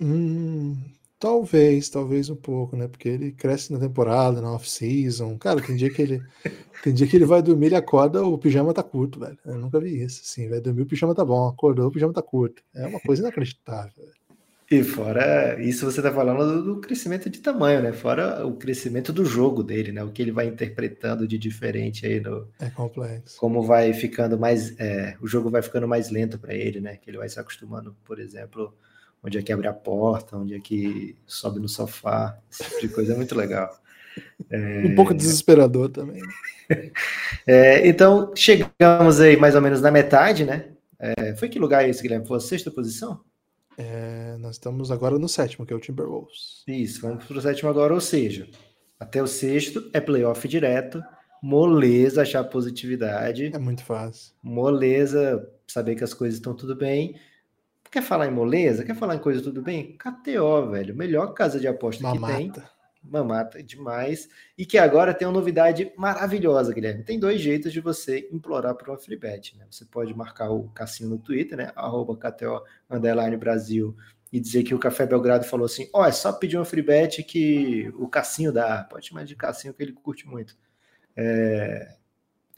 Hum, 0.00 0.76
talvez, 1.18 1.88
talvez 1.88 2.28
um 2.30 2.36
pouco, 2.36 2.76
né? 2.76 2.88
Porque 2.88 3.08
ele 3.08 3.32
cresce 3.32 3.72
na 3.72 3.78
temporada, 3.78 4.40
na 4.40 4.52
off-season. 4.52 5.36
Cara, 5.38 5.60
tem 5.60 5.76
dia 5.76 5.90
que 5.90 6.02
ele 6.02 6.22
tem 6.82 6.92
dia 6.92 7.06
que 7.06 7.16
ele 7.16 7.24
vai 7.24 7.42
dormir, 7.42 7.66
ele 7.66 7.76
acorda, 7.76 8.24
o 8.24 8.38
pijama 8.38 8.74
tá 8.74 8.82
curto, 8.82 9.20
velho. 9.20 9.38
Eu 9.44 9.58
nunca 9.58 9.80
vi 9.80 10.02
isso. 10.02 10.22
Assim, 10.24 10.48
vai 10.48 10.60
dormir, 10.60 10.82
o 10.82 10.86
pijama 10.86 11.14
tá 11.14 11.24
bom, 11.24 11.48
acordou, 11.48 11.88
o 11.88 11.92
pijama 11.92 12.12
tá 12.12 12.22
curto. 12.22 12.62
É 12.74 12.86
uma 12.86 13.00
coisa 13.00 13.22
inacreditável. 13.22 13.92
Velho. 13.96 14.26
E 14.68 14.82
fora 14.82 15.62
isso, 15.62 15.84
você 15.84 16.00
está 16.00 16.12
falando 16.12 16.44
do, 16.44 16.74
do, 16.74 16.80
crescimento 16.80 17.30
de 17.30 17.38
tamanho, 17.38 17.80
né? 17.80 17.92
Fora 17.92 18.44
o 18.44 18.56
crescimento 18.56 19.12
do 19.12 19.24
jogo 19.24 19.62
dele, 19.62 19.92
né? 19.92 20.02
O 20.02 20.10
que 20.10 20.20
ele 20.20 20.32
vai 20.32 20.46
interpretando 20.46 21.26
de 21.26 21.38
diferente 21.38 22.04
aí 22.04 22.18
no. 22.18 22.48
É 22.58 22.68
complexo. 22.68 23.38
Como 23.38 23.62
vai 23.62 23.92
ficando 23.92 24.36
mais. 24.36 24.76
É, 24.80 25.16
o 25.20 25.26
jogo 25.28 25.50
vai 25.50 25.62
ficando 25.62 25.86
mais 25.86 26.10
lento 26.10 26.36
para 26.36 26.52
ele, 26.52 26.80
né? 26.80 26.96
Que 26.96 27.08
ele 27.08 27.18
vai 27.18 27.28
se 27.28 27.38
acostumando, 27.38 27.96
por 28.04 28.18
exemplo, 28.18 28.74
onde 29.26 29.38
é 29.38 29.42
que 29.42 29.52
abre 29.52 29.66
a 29.66 29.72
porta, 29.72 30.36
onde 30.36 30.54
é 30.54 30.60
que 30.60 31.16
sobe 31.26 31.58
no 31.58 31.68
sofá. 31.68 32.38
Esse 32.50 32.64
tipo 32.64 32.80
de 32.80 32.88
coisa 32.88 33.12
é 33.12 33.16
muito 33.16 33.34
legal. 33.34 33.76
É... 34.48 34.86
Um 34.86 34.94
pouco 34.94 35.12
desesperador 35.12 35.88
também. 35.88 36.22
É, 37.46 37.86
então, 37.86 38.32
chegamos 38.34 39.20
aí 39.20 39.36
mais 39.36 39.54
ou 39.54 39.60
menos 39.60 39.80
na 39.80 39.88
metade, 39.88 40.44
né? 40.44 40.70
É, 40.98 41.32
foi 41.36 41.48
que 41.48 41.60
lugar 41.60 41.88
esse, 41.88 42.02
Guilherme? 42.02 42.26
Foi 42.26 42.38
a 42.38 42.40
sexta 42.40 42.72
posição? 42.72 43.20
É, 43.78 44.36
nós 44.40 44.56
estamos 44.56 44.90
agora 44.90 45.16
no 45.16 45.28
sétimo, 45.28 45.64
que 45.64 45.72
é 45.72 45.76
o 45.76 45.78
Timberwolves. 45.78 46.64
Isso, 46.66 47.02
vamos 47.02 47.24
para 47.24 47.38
o 47.38 47.40
sétimo 47.40 47.70
agora, 47.70 47.94
ou 47.94 48.00
seja, 48.00 48.48
até 48.98 49.22
o 49.22 49.28
sexto 49.28 49.88
é 49.92 50.00
playoff 50.00 50.48
direto, 50.48 51.00
moleza 51.40 52.22
achar 52.22 52.42
positividade. 52.42 53.52
É 53.54 53.58
muito 53.60 53.84
fácil. 53.84 54.34
Moleza 54.42 55.48
saber 55.68 55.94
que 55.94 56.02
as 56.02 56.12
coisas 56.12 56.38
estão 56.38 56.52
tudo 56.52 56.74
bem. 56.74 57.14
Quer 57.90 58.02
falar 58.02 58.26
em 58.26 58.30
moleza? 58.30 58.84
Quer 58.84 58.94
falar 58.96 59.14
em 59.14 59.20
coisa 59.20 59.42
tudo 59.42 59.62
bem? 59.62 59.96
KTO, 59.96 60.70
velho. 60.70 60.94
Melhor 60.94 61.32
casa 61.34 61.58
de 61.58 61.68
aposta 61.68 62.02
Mamata. 62.02 62.36
que 62.36 62.52
tem 62.52 62.62
mamata 63.10 63.62
demais. 63.62 64.28
E 64.56 64.66
que 64.66 64.78
agora 64.78 65.14
tem 65.14 65.26
uma 65.26 65.34
novidade 65.34 65.92
maravilhosa, 65.96 66.72
Guilherme. 66.72 67.04
Tem 67.04 67.18
dois 67.18 67.40
jeitos 67.40 67.72
de 67.72 67.80
você 67.80 68.28
implorar 68.32 68.74
por 68.74 68.88
uma 68.88 68.98
free 68.98 69.16
bet. 69.16 69.56
Né? 69.56 69.66
Você 69.70 69.84
pode 69.84 70.14
marcar 70.14 70.50
o 70.50 70.68
Cassinho 70.70 71.10
no 71.10 71.18
Twitter, 71.18 71.56
né? 71.56 71.72
Arroba 71.74 72.16
KTO 72.16 72.62
Underline 72.90 73.36
Brasil, 73.36 73.96
e 74.32 74.40
dizer 74.40 74.64
que 74.64 74.74
o 74.74 74.78
Café 74.78 75.06
Belgrado 75.06 75.44
falou 75.44 75.66
assim: 75.66 75.88
ó, 75.92 76.02
oh, 76.02 76.04
é 76.04 76.12
só 76.12 76.32
pedir 76.32 76.56
uma 76.56 76.64
free 76.64 76.82
bet 76.82 77.22
que 77.22 77.92
o 77.96 78.08
Cassinho 78.08 78.52
dá. 78.52 78.84
Pode 78.84 79.06
chamar 79.06 79.24
de 79.24 79.36
Cassinho 79.36 79.74
que 79.74 79.82
ele 79.82 79.92
curte 79.92 80.26
muito. 80.26 80.56
É... 81.16 81.94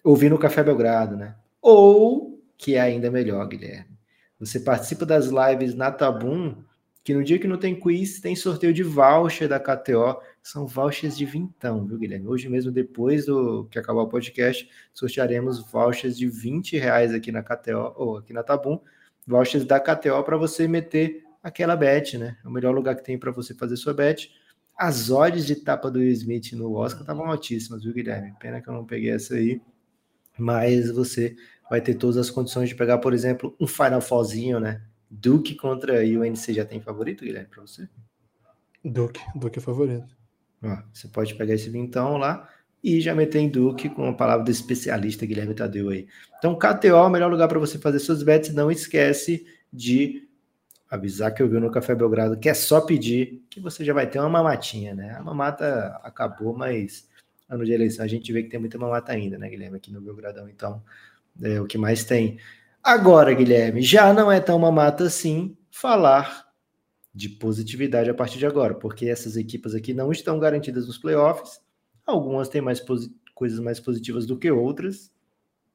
Ouvir 0.02 0.30
no 0.30 0.38
Café 0.38 0.62
Belgrado, 0.62 1.16
né? 1.16 1.36
Ou, 1.60 2.42
que 2.56 2.74
é 2.74 2.80
ainda 2.80 3.10
melhor, 3.10 3.46
Guilherme. 3.46 3.97
Você 4.38 4.60
participa 4.60 5.04
das 5.04 5.26
lives 5.26 5.74
na 5.74 5.90
Tabum 5.90 6.54
que 7.08 7.14
no 7.14 7.24
dia 7.24 7.38
que 7.38 7.48
não 7.48 7.56
tem 7.56 7.74
quiz, 7.74 8.20
tem 8.20 8.36
sorteio 8.36 8.70
de 8.70 8.82
voucher 8.82 9.48
da 9.48 9.58
KTO. 9.58 10.20
São 10.42 10.66
vouchers 10.66 11.16
de 11.16 11.24
vintão, 11.24 11.86
viu, 11.86 11.96
Guilherme? 11.96 12.28
Hoje 12.28 12.50
mesmo, 12.50 12.70
depois 12.70 13.24
do 13.24 13.64
que 13.70 13.78
acabar 13.78 14.02
o 14.02 14.08
podcast, 14.08 14.68
sortearemos 14.92 15.58
vouchers 15.70 16.18
de 16.18 16.28
20 16.28 16.76
reais 16.76 17.14
aqui 17.14 17.32
na 17.32 17.42
KTO, 17.42 17.94
ou 17.96 18.18
aqui 18.18 18.34
na 18.34 18.42
Tabum, 18.42 18.78
vouchers 19.26 19.64
da 19.64 19.80
KTO 19.80 20.22
para 20.22 20.36
você 20.36 20.68
meter 20.68 21.24
aquela 21.42 21.74
bet, 21.74 22.18
né? 22.18 22.36
É 22.44 22.46
o 22.46 22.50
melhor 22.50 22.74
lugar 22.74 22.94
que 22.94 23.02
tem 23.02 23.18
para 23.18 23.30
você 23.30 23.54
fazer 23.54 23.78
sua 23.78 23.94
bet. 23.94 24.30
As 24.76 25.10
odds 25.10 25.46
de 25.46 25.56
tapa 25.56 25.90
do 25.90 26.00
Will 26.00 26.12
Smith 26.12 26.52
no 26.52 26.74
Oscar 26.74 27.00
estavam 27.00 27.24
altíssimas, 27.24 27.84
viu, 27.84 27.94
Guilherme? 27.94 28.34
Pena 28.38 28.60
que 28.60 28.68
eu 28.68 28.74
não 28.74 28.84
peguei 28.84 29.12
essa 29.12 29.34
aí. 29.34 29.62
Mas 30.36 30.90
você 30.90 31.34
vai 31.70 31.80
ter 31.80 31.94
todas 31.94 32.16
as 32.16 32.30
condições 32.30 32.68
de 32.68 32.74
pegar, 32.74 32.98
por 32.98 33.12
exemplo, 33.12 33.54
um 33.60 33.66
Final 33.66 34.00
Fallzinho, 34.00 34.60
né? 34.60 34.82
Duke 35.10 35.54
contra 35.54 36.02
UNC 36.02 36.52
já 36.52 36.64
tem 36.64 36.80
favorito, 36.80 37.24
Guilherme, 37.24 37.48
para 37.48 37.62
você? 37.62 37.88
Duke, 38.84 39.20
Duke 39.34 39.58
é 39.58 39.62
favorito. 39.62 40.16
Ó, 40.62 40.76
você 40.92 41.08
pode 41.08 41.34
pegar 41.34 41.54
esse 41.54 41.70
vintão 41.70 42.16
lá 42.16 42.48
e 42.82 43.00
já 43.00 43.14
meter 43.14 43.38
em 43.38 43.48
Duke 43.48 43.88
com 43.88 44.08
a 44.08 44.12
palavra 44.12 44.44
do 44.44 44.50
especialista 44.50 45.26
Guilherme 45.26 45.54
Tadeu 45.54 45.88
aí. 45.88 46.06
Então, 46.38 46.54
KTO 46.56 46.88
é 46.88 46.94
o 46.94 47.08
melhor 47.08 47.30
lugar 47.30 47.48
para 47.48 47.58
você 47.58 47.78
fazer 47.78 47.98
suas 47.98 48.22
bets. 48.22 48.54
Não 48.54 48.70
esquece 48.70 49.46
de 49.72 50.28
avisar 50.90 51.34
que 51.34 51.42
eu 51.42 51.48
vi 51.48 51.58
no 51.58 51.70
Café 51.70 51.94
Belgrado 51.94 52.38
que 52.38 52.48
é 52.48 52.54
só 52.54 52.80
pedir 52.80 53.44
que 53.50 53.60
você 53.60 53.84
já 53.84 53.92
vai 53.92 54.08
ter 54.08 54.18
uma 54.18 54.28
mamatinha, 54.28 54.94
né? 54.94 55.14
A 55.16 55.22
mamata 55.22 56.00
acabou, 56.02 56.56
mas 56.56 57.08
ano 57.48 57.64
de 57.64 57.72
eleição 57.72 58.04
a 58.04 58.08
gente 58.08 58.32
vê 58.32 58.42
que 58.42 58.48
tem 58.48 58.60
muita 58.60 58.78
mamata 58.78 59.12
ainda, 59.12 59.38
né, 59.38 59.48
Guilherme, 59.48 59.76
aqui 59.76 59.92
no 59.92 60.00
Belgradão. 60.00 60.48
Então, 60.48 60.82
é 61.42 61.60
o 61.60 61.66
que 61.66 61.78
mais 61.78 62.04
tem. 62.04 62.38
Agora, 62.82 63.34
Guilherme, 63.34 63.82
já 63.82 64.12
não 64.12 64.30
é 64.30 64.40
tão 64.40 64.58
mamata 64.58 65.04
assim 65.04 65.56
falar 65.70 66.46
de 67.14 67.28
positividade 67.28 68.08
a 68.08 68.14
partir 68.14 68.38
de 68.38 68.46
agora, 68.46 68.74
porque 68.74 69.06
essas 69.06 69.36
equipas 69.36 69.74
aqui 69.74 69.92
não 69.92 70.12
estão 70.12 70.38
garantidas 70.38 70.86
nos 70.86 70.98
playoffs. 70.98 71.60
Algumas 72.06 72.48
têm 72.48 72.60
mais 72.60 72.80
coisas 73.34 73.58
mais 73.60 73.80
positivas 73.80 74.24
do 74.24 74.38
que 74.38 74.50
outras, 74.50 75.12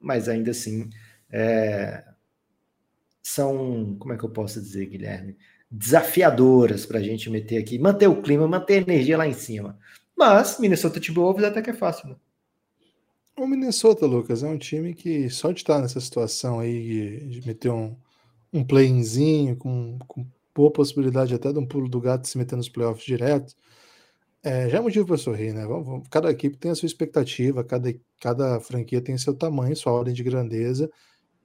mas 0.00 0.28
ainda 0.28 0.50
assim 0.50 0.88
é... 1.30 2.04
são, 3.22 3.96
como 3.98 4.14
é 4.14 4.18
que 4.18 4.24
eu 4.24 4.30
posso 4.30 4.60
dizer, 4.60 4.86
Guilherme? 4.86 5.36
Desafiadoras 5.70 6.86
para 6.86 6.98
a 6.98 7.02
gente 7.02 7.28
meter 7.30 7.58
aqui, 7.58 7.78
manter 7.78 8.06
o 8.06 8.22
clima, 8.22 8.48
manter 8.48 8.74
a 8.74 8.90
energia 8.90 9.18
lá 9.18 9.26
em 9.26 9.32
cima. 9.32 9.78
Mas 10.16 10.58
Minnesota 10.58 11.00
Timberwolves 11.00 11.44
até 11.44 11.60
que 11.60 11.70
é 11.70 11.74
fácil, 11.74 12.08
né? 12.08 12.16
O 13.36 13.46
Minnesota, 13.46 14.06
Lucas, 14.06 14.42
é 14.44 14.48
um 14.48 14.58
time 14.58 14.94
que 14.94 15.28
só 15.28 15.50
de 15.50 15.60
estar 15.60 15.80
nessa 15.80 16.00
situação 16.00 16.60
aí 16.60 17.26
de 17.26 17.44
meter 17.46 17.70
um, 17.70 17.96
um 18.52 18.64
play-inzinho 18.64 19.56
com, 19.56 19.98
com 20.06 20.24
boa 20.54 20.70
possibilidade 20.70 21.34
até 21.34 21.52
de 21.52 21.58
um 21.58 21.66
pulo 21.66 21.88
do 21.88 22.00
gato 22.00 22.28
se 22.28 22.38
meter 22.38 22.54
nos 22.54 22.68
playoffs 22.68 23.04
direto, 23.04 23.54
é, 24.42 24.68
já 24.68 24.78
é 24.78 24.80
motivo 24.80 25.06
para 25.06 25.16
sorrir, 25.16 25.52
né? 25.52 25.62
Cada 26.10 26.30
equipe 26.30 26.56
tem 26.56 26.70
a 26.70 26.74
sua 26.76 26.86
expectativa, 26.86 27.64
cada, 27.64 27.92
cada 28.20 28.60
franquia 28.60 29.00
tem 29.00 29.18
seu 29.18 29.34
tamanho, 29.34 29.74
sua 29.74 29.92
ordem 29.92 30.14
de 30.14 30.22
grandeza. 30.22 30.88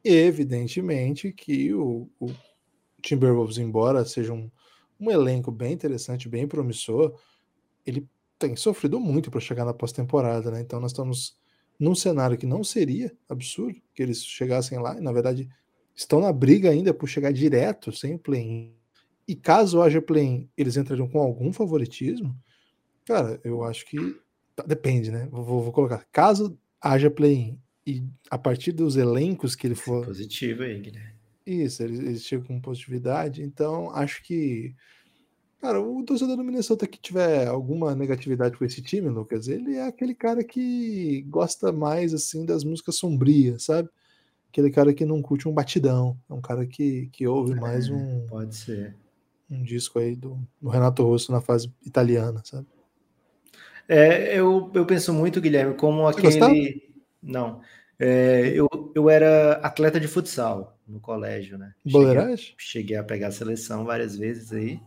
E, 0.04 0.10
evidentemente 0.14 1.32
que 1.34 1.74
o, 1.74 2.10
o 2.20 2.32
Timberwolves, 3.02 3.58
embora 3.58 4.06
seja 4.06 4.34
um, 4.34 4.52
um 5.00 5.10
elenco 5.10 5.52
bem 5.52 5.74
interessante, 5.74 6.30
bem 6.30 6.48
promissor, 6.48 7.18
ele 7.86 8.08
tem 8.38 8.56
sofrido 8.56 9.00
muito 9.00 9.32
para 9.32 9.40
chegar 9.40 9.66
na 9.66 9.74
pós-temporada, 9.74 10.52
né? 10.52 10.62
Então 10.62 10.80
nós 10.80 10.92
estamos 10.92 11.40
num 11.80 11.95
cenário 11.95 12.38
que 12.38 12.45
não 12.45 12.63
seria 12.63 13.15
absurdo 13.27 13.80
que 13.93 14.03
eles 14.03 14.23
chegassem 14.23 14.77
lá, 14.80 14.97
e 14.97 15.01
na 15.01 15.11
verdade 15.11 15.49
estão 15.95 16.19
na 16.19 16.32
briga 16.32 16.69
ainda 16.69 16.93
por 16.93 17.07
chegar 17.07 17.32
direto, 17.32 17.91
sem 17.91 18.17
play-in. 18.17 18.73
E 19.27 19.36
caso 19.36 19.82
haja 19.82 20.01
play-in, 20.01 20.49
eles 20.57 20.75
entrariam 20.75 21.07
com 21.07 21.19
algum 21.19 21.53
favoritismo. 21.53 22.36
Cara, 23.05 23.39
eu 23.43 23.63
acho 23.63 23.86
que 23.86 24.17
tá, 24.55 24.63
depende, 24.63 25.11
né? 25.11 25.27
Vou, 25.32 25.61
vou 25.61 25.71
colocar. 25.71 26.05
Caso 26.11 26.57
haja 26.82 27.09
play-in 27.09 27.59
e 27.86 28.03
a 28.30 28.38
partir 28.38 28.71
dos 28.71 28.95
elencos 28.95 29.55
que 29.55 29.67
ele 29.67 29.75
for. 29.75 30.05
Positivo 30.05 30.63
aí, 30.63 30.80
Guilherme. 30.80 31.19
Isso, 31.45 31.82
eles, 31.82 31.99
eles 31.99 32.23
chegam 32.23 32.45
com 32.45 32.61
positividade. 32.61 33.41
Então, 33.41 33.89
acho 33.91 34.21
que 34.23 34.75
Cara, 35.62 35.82
o 35.82 36.03
torcedor 36.03 36.38
do 36.38 36.43
Minnesota 36.43 36.88
que 36.88 36.97
tiver 36.97 37.47
alguma 37.47 37.93
negatividade 37.93 38.57
com 38.57 38.64
esse 38.64 38.82
time, 38.82 39.10
Lucas, 39.10 39.47
ele 39.49 39.76
é 39.76 39.88
aquele 39.88 40.16
cara 40.16 40.41
que 40.43 41.22
gosta 41.28 41.72
mais 41.72 42.14
assim 42.14 42.45
das 42.45 42.64
músicas 42.64 42.95
sombrias, 42.95 43.64
sabe? 43.64 43.89
Aquele 44.49 44.72
cara 44.72 44.93
que 44.93 45.05
não 45.05 45.22
curte 45.22 45.49
um 45.49 45.53
batidão, 45.53 46.18
é 46.30 46.34
um 46.34 46.41
cara 46.41 46.66
que, 46.66 47.10
que 47.12 47.28
ouve 47.28 47.51
é, 47.51 47.55
mais 47.55 47.89
um 47.89 48.26
pode 48.28 48.55
ser 48.55 48.95
um 49.49 49.62
disco 49.62 49.99
aí 49.99 50.16
do, 50.16 50.39
do 50.62 50.70
Renato 50.70 51.03
Russo 51.03 51.32
na 51.32 51.41
fase 51.41 51.72
italiana, 51.86 52.41
sabe? 52.45 52.68
É, 53.88 54.38
eu, 54.39 54.72
eu 54.74 54.86
penso 54.86 55.12
muito, 55.14 55.41
Guilherme, 55.41 55.74
como 55.74 56.03
Você 56.03 56.20
aquele. 56.20 56.39
Gostava? 56.39 56.53
Não. 57.22 57.62
É, 57.97 58.53
eu, 58.55 58.70
eu 58.95 59.10
era 59.10 59.53
atleta 59.55 59.99
de 59.99 60.07
futsal 60.07 60.78
no 60.88 60.99
colégio, 60.99 61.57
né? 61.57 61.74
Cheguei, 61.86 62.55
cheguei 62.57 62.97
a 62.97 63.03
pegar 63.03 63.28
a 63.28 63.32
seleção 63.32 63.84
várias 63.84 64.16
vezes 64.16 64.53
aí. 64.53 64.80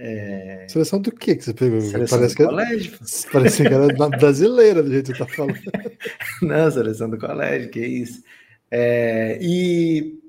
É... 0.00 0.64
Seleção 0.68 1.00
do 1.00 1.10
que 1.10 1.34
que 1.34 1.44
você 1.44 1.52
pegou? 1.52 1.80
Seleção 1.80 2.18
parece 2.18 2.34
do 2.34 2.36
que 2.36 2.42
é 2.42 2.46
colégio. 2.46 2.98
Parece 3.32 3.62
que 3.62 3.74
era 3.74 4.08
brasileira, 4.08 4.80
do 4.80 4.90
jeito 4.92 5.10
que 5.10 5.18
você 5.18 5.26
tá 5.26 5.34
falando. 5.34 5.58
Não, 6.40 6.70
seleção 6.70 7.10
do 7.10 7.18
colégio, 7.18 7.68
que 7.68 7.84
isso. 7.84 8.22
É... 8.70 9.38
E 9.42 10.20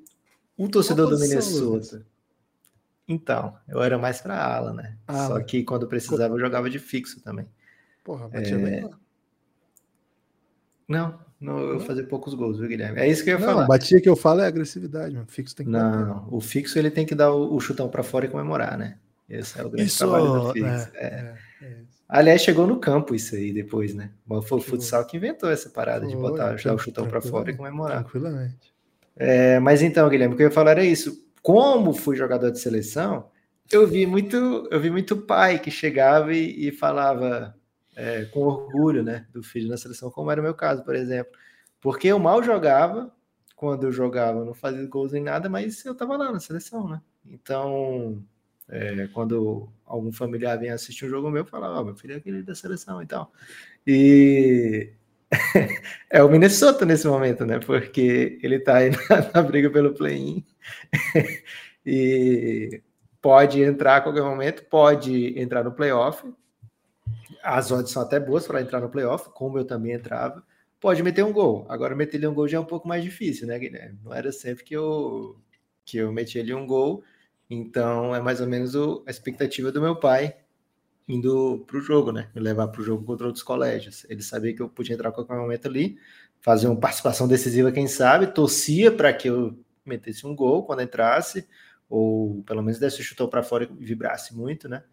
o 0.57 0.67
torcedor 0.67 1.07
do 1.11 1.19
Minnesota. 1.19 2.03
Então, 3.07 3.55
eu 3.67 3.81
era 3.81 3.97
mais 3.99 4.21
para 4.21 4.43
ala, 4.43 4.73
né? 4.73 4.97
Ah, 5.07 5.27
Só 5.27 5.39
que 5.41 5.63
quando 5.63 5.87
precisava 5.87 6.33
eu 6.33 6.39
jogava 6.39 6.67
de 6.67 6.79
fixo 6.79 7.21
também. 7.21 7.47
Porra, 8.03 8.27
batia 8.27 8.55
é... 8.55 8.57
bem 8.57 8.83
lá. 8.85 8.99
Não, 10.87 11.19
não, 11.39 11.59
eu 11.59 11.79
fazer 11.79 12.03
poucos 12.03 12.33
gols, 12.33 12.57
viu, 12.57 12.67
Guilherme? 12.67 12.99
É 12.99 13.07
isso 13.07 13.23
que 13.23 13.29
eu 13.29 13.35
ia 13.35 13.39
não, 13.39 13.53
falar. 13.53 13.67
Batia 13.67 14.01
que 14.01 14.09
eu 14.09 14.15
falo 14.15 14.41
é 14.41 14.47
agressividade, 14.47 15.13
mano. 15.13 15.27
Fixo 15.27 15.55
tem 15.55 15.67
que 15.67 15.71
Não, 15.71 16.15
bater. 16.15 16.33
o 16.33 16.41
fixo 16.41 16.79
ele 16.79 16.89
tem 16.89 17.05
que 17.05 17.13
dar 17.13 17.31
o, 17.31 17.55
o 17.55 17.59
chutão 17.59 17.87
para 17.87 18.01
fora 18.01 18.25
e 18.25 18.29
comemorar, 18.29 18.75
né? 18.75 18.97
Esse 19.29 19.59
é 19.59 19.63
o 19.63 19.69
grande 19.69 19.87
isso, 19.87 19.97
trabalho 19.99 20.25
do 20.25 20.51
Fix. 20.53 20.67
É, 20.67 21.05
é. 21.05 21.35
é, 21.61 21.65
é 21.65 21.75
Aliás, 22.09 22.41
chegou 22.41 22.65
no 22.65 22.79
campo 22.79 23.13
isso 23.13 23.35
aí 23.35 23.53
depois, 23.53 23.93
né? 23.93 24.09
Foi 24.43 24.57
o 24.57 24.61
futsal 24.61 25.05
que 25.05 25.17
inventou 25.17 25.51
essa 25.51 25.69
parada 25.69 26.05
foi, 26.05 26.09
de 26.09 26.15
botar 26.15 26.55
dar 26.55 26.73
o 26.73 26.77
chutão 26.79 27.07
para 27.07 27.21
fora 27.21 27.51
e 27.51 27.55
comemorar. 27.55 28.01
Tranquilamente. 28.01 28.73
É, 29.15 29.59
mas 29.59 29.83
então, 29.83 30.09
Guilherme, 30.09 30.33
o 30.33 30.37
que 30.37 30.41
eu 30.41 30.47
ia 30.47 30.53
falar 30.53 30.71
era 30.71 30.83
isso. 30.83 31.23
Como 31.43 31.93
fui 31.93 32.15
jogador 32.15 32.49
de 32.49 32.59
seleção, 32.59 33.29
eu 33.71 33.85
vi 33.85 34.07
muito, 34.07 34.35
eu 34.71 34.79
vi 34.79 34.89
muito 34.89 35.17
pai 35.17 35.59
que 35.59 35.69
chegava 35.69 36.33
e, 36.33 36.69
e 36.69 36.71
falava 36.71 37.55
é, 37.95 38.25
com 38.25 38.39
orgulho, 38.39 39.03
né, 39.03 39.27
do 39.31 39.43
filho 39.43 39.69
na 39.69 39.77
seleção, 39.77 40.09
como 40.09 40.31
era 40.31 40.41
o 40.41 40.43
meu 40.43 40.55
caso, 40.55 40.83
por 40.83 40.95
exemplo. 40.95 41.31
Porque 41.79 42.07
eu 42.07 42.17
mal 42.17 42.41
jogava, 42.41 43.13
quando 43.55 43.83
eu 43.83 43.91
jogava, 43.91 44.43
não 44.43 44.53
fazia 44.53 44.85
gols 44.87 45.13
em 45.13 45.21
nada, 45.21 45.47
mas 45.47 45.85
eu 45.85 45.93
tava 45.93 46.17
lá 46.17 46.31
na 46.31 46.39
seleção, 46.39 46.89
né? 46.89 47.01
Então, 47.25 48.23
é, 48.69 49.07
quando 49.07 49.67
algum 49.85 50.11
familiar 50.11 50.57
vem 50.57 50.69
assistir 50.69 51.05
um 51.05 51.09
jogo 51.09 51.31
meu, 51.31 51.43
fala, 51.43 51.71
ó, 51.71 51.81
oh, 51.81 51.85
meu 51.85 51.95
filho 51.95 52.13
é 52.13 52.17
aquele 52.17 52.43
da 52.43 52.53
seleção 52.53 53.01
e 53.01 53.05
tal. 53.05 53.31
E 53.85 54.93
é 56.09 56.23
o 56.23 56.29
Minnesota 56.29 56.85
nesse 56.85 57.07
momento, 57.07 57.45
né? 57.45 57.59
Porque 57.59 58.39
ele 58.41 58.59
tá 58.59 58.77
aí 58.77 58.91
na, 59.09 59.31
na 59.33 59.41
briga 59.41 59.69
pelo 59.69 59.93
play-in 59.93 60.45
e 61.85 62.81
pode 63.21 63.61
entrar 63.61 63.97
a 63.97 64.01
qualquer 64.01 64.23
momento, 64.23 64.63
pode 64.65 65.39
entrar 65.39 65.63
no 65.63 65.71
playoff. 65.71 66.23
As 67.43 67.71
odds 67.71 67.91
são 67.91 68.03
até 68.03 68.19
boas 68.19 68.45
para 68.45 68.61
entrar 68.61 68.79
no 68.79 68.89
playoff, 68.89 69.29
como 69.33 69.57
eu 69.57 69.65
também 69.65 69.93
entrava. 69.93 70.43
Pode 70.79 71.01
meter 71.03 71.23
um 71.23 71.33
gol. 71.33 71.65
Agora, 71.69 71.95
meter 71.95 72.25
um 72.27 72.33
gol 72.33 72.47
já 72.47 72.57
é 72.57 72.61
um 72.61 72.65
pouco 72.65 72.87
mais 72.87 73.03
difícil, 73.03 73.47
né, 73.47 73.57
Guilherme? 73.57 73.99
Não 74.03 74.13
era 74.13 74.31
sempre 74.31 74.63
que 74.63 74.75
eu, 74.75 75.37
que 75.83 75.97
eu 75.97 76.11
metia 76.11 76.41
ali 76.41 76.53
um 76.53 76.65
gol 76.65 77.03
então, 77.49 78.15
é 78.15 78.21
mais 78.21 78.39
ou 78.39 78.47
menos 78.47 78.75
o, 78.75 79.03
a 79.07 79.11
expectativa 79.11 79.71
do 79.71 79.81
meu 79.81 79.95
pai 79.95 80.35
indo 81.07 81.65
para 81.65 81.77
o 81.77 81.81
jogo, 81.81 82.11
né? 82.11 82.29
Me 82.35 82.39
levar 82.39 82.67
para 82.67 82.81
o 82.81 82.83
jogo 82.83 83.03
contra 83.03 83.25
outros 83.25 83.43
colégios. 83.43 84.05
Ele 84.07 84.21
sabia 84.21 84.53
que 84.53 84.61
eu 84.61 84.69
podia 84.69 84.93
entrar 84.93 85.09
a 85.09 85.11
qualquer 85.11 85.35
momento 85.35 85.67
ali, 85.67 85.97
fazer 86.39 86.67
uma 86.67 86.79
participação 86.79 87.27
decisiva, 87.27 87.71
quem 87.71 87.87
sabe, 87.87 88.27
torcia 88.27 88.91
para 88.91 89.11
que 89.11 89.27
eu 89.27 89.57
metesse 89.83 90.27
um 90.27 90.35
gol 90.35 90.63
quando 90.63 90.83
entrasse, 90.83 91.47
ou 91.89 92.43
pelo 92.43 92.61
menos 92.61 92.79
desse 92.79 93.01
o 93.01 93.03
chutão 93.03 93.27
para 93.27 93.41
fora 93.41 93.63
e 93.63 93.83
vibrasse 93.83 94.35
muito, 94.35 94.69
né? 94.69 94.83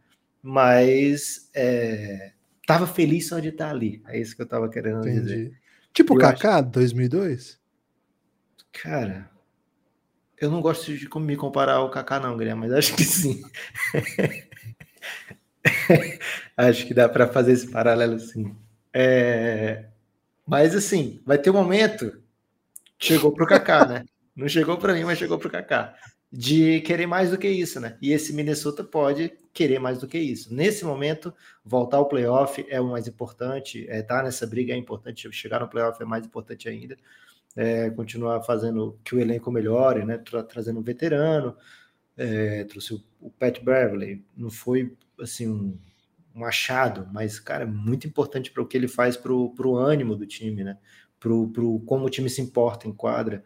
Mas 0.43 1.51
é, 1.55 2.33
tava 2.67 2.87
feliz 2.87 3.29
só 3.29 3.39
de 3.39 3.49
estar 3.49 3.69
ali. 3.69 4.03
É 4.09 4.19
isso 4.19 4.35
que 4.35 4.41
eu 4.41 4.47
tava 4.47 4.71
querendo 4.71 5.01
Entendi. 5.01 5.21
dizer. 5.21 5.53
Tipo 5.93 6.15
o 6.15 6.19
Kaká, 6.19 6.61
acho... 6.61 6.71
2002? 6.71 7.61
Cara, 8.73 9.31
eu 10.39 10.51
não 10.51 10.61
gosto 10.61 10.93
de 10.93 11.09
me 11.19 11.37
comparar 11.37 11.75
ao 11.75 11.91
Kaká, 11.91 12.21
não, 12.21 12.37
Guilherme, 12.37 12.63
mas 12.63 12.73
acho 12.73 12.95
que 12.95 13.05
sim. 13.05 13.43
acho 16.57 16.87
que 16.87 16.95
dá 16.95 17.09
para 17.09 17.27
fazer 17.27 17.53
esse 17.53 17.71
paralelo 17.71 18.19
sim. 18.19 18.55
É... 18.93 19.87
Mas 20.47 20.75
assim, 20.75 21.21
vai 21.25 21.39
ter 21.39 21.51
um 21.51 21.55
momento. 21.55 22.21
Chegou 22.99 23.33
para 23.33 23.45
o 23.45 23.49
Kaká, 23.49 23.87
né? 23.87 24.05
Não 24.35 24.49
chegou 24.49 24.77
para 24.77 24.95
mim, 24.95 25.05
mas 25.05 25.19
chegou 25.19 25.39
para 25.39 25.49
o 25.49 25.51
Kaká. 25.51 25.95
De 26.31 26.81
querer 26.83 27.07
mais 27.07 27.31
do 27.31 27.39
que 27.39 27.49
isso, 27.49 27.81
né? 27.81 27.97
E 28.03 28.13
esse 28.13 28.33
Minnesota 28.33 28.85
pode 28.85 29.33
querer 29.53 29.79
mais 29.79 29.99
do 29.99 30.07
que 30.07 30.19
isso. 30.19 30.55
Nesse 30.55 30.85
momento, 30.85 31.33
voltar 31.65 31.97
ao 31.97 32.09
playoff 32.09 32.65
é 32.69 32.81
o 32.81 32.89
mais 32.89 33.09
importante. 33.09 33.81
Estar 33.81 33.95
é, 33.95 34.03
tá 34.03 34.23
nessa 34.23 34.47
briga 34.47 34.75
é 34.75 34.77
importante. 34.77 35.31
Chegar 35.33 35.61
no 35.61 35.69
playoff 35.69 36.01
é 36.03 36.05
mais 36.05 36.27
importante 36.27 36.69
ainda 36.69 36.97
é, 37.57 37.89
continuar 37.91 38.43
fazendo 38.43 38.99
que 39.03 39.15
o 39.15 39.19
elenco 39.19 39.51
melhore, 39.51 40.05
né? 40.05 40.19
Tra 40.19 40.43
trazendo 40.43 40.79
um 40.79 40.83
veterano, 40.83 41.57
é, 42.17 42.65
trouxe 42.65 42.95
o, 42.95 43.03
o, 43.21 43.31
Pat 43.31 43.59
Beverly, 43.61 44.25
não 44.37 44.51
foi 44.51 44.95
assim 45.21 45.49
um, 45.49 45.79
um 46.35 46.45
achado, 46.45 47.09
mas 47.13 47.41
cara, 47.41 47.65
é 47.65 47.67
muito 47.67 48.07
importante 48.07 48.51
para 48.51 48.63
o 48.63 48.67
que 48.67 48.77
ele 48.77 48.89
faz 48.89 49.17
para 49.17 49.33
o 49.33 49.77
ânimo 49.77 50.15
do 50.15 50.27
time, 50.27 50.63
né? 50.63 50.79
Pro 51.19 51.51
como 51.87 52.05
o 52.05 52.11
time 52.11 52.29
se 52.29 52.43
importa 52.43 52.87
em 52.87 52.93
quadra. 52.93 53.43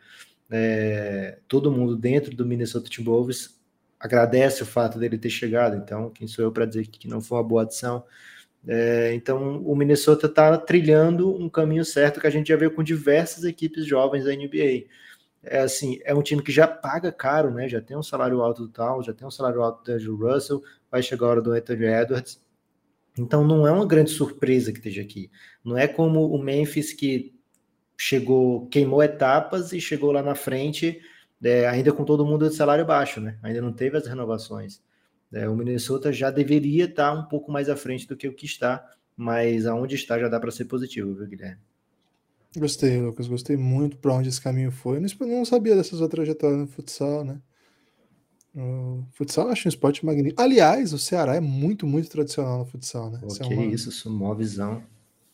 É, 0.51 1.39
todo 1.47 1.71
mundo 1.71 1.97
dentro 1.97 2.35
do 2.35 2.45
Minnesota 2.45 2.91
Timberwolves 2.91 3.61
agradece 4.01 4.63
o 4.63 4.67
fato 4.67 4.99
dele 4.99 5.19
ter 5.19 5.31
chegado. 5.31 5.77
Então, 5.77 6.11
quem 6.11 6.27
sou 6.27 6.45
eu 6.45 6.51
para 6.51 6.67
dizer 6.67 6.89
que 6.89 7.07
não 7.07 7.21
foi 7.21 7.39
uma 7.39 7.45
boa 7.45 7.63
adição? 7.63 8.05
É, 8.67 9.15
então, 9.15 9.63
o 9.63 9.75
Minnesota 9.75 10.27
está 10.27 10.57
trilhando 10.59 11.35
um 11.35 11.49
caminho 11.49 11.85
certo 11.85 12.21
que 12.21 12.27
a 12.27 12.31
gente 12.31 12.49
já 12.49 12.57
viu 12.57 12.71
com 12.71 12.83
diversas 12.83 13.45
equipes 13.45 13.87
jovens 13.87 14.25
da 14.25 14.33
NBA. 14.33 14.87
É 15.43 15.61
assim, 15.61 15.99
é 16.05 16.15
um 16.15 16.23
time 16.23 16.43
que 16.43 16.53
já 16.53 16.67
paga 16.69 17.11
caro, 17.11 17.51
né? 17.51 17.69
Já 17.69 17.81
tem 17.81 17.97
um 17.97 18.03
salário 18.03 18.43
alto 18.43 18.67
do 18.67 18.69
Towns, 18.69 19.07
já 19.07 19.15
tem 19.15 19.27
um 19.27 19.31
salário 19.31 19.63
alto 19.63 19.85
do 19.85 19.93
Andrew 19.93 20.17
Russell, 20.17 20.63
vai 20.91 21.03
chegar 21.03 21.27
a 21.27 21.31
hora 21.31 21.43
do 21.43 21.53
Anthony 21.53 21.87
Edwards. 21.87 22.41
Então, 23.19 23.45
não 23.47 23.67
é 23.67 23.73
uma 23.73 23.87
grande 23.87 24.11
surpresa 24.11 24.73
que 24.73 24.79
esteja 24.79 25.03
aqui. 25.03 25.31
Não 25.65 25.77
é 25.77 25.89
como 25.89 26.31
o 26.31 26.43
Memphis 26.43 26.93
que 26.93 27.35
chegou, 27.97 28.67
queimou 28.69 29.03
etapas 29.03 29.73
e 29.73 29.81
chegou 29.81 30.13
lá 30.13 30.23
na 30.23 30.35
frente, 30.35 31.01
é, 31.43 31.67
ainda 31.67 31.93
com 31.93 32.05
todo 32.05 32.25
mundo 32.25 32.49
de 32.49 32.55
salário 32.55 32.85
baixo, 32.87 33.21
né? 33.21 33.39
Ainda 33.43 33.61
não 33.61 33.73
teve 33.73 33.97
as 33.97 34.07
renovações. 34.07 34.83
É, 35.33 35.49
o 35.49 35.55
Minnesota 35.55 36.13
já 36.13 36.31
deveria 36.31 36.87
estar 36.87 37.13
um 37.13 37.25
pouco 37.25 37.53
mais 37.53 37.69
à 37.69 37.77
frente 37.77 38.07
do 38.07 38.17
que 38.17 38.27
o 38.27 38.35
que 38.35 38.47
está, 38.47 38.85
mas 39.17 39.67
aonde 39.67 39.95
está 39.95 40.19
já 40.19 40.29
dá 40.29 40.41
para 40.41 40.51
ser 40.51 40.65
positivo, 40.65 41.15
viu, 41.15 41.27
Guilherme? 41.27 41.61
Gostei, 42.57 43.01
Lucas, 43.01 43.29
gostei 43.29 43.57
muito 43.57 43.97
para 43.97 44.13
onde 44.13 44.29
esse 44.29 44.41
caminho 44.41 44.73
foi. 44.73 44.97
Eu 44.97 45.29
não 45.29 45.45
sabia 45.45 45.77
dessa 45.77 45.97
sua 45.97 46.09
trajetória 46.09 46.57
no 46.57 46.67
futsal, 46.67 47.25
né? 47.25 47.41
O 48.53 49.05
futsal 49.13 49.47
eu 49.47 49.53
acho 49.53 49.69
um 49.69 49.71
esporte 49.71 50.05
magnífico. 50.05 50.43
Aliás, 50.43 50.93
o 50.93 50.99
Ceará 50.99 51.37
é 51.37 51.41
muito, 51.41 51.87
muito 51.87 52.11
tradicional 52.11 52.59
no 52.59 52.65
futsal, 52.65 53.09
né? 53.09 53.19
Pô, 53.21 53.29
isso, 53.29 53.43
é 53.43 53.47
uma... 53.47 53.65
isso, 53.67 53.89
isso, 53.91 54.09
é 54.09 54.11
uma 54.11 54.35
visão. 54.35 54.83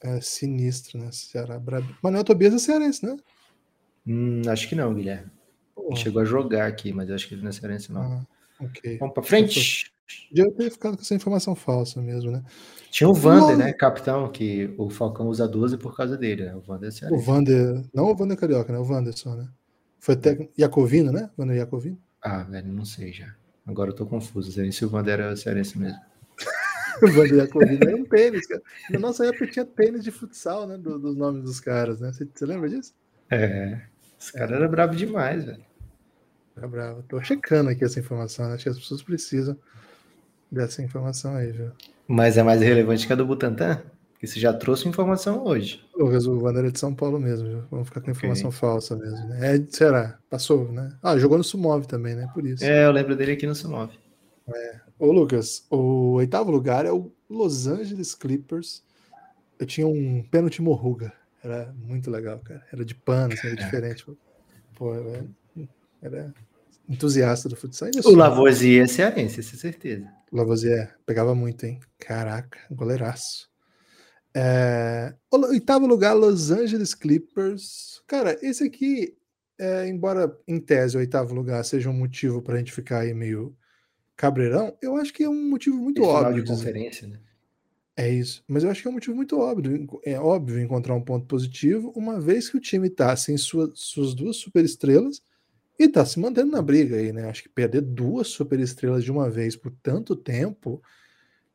É 0.02 0.20
sinistro, 0.20 0.98
né? 0.98 1.10
Ceará 1.10 1.58
brabo. 1.58 1.96
Manuel 2.02 2.22
Tobias 2.22 2.52
é 2.52 2.58
cearense, 2.58 3.06
né? 3.06 3.16
Hum, 4.06 4.42
acho 4.46 4.68
que 4.68 4.74
não, 4.74 4.92
Guilherme. 4.92 5.30
Ele 5.78 5.96
chegou 5.96 6.20
a 6.20 6.24
jogar 6.24 6.66
aqui, 6.66 6.92
mas 6.92 7.10
acho 7.10 7.26
que 7.26 7.34
ele 7.34 7.42
não 7.42 7.48
é 7.48 7.52
cearense, 7.52 7.90
não. 7.90 8.02
Ah. 8.02 8.26
Ok. 8.60 8.98
Vamos 8.98 9.14
para 9.14 9.22
frente. 9.22 9.92
Podia 10.28 10.50
ter 10.52 10.70
ficado 10.70 10.96
com 10.96 11.02
essa 11.02 11.14
informação 11.14 11.54
falsa 11.54 12.00
mesmo, 12.00 12.30
né? 12.30 12.42
Tinha 12.90 13.08
o 13.08 13.14
Vander, 13.14 13.58
né? 13.58 13.72
Capitão, 13.72 14.30
que 14.30 14.72
o 14.78 14.88
Falcão 14.88 15.26
usa 15.26 15.46
12 15.46 15.76
por 15.78 15.96
causa 15.96 16.16
dele, 16.16 16.44
né? 16.44 16.54
O 16.54 16.60
Vander 16.60 16.90
é 17.02 17.12
O 17.12 17.18
Vander. 17.18 17.84
Não 17.92 18.04
o 18.04 18.16
Vander 18.16 18.36
Carioca, 18.36 18.72
né? 18.72 18.78
O 18.78 18.84
Vander 18.84 19.16
só, 19.16 19.34
né? 19.34 19.48
Foi 19.98 20.14
até 20.14 20.48
Iacovino, 20.56 21.10
né? 21.10 21.28
Vander 21.36 21.56
Iacovino. 21.56 21.98
Ah, 22.22 22.44
velho, 22.44 22.72
não 22.72 22.84
sei 22.84 23.12
já. 23.12 23.34
Agora 23.66 23.90
eu 23.90 23.94
tô 23.94 24.06
confuso. 24.06 24.48
Não 24.48 24.54
sei 24.54 24.72
se 24.72 24.84
o 24.84 24.88
Vander 24.88 25.20
era 25.20 25.36
cearense 25.36 25.78
mesmo. 25.78 25.98
bandeira 27.02 27.46
corrida 27.48 27.90
era 27.90 27.96
um 27.96 28.04
tênis, 28.04 28.46
cara. 28.46 28.62
Na 28.90 28.98
nossa 28.98 29.26
época 29.26 29.48
tinha 29.48 29.64
tênis 29.64 30.04
de 30.04 30.10
futsal, 30.10 30.66
né? 30.66 30.78
Do, 30.78 30.98
dos 30.98 31.16
nomes 31.16 31.42
dos 31.42 31.60
caras, 31.60 32.00
né? 32.00 32.12
Você, 32.12 32.26
você 32.32 32.46
lembra 32.46 32.68
disso? 32.68 32.94
É. 33.30 33.80
Os 34.18 34.30
caras 34.30 34.52
eram 34.52 34.70
bravos 34.70 34.96
demais, 34.96 35.44
velho. 35.44 35.65
Era 36.56 36.66
bravo. 36.66 37.02
Tô 37.02 37.22
checando 37.22 37.70
aqui 37.70 37.84
essa 37.84 38.00
informação, 38.00 38.48
né? 38.48 38.54
Acho 38.54 38.64
que 38.64 38.70
as 38.70 38.78
pessoas 38.78 39.02
precisam 39.02 39.56
dessa 40.50 40.82
informação 40.82 41.36
aí, 41.36 41.52
viu? 41.52 41.70
Mas 42.08 42.38
é 42.38 42.42
mais 42.42 42.62
relevante 42.62 43.06
que 43.06 43.12
a 43.12 43.16
do 43.16 43.26
Butantan? 43.26 43.82
Porque 44.12 44.26
você 44.26 44.40
já 44.40 44.52
trouxe 44.52 44.88
informação 44.88 45.44
hoje. 45.44 45.84
O 45.94 46.06
Wander 46.06 46.64
é 46.64 46.70
de 46.70 46.78
São 46.78 46.94
Paulo 46.94 47.20
mesmo, 47.20 47.46
viu? 47.46 47.62
Vamos 47.70 47.88
ficar 47.88 48.00
com 48.00 48.10
informação 48.10 48.48
okay. 48.48 48.58
falsa 48.58 48.96
mesmo. 48.96 49.28
Né? 49.28 49.56
É, 49.56 49.66
será? 49.68 50.18
Passou, 50.30 50.72
né? 50.72 50.96
Ah, 51.02 51.18
jogou 51.18 51.36
no 51.36 51.44
Sumov 51.44 51.86
também, 51.86 52.14
né? 52.14 52.26
Por 52.32 52.46
isso. 52.46 52.64
É, 52.64 52.86
eu 52.86 52.92
lembro 52.92 53.14
dele 53.14 53.32
aqui 53.32 53.46
no 53.46 53.54
Sumov. 53.54 53.92
É. 54.48 54.80
Ô, 54.98 55.12
Lucas, 55.12 55.66
o 55.70 56.12
oitavo 56.14 56.50
lugar 56.50 56.86
é 56.86 56.92
o 56.92 57.12
Los 57.28 57.66
Angeles 57.66 58.14
Clippers. 58.14 58.82
Eu 59.58 59.66
tinha 59.66 59.86
um 59.86 60.22
pênalti 60.30 60.62
morruga. 60.62 61.12
Era 61.44 61.74
muito 61.76 62.10
legal, 62.10 62.38
cara. 62.38 62.64
Era 62.72 62.84
de 62.86 62.94
pano, 62.94 63.34
assim, 63.34 63.48
era 63.48 63.56
diferente. 63.56 64.06
Pô, 64.74 64.94
era, 64.94 65.26
era 66.00 66.32
entusiasta 66.88 67.48
do 67.48 67.56
futsal. 67.56 67.88
O 68.04 68.14
Lavoisier 68.14 68.84
é 68.84 68.86
cearense, 68.86 69.40
isso 69.40 69.56
é 69.56 69.58
certeza. 69.58 70.08
O 70.30 70.36
Lavoisier 70.36 70.94
pegava 71.04 71.34
muito, 71.34 71.64
hein? 71.64 71.80
Caraca, 71.98 72.58
goleiraço. 72.70 73.48
É... 74.34 75.14
Oitavo 75.30 75.86
lugar, 75.86 76.12
Los 76.14 76.50
Angeles 76.50 76.94
Clippers. 76.94 78.02
Cara, 78.06 78.38
esse 78.42 78.64
aqui, 78.64 79.16
é, 79.58 79.88
embora 79.88 80.36
em 80.46 80.60
tese 80.60 80.96
o 80.96 81.00
oitavo 81.00 81.34
lugar 81.34 81.64
seja 81.64 81.90
um 81.90 81.94
motivo 81.94 82.42
para 82.42 82.54
a 82.54 82.58
gente 82.58 82.72
ficar 82.72 83.00
aí 83.00 83.14
meio 83.14 83.56
cabreirão, 84.16 84.76
eu 84.80 84.96
acho 84.96 85.12
que 85.12 85.24
é 85.24 85.28
um 85.28 85.50
motivo 85.50 85.76
muito 85.76 86.02
Esse 86.02 86.10
óbvio. 86.10 86.44
De 86.44 86.50
conferência, 86.50 87.08
né? 87.08 87.18
É 87.96 88.10
isso. 88.10 88.44
Mas 88.46 88.62
eu 88.62 88.70
acho 88.70 88.82
que 88.82 88.88
é 88.88 88.90
um 88.90 88.94
motivo 88.94 89.16
muito 89.16 89.38
óbvio. 89.38 89.88
É 90.04 90.20
óbvio 90.20 90.60
encontrar 90.60 90.94
um 90.94 91.00
ponto 91.00 91.26
positivo, 91.26 91.92
uma 91.96 92.20
vez 92.20 92.50
que 92.50 92.58
o 92.58 92.60
time 92.60 92.88
está 92.88 93.16
sem 93.16 93.38
sua, 93.38 93.72
suas 93.74 94.14
duas 94.14 94.36
superestrelas 94.36 95.22
e 95.78 95.84
está 95.84 96.04
se 96.04 96.18
mantendo 96.18 96.52
na 96.52 96.62
briga 96.62 96.96
aí, 96.96 97.12
né? 97.12 97.28
Acho 97.28 97.42
que 97.42 97.48
perder 97.48 97.82
duas 97.82 98.28
superestrelas 98.28 99.04
de 99.04 99.12
uma 99.12 99.28
vez 99.28 99.56
por 99.56 99.72
tanto 99.82 100.16
tempo 100.16 100.82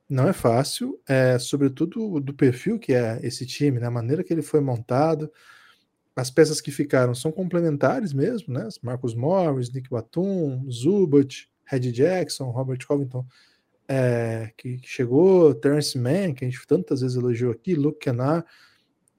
não 0.09 0.27
é 0.27 0.33
fácil, 0.33 0.99
é, 1.07 1.39
sobretudo 1.39 2.19
do 2.19 2.33
perfil 2.33 2.77
que 2.77 2.93
é 2.93 3.19
esse 3.23 3.45
time, 3.45 3.79
né? 3.79 3.87
A 3.87 3.91
maneira 3.91 4.23
que 4.23 4.33
ele 4.33 4.41
foi 4.41 4.59
montado. 4.59 5.31
As 6.15 6.29
peças 6.29 6.59
que 6.59 6.71
ficaram 6.71 7.15
são 7.15 7.31
complementares 7.31 8.13
mesmo, 8.13 8.53
né? 8.53 8.67
Marcos 8.83 9.15
Morris, 9.15 9.71
Nick 9.71 9.89
Batum, 9.89 10.69
Zubat, 10.69 11.49
Red 11.65 11.91
Jackson, 11.91 12.49
Robert 12.49 12.85
Covington 12.85 13.25
é, 13.91 14.53
que, 14.55 14.79
chegou, 14.83 15.53
Terence 15.53 15.97
Mann, 15.97 16.33
que 16.33 16.45
a 16.45 16.49
gente 16.49 16.65
tantas 16.65 17.01
vezes 17.01 17.17
elogiou 17.17 17.51
aqui, 17.51 17.75
Luke 17.75 17.99
Kennard, 17.99 18.45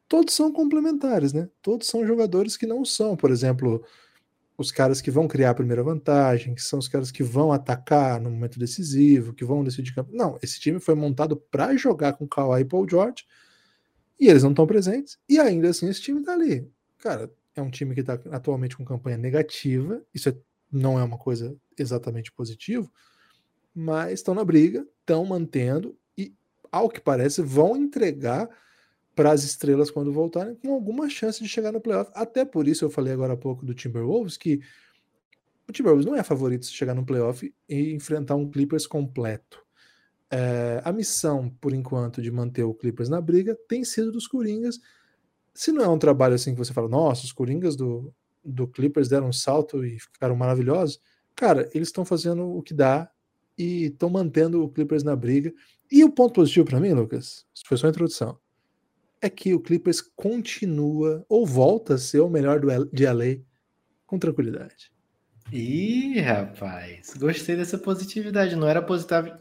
todos 0.08 0.32
são 0.32 0.50
complementares, 0.50 1.34
né? 1.34 1.50
Todos 1.60 1.88
são 1.88 2.06
jogadores 2.06 2.56
que 2.56 2.66
não 2.66 2.82
são, 2.82 3.14
por 3.14 3.30
exemplo, 3.30 3.84
os 4.56 4.70
caras 4.70 5.00
que 5.00 5.10
vão 5.10 5.26
criar 5.26 5.50
a 5.50 5.54
primeira 5.54 5.82
vantagem, 5.82 6.54
que 6.54 6.62
são 6.62 6.78
os 6.78 6.88
caras 6.88 7.10
que 7.10 7.22
vão 7.22 7.52
atacar 7.52 8.20
no 8.20 8.30
momento 8.30 8.58
decisivo, 8.58 9.32
que 9.32 9.44
vão 9.44 9.64
decidir 9.64 9.94
campo. 9.94 10.10
Não, 10.12 10.38
esse 10.42 10.60
time 10.60 10.78
foi 10.78 10.94
montado 10.94 11.36
para 11.36 11.76
jogar 11.76 12.14
com 12.14 12.28
Kawhi 12.28 12.60
e 12.60 12.64
Paul 12.64 12.88
George, 12.88 13.24
e 14.20 14.28
eles 14.28 14.42
não 14.42 14.50
estão 14.50 14.66
presentes, 14.66 15.18
e 15.28 15.38
ainda 15.38 15.68
assim 15.70 15.88
esse 15.88 16.02
time 16.02 16.22
tá 16.22 16.32
ali. 16.32 16.70
Cara, 16.98 17.30
é 17.56 17.62
um 17.62 17.70
time 17.70 17.94
que 17.94 18.00
está 18.00 18.14
atualmente 18.30 18.76
com 18.76 18.84
campanha 18.84 19.16
negativa, 19.16 20.02
isso 20.14 20.28
é, 20.28 20.36
não 20.70 20.98
é 20.98 21.02
uma 21.02 21.18
coisa 21.18 21.56
exatamente 21.78 22.30
positiva, 22.32 22.88
mas 23.74 24.14
estão 24.14 24.34
na 24.34 24.44
briga, 24.44 24.86
estão 25.00 25.24
mantendo 25.24 25.96
e, 26.16 26.34
ao 26.70 26.88
que 26.88 27.00
parece, 27.00 27.42
vão 27.42 27.76
entregar 27.76 28.48
para 29.14 29.32
as 29.32 29.44
estrelas 29.44 29.90
quando 29.90 30.12
voltarem 30.12 30.54
com 30.54 30.72
alguma 30.72 31.08
chance 31.08 31.42
de 31.42 31.48
chegar 31.48 31.72
no 31.72 31.80
playoff. 31.80 32.10
Até 32.14 32.44
por 32.44 32.66
isso 32.66 32.84
eu 32.84 32.90
falei 32.90 33.12
agora 33.12 33.34
há 33.34 33.36
pouco 33.36 33.64
do 33.64 33.74
Timberwolves 33.74 34.36
que 34.36 34.60
o 35.68 35.72
Timberwolves 35.72 36.06
não 36.06 36.16
é 36.16 36.22
favorito 36.22 36.66
se 36.66 36.72
chegar 36.72 36.94
no 36.94 37.04
playoff 37.04 37.52
e 37.68 37.92
enfrentar 37.94 38.36
um 38.36 38.50
Clippers 38.50 38.86
completo. 38.86 39.62
É, 40.30 40.80
a 40.84 40.92
missão, 40.92 41.50
por 41.60 41.74
enquanto, 41.74 42.22
de 42.22 42.30
manter 42.30 42.64
o 42.64 42.74
Clippers 42.74 43.08
na 43.08 43.20
briga 43.20 43.56
tem 43.68 43.84
sido 43.84 44.10
dos 44.10 44.26
Coringas. 44.26 44.80
Se 45.54 45.70
não 45.70 45.84
é 45.84 45.88
um 45.88 45.98
trabalho 45.98 46.34
assim 46.34 46.52
que 46.52 46.58
você 46.58 46.72
fala, 46.72 46.88
nossa, 46.88 47.24
os 47.24 47.32
Coringas 47.32 47.76
do, 47.76 48.12
do 48.42 48.66
Clippers 48.66 49.08
deram 49.08 49.28
um 49.28 49.32
salto 49.32 49.84
e 49.84 49.98
ficaram 49.98 50.34
maravilhosos, 50.34 51.00
cara, 51.36 51.68
eles 51.74 51.88
estão 51.88 52.04
fazendo 52.04 52.48
o 52.48 52.62
que 52.62 52.72
dá 52.72 53.10
e 53.58 53.84
estão 53.84 54.08
mantendo 54.08 54.62
o 54.62 54.70
Clippers 54.70 55.02
na 55.02 55.14
briga. 55.14 55.52
E 55.90 56.02
o 56.02 56.10
ponto 56.10 56.32
positivo 56.32 56.66
para 56.66 56.80
mim, 56.80 56.92
Lucas, 56.92 57.44
isso 57.54 57.64
foi 57.66 57.76
só 57.76 57.86
a 57.86 57.90
introdução, 57.90 58.38
é 59.22 59.30
que 59.30 59.54
o 59.54 59.60
Clippers 59.60 60.00
continua 60.00 61.24
ou 61.28 61.46
volta 61.46 61.94
a 61.94 61.98
ser 61.98 62.20
o 62.20 62.28
melhor 62.28 62.60
de 62.92 63.06
LA 63.06 63.40
com 64.04 64.18
tranquilidade. 64.18 64.90
Ih, 65.52 66.18
rapaz, 66.20 67.14
gostei 67.16 67.54
dessa 67.54 67.78
positividade. 67.78 68.56
Não 68.56 68.68
era 68.68 68.80
a 68.80 68.82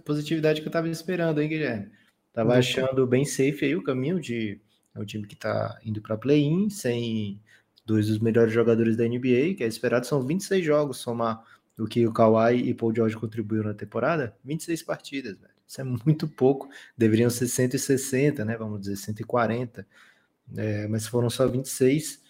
positividade 0.04 0.62
que 0.62 0.68
eu 0.68 0.70
estava 0.70 0.88
esperando, 0.88 1.42
hein, 1.42 1.50
Guilherme? 1.50 1.92
Tava 2.32 2.56
achando 2.56 3.08
bem 3.08 3.26
safe 3.26 3.66
aí 3.66 3.76
o 3.76 3.84
caminho 3.84 4.20
de 4.20 4.62
é 4.94 5.00
um 5.00 5.06
time 5.06 5.26
que 5.26 5.36
está 5.36 5.80
indo 5.84 6.02
para 6.02 6.18
play-in, 6.18 6.70
sem 6.70 7.42
dois 7.86 8.08
dos 8.08 8.20
melhores 8.20 8.54
jogadores 8.54 8.96
da 8.96 9.06
NBA, 9.06 9.56
que 9.56 9.64
é 9.64 9.68
esperado 9.68 10.06
são 10.06 10.22
26 10.22 10.64
jogos, 10.64 10.98
somar 10.98 11.44
do 11.76 11.88
que 11.88 12.06
o 12.06 12.14
Kawhi 12.14 12.70
e 12.70 12.74
Paul 12.74 12.94
George 12.94 13.16
contribuíram 13.16 13.70
na 13.70 13.74
temporada? 13.74 14.36
26 14.44 14.84
partidas, 14.84 15.40
velho. 15.40 15.54
Isso 15.72 15.80
é 15.80 15.86
muito 15.86 16.28
pouco. 16.28 16.68
Deveriam 16.98 17.30
ser 17.30 17.48
160, 17.48 18.44
né? 18.44 18.58
Vamos 18.58 18.82
dizer, 18.82 18.98
140. 18.98 19.88
É, 20.58 20.86
mas 20.90 21.08
foram 21.08 21.30
só 21.30 21.48
26. 21.48 22.22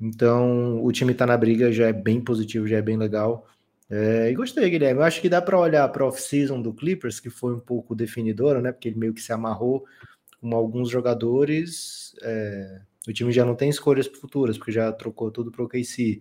Então, 0.00 0.84
o 0.84 0.90
time 0.90 1.14
tá 1.14 1.24
na 1.24 1.36
briga, 1.36 1.70
já 1.70 1.86
é 1.86 1.92
bem 1.92 2.20
positivo, 2.20 2.66
já 2.66 2.78
é 2.78 2.82
bem 2.82 2.96
legal. 2.96 3.46
É, 3.88 4.28
e 4.30 4.34
gostei, 4.34 4.68
Guilherme. 4.68 4.98
Eu 5.00 5.04
acho 5.04 5.20
que 5.20 5.28
dá 5.28 5.40
para 5.40 5.56
olhar 5.56 5.88
para 5.90 6.04
off-season 6.04 6.60
do 6.60 6.74
Clippers, 6.74 7.20
que 7.20 7.30
foi 7.30 7.54
um 7.54 7.60
pouco 7.60 7.94
definidora, 7.94 8.60
né? 8.60 8.72
Porque 8.72 8.88
ele 8.88 8.98
meio 8.98 9.14
que 9.14 9.22
se 9.22 9.32
amarrou 9.32 9.86
com 10.40 10.52
alguns 10.56 10.90
jogadores. 10.90 12.16
É, 12.22 12.80
o 13.06 13.12
time 13.12 13.30
já 13.30 13.44
não 13.44 13.54
tem 13.54 13.70
escolhas 13.70 14.08
futuras, 14.08 14.58
porque 14.58 14.72
já 14.72 14.90
trocou 14.92 15.30
tudo 15.30 15.52
para 15.52 15.62
o 15.62 15.68
KC. 15.68 16.20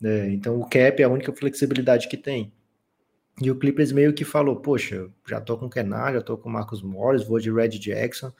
Né? 0.00 0.30
Então 0.32 0.58
o 0.58 0.66
cap 0.66 1.02
é 1.02 1.04
a 1.04 1.08
única 1.10 1.34
flexibilidade 1.34 2.08
que 2.08 2.16
tem. 2.16 2.50
E 3.40 3.50
o 3.50 3.58
Clippers 3.58 3.92
meio 3.92 4.12
que 4.12 4.24
falou: 4.24 4.56
Poxa, 4.56 5.08
já 5.28 5.40
tô 5.40 5.58
com 5.58 5.66
o 5.66 5.70
Kenar, 5.70 6.14
já 6.14 6.20
tô 6.20 6.36
com 6.36 6.48
o 6.48 6.52
Marcos 6.52 6.82
Morris, 6.82 7.24
vou 7.24 7.38
de 7.38 7.52
Red 7.52 7.70
Jackson. 7.70 8.32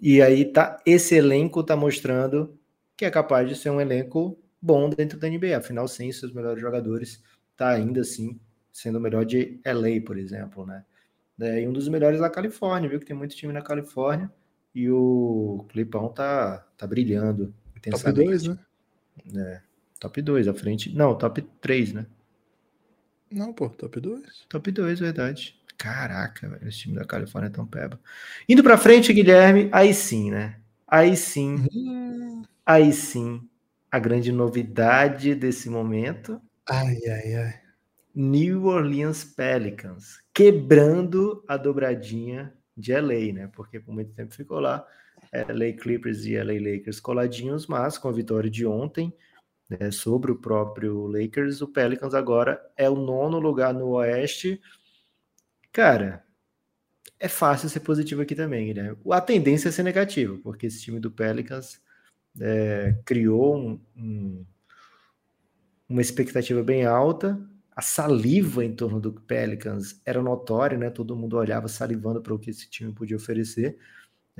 E 0.00 0.22
aí 0.22 0.44
tá, 0.44 0.80
esse 0.86 1.14
elenco 1.14 1.62
tá 1.62 1.76
mostrando 1.76 2.56
que 2.96 3.04
é 3.04 3.10
capaz 3.10 3.48
de 3.48 3.56
ser 3.56 3.70
um 3.70 3.80
elenco 3.80 4.38
bom 4.60 4.88
dentro 4.88 5.18
da 5.18 5.28
NBA. 5.28 5.56
Afinal, 5.56 5.88
sem 5.88 6.10
seus 6.12 6.32
melhores 6.32 6.60
jogadores, 6.60 7.22
tá 7.56 7.70
ainda 7.70 8.00
assim 8.02 8.38
sendo 8.72 8.98
o 8.98 9.00
melhor 9.00 9.24
de 9.24 9.60
LA, 9.64 10.00
por 10.04 10.16
exemplo, 10.16 10.64
né? 10.64 10.84
É, 11.40 11.62
e 11.62 11.68
um 11.68 11.72
dos 11.72 11.88
melhores 11.88 12.20
da 12.20 12.28
Califórnia, 12.28 12.88
viu? 12.88 13.00
Que 13.00 13.06
tem 13.06 13.16
muito 13.16 13.34
time 13.34 13.52
na 13.52 13.62
Califórnia. 13.62 14.30
E 14.74 14.90
o 14.90 15.64
Clipão 15.68 16.08
tá, 16.10 16.64
tá 16.76 16.86
brilhando. 16.86 17.52
Top 17.90 18.12
2, 18.12 18.44
né? 18.44 18.58
É. 19.34 19.60
Top 19.98 20.20
2 20.20 20.48
à 20.48 20.54
frente. 20.54 20.94
Não, 20.94 21.16
top 21.16 21.42
3, 21.60 21.92
né? 21.94 22.06
Não, 23.30 23.52
pô, 23.52 23.68
top 23.68 24.00
2. 24.00 24.44
Top 24.48 24.70
2, 24.70 24.98
verdade. 24.98 25.56
Caraca, 25.78 26.48
velho, 26.48 26.68
esse 26.68 26.78
time 26.78 26.96
da 26.96 27.04
Califórnia 27.04 27.48
é 27.48 27.50
tão 27.50 27.66
peba. 27.66 27.98
Indo 28.48 28.62
pra 28.62 28.76
frente, 28.76 29.12
Guilherme, 29.12 29.68
aí 29.72 29.94
sim, 29.94 30.30
né? 30.30 30.56
Aí 30.86 31.16
sim. 31.16 31.64
Uhum. 31.72 32.42
Aí 32.66 32.92
sim. 32.92 33.40
A 33.90 33.98
grande 33.98 34.32
novidade 34.32 35.34
desse 35.34 35.70
momento. 35.70 36.40
Ai, 36.68 36.96
ai, 37.08 37.34
ai. 37.34 37.60
New 38.14 38.64
Orleans 38.66 39.24
Pelicans 39.24 40.18
quebrando 40.34 41.44
a 41.48 41.56
dobradinha 41.56 42.52
de 42.76 42.92
LA, 42.92 43.32
né? 43.32 43.50
Porque 43.54 43.78
por 43.78 43.94
muito 43.94 44.12
tempo 44.12 44.34
ficou 44.34 44.58
lá. 44.58 44.84
LA 45.32 45.72
Clippers 45.80 46.24
e 46.24 46.34
LA 46.34 46.54
Lakers 46.54 46.98
coladinhos, 46.98 47.66
mas 47.66 47.96
com 47.96 48.08
a 48.08 48.12
vitória 48.12 48.50
de 48.50 48.66
ontem, 48.66 49.12
né, 49.70 49.90
sobre 49.92 50.32
o 50.32 50.36
próprio 50.36 51.06
Lakers, 51.06 51.62
o 51.62 51.68
Pelicans 51.68 52.12
agora 52.12 52.60
é 52.76 52.90
o 52.90 52.96
nono 52.96 53.38
lugar 53.38 53.72
no 53.72 53.90
Oeste. 53.90 54.60
Cara, 55.72 56.24
é 57.18 57.28
fácil 57.28 57.68
ser 57.68 57.80
positivo 57.80 58.22
aqui 58.22 58.34
também, 58.34 58.74
né? 58.74 58.96
A 59.10 59.20
tendência 59.20 59.68
é 59.68 59.72
ser 59.72 59.84
negativa, 59.84 60.36
porque 60.42 60.66
esse 60.66 60.80
time 60.80 60.98
do 60.98 61.10
Pelicans 61.10 61.80
é, 62.40 62.96
criou 63.04 63.56
um, 63.56 63.80
um, 63.96 64.46
uma 65.88 66.00
expectativa 66.00 66.62
bem 66.62 66.84
alta. 66.84 67.40
A 67.76 67.82
saliva 67.82 68.64
em 68.64 68.74
torno 68.74 68.98
do 69.00 69.12
Pelicans 69.12 70.00
era 70.04 70.20
notória, 70.20 70.76
né? 70.76 70.90
Todo 70.90 71.14
mundo 71.14 71.36
olhava 71.36 71.68
salivando 71.68 72.20
para 72.20 72.34
o 72.34 72.38
que 72.38 72.50
esse 72.50 72.68
time 72.68 72.92
podia 72.92 73.16
oferecer 73.16 73.78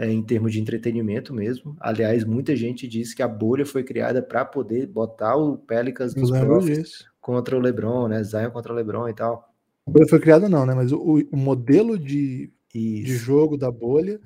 é, 0.00 0.10
em 0.10 0.22
termos 0.22 0.50
de 0.50 0.58
entretenimento 0.58 1.34
mesmo. 1.34 1.76
Aliás, 1.78 2.24
muita 2.24 2.56
gente 2.56 2.88
diz 2.88 3.12
que 3.12 3.22
a 3.22 3.28
bolha 3.28 3.66
foi 3.66 3.84
criada 3.84 4.22
para 4.22 4.46
poder 4.46 4.86
botar 4.86 5.36
o 5.36 5.58
Pelicans 5.58 6.14
nos 6.14 6.30
playoffs 6.30 7.04
contra 7.20 7.54
o 7.54 7.60
LeBron, 7.60 8.08
né? 8.08 8.24
Zion 8.24 8.50
contra 8.50 8.72
o 8.72 8.76
LeBron 8.76 9.10
e 9.10 9.12
tal. 9.12 9.52
A 9.86 9.90
bolha 9.90 10.08
foi 10.08 10.18
criada 10.18 10.48
não, 10.48 10.64
né? 10.64 10.72
Mas 10.74 10.90
o, 10.90 11.22
o 11.30 11.36
modelo 11.36 11.98
de 11.98 12.50
Isso. 12.74 13.04
de 13.04 13.14
jogo 13.14 13.58
da 13.58 13.70
bolha. 13.70 14.18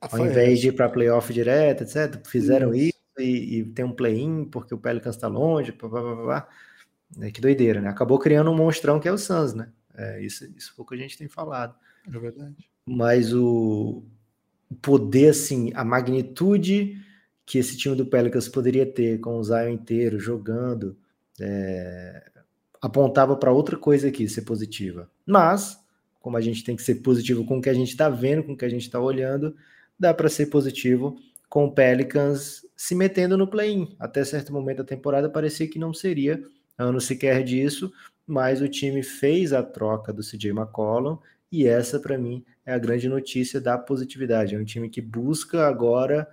Ao 0.00 0.26
invés 0.26 0.60
de 0.60 0.68
ir 0.68 0.72
para 0.72 0.88
playoff 0.88 1.30
direto, 1.30 1.82
etc., 1.82 2.26
fizeram 2.26 2.74
isso, 2.74 2.96
isso 3.18 3.20
e, 3.20 3.58
e, 3.58 3.64
tem 3.66 3.84
um 3.84 3.92
play-in 3.92 4.46
porque 4.46 4.74
o 4.74 4.78
Pelicans 4.78 5.14
está 5.14 5.28
longe, 5.28 5.72
blá, 5.72 5.88
blá, 5.90 6.02
blá, 6.02 6.24
blá. 6.24 6.48
É, 7.20 7.30
que 7.30 7.40
doideira, 7.40 7.82
né? 7.82 7.90
Acabou 7.90 8.18
criando 8.18 8.50
um 8.50 8.56
monstrão 8.56 8.98
que 8.98 9.06
é 9.06 9.12
o 9.12 9.18
Suns, 9.18 9.52
né? 9.52 9.68
É, 9.94 10.22
isso, 10.24 10.50
isso 10.56 10.74
foi 10.74 10.84
o 10.84 10.88
que 10.88 10.94
a 10.94 10.98
gente 10.98 11.18
tem 11.18 11.28
falado. 11.28 11.74
É 12.08 12.18
verdade. 12.18 12.56
Mas 12.86 13.32
o, 13.34 14.02
o 14.72 14.74
poder, 14.74 15.28
assim, 15.28 15.70
a 15.74 15.84
magnitude 15.84 16.96
que 17.44 17.58
esse 17.58 17.76
time 17.76 17.94
do 17.94 18.06
Pelicans 18.06 18.48
poderia 18.48 18.86
ter 18.86 19.20
com 19.20 19.36
o 19.36 19.44
Zion 19.44 19.68
inteiro 19.68 20.18
jogando, 20.18 20.96
é, 21.38 22.30
apontava 22.80 23.36
para 23.36 23.52
outra 23.52 23.76
coisa 23.76 24.08
aqui 24.08 24.26
ser 24.28 24.42
positiva. 24.42 25.10
Mas, 25.26 25.78
como 26.20 26.38
a 26.38 26.40
gente 26.40 26.64
tem 26.64 26.74
que 26.74 26.82
ser 26.82 26.96
positivo 26.96 27.44
com 27.44 27.58
o 27.58 27.60
que 27.60 27.68
a 27.68 27.74
gente 27.74 27.90
está 27.90 28.08
vendo, 28.08 28.44
com 28.44 28.52
o 28.52 28.56
que 28.56 28.64
a 28.64 28.68
gente 28.68 28.82
está 28.82 28.98
olhando, 28.98 29.54
dá 29.98 30.14
para 30.14 30.30
ser 30.30 30.46
positivo 30.46 31.16
com 31.50 31.66
o 31.66 31.72
Pelicans 31.72 32.66
se 32.74 32.94
metendo 32.94 33.36
no 33.36 33.46
play-in. 33.46 33.94
Até 33.98 34.24
certo 34.24 34.52
momento 34.54 34.78
da 34.78 34.84
temporada 34.84 35.28
parecia 35.28 35.68
que 35.68 35.78
não 35.78 35.92
seria 35.92 36.42
ano 36.78 36.98
sequer 36.98 37.44
disso, 37.44 37.92
mas 38.26 38.62
o 38.62 38.68
time 38.68 39.02
fez 39.02 39.52
a 39.52 39.62
troca 39.62 40.14
do 40.14 40.22
CJ 40.22 40.52
McCollum 40.52 41.18
e 41.52 41.66
essa 41.66 42.00
para 42.00 42.16
mim 42.16 42.42
é 42.64 42.72
a 42.72 42.78
grande 42.78 43.08
notícia 43.08 43.60
da 43.60 43.76
positividade. 43.76 44.54
É 44.54 44.58
um 44.58 44.64
time 44.64 44.88
que 44.88 45.02
busca 45.02 45.66
agora 45.66 46.26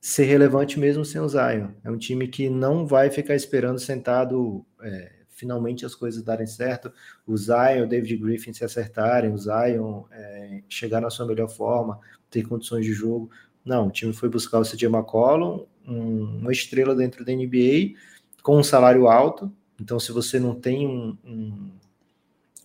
ser 0.00 0.24
relevante 0.24 0.78
mesmo 0.78 1.04
sem 1.04 1.20
o 1.20 1.28
Zion. 1.28 1.70
É 1.82 1.90
um 1.90 1.98
time 1.98 2.28
que 2.28 2.48
não 2.48 2.86
vai 2.86 3.10
ficar 3.10 3.34
esperando 3.34 3.80
sentado 3.80 4.64
é, 4.80 5.10
finalmente 5.30 5.84
as 5.84 5.96
coisas 5.96 6.22
darem 6.22 6.46
certo, 6.46 6.92
o 7.26 7.36
Zion, 7.36 7.84
o 7.84 7.88
David 7.88 8.16
Griffin 8.16 8.52
se 8.52 8.64
acertarem, 8.64 9.32
o 9.32 9.38
Zion 9.38 10.04
é, 10.12 10.62
chegar 10.68 11.00
na 11.00 11.10
sua 11.10 11.26
melhor 11.26 11.48
forma, 11.48 11.98
ter 12.30 12.42
condições 12.44 12.86
de 12.86 12.92
jogo. 12.92 13.30
Não, 13.64 13.88
o 13.88 13.90
time 13.90 14.12
foi 14.12 14.28
buscar 14.28 14.60
o 14.60 14.62
CJ 14.62 14.86
McCollum, 14.86 15.66
um, 15.86 16.38
uma 16.38 16.52
estrela 16.52 16.94
dentro 16.94 17.24
da 17.24 17.32
NBA, 17.32 17.94
com 18.42 18.58
um 18.58 18.62
salário 18.62 19.08
alto. 19.08 19.52
Então, 19.80 19.98
se 19.98 20.12
você 20.12 20.38
não 20.38 20.54
tem 20.54 20.86
um, 20.86 21.18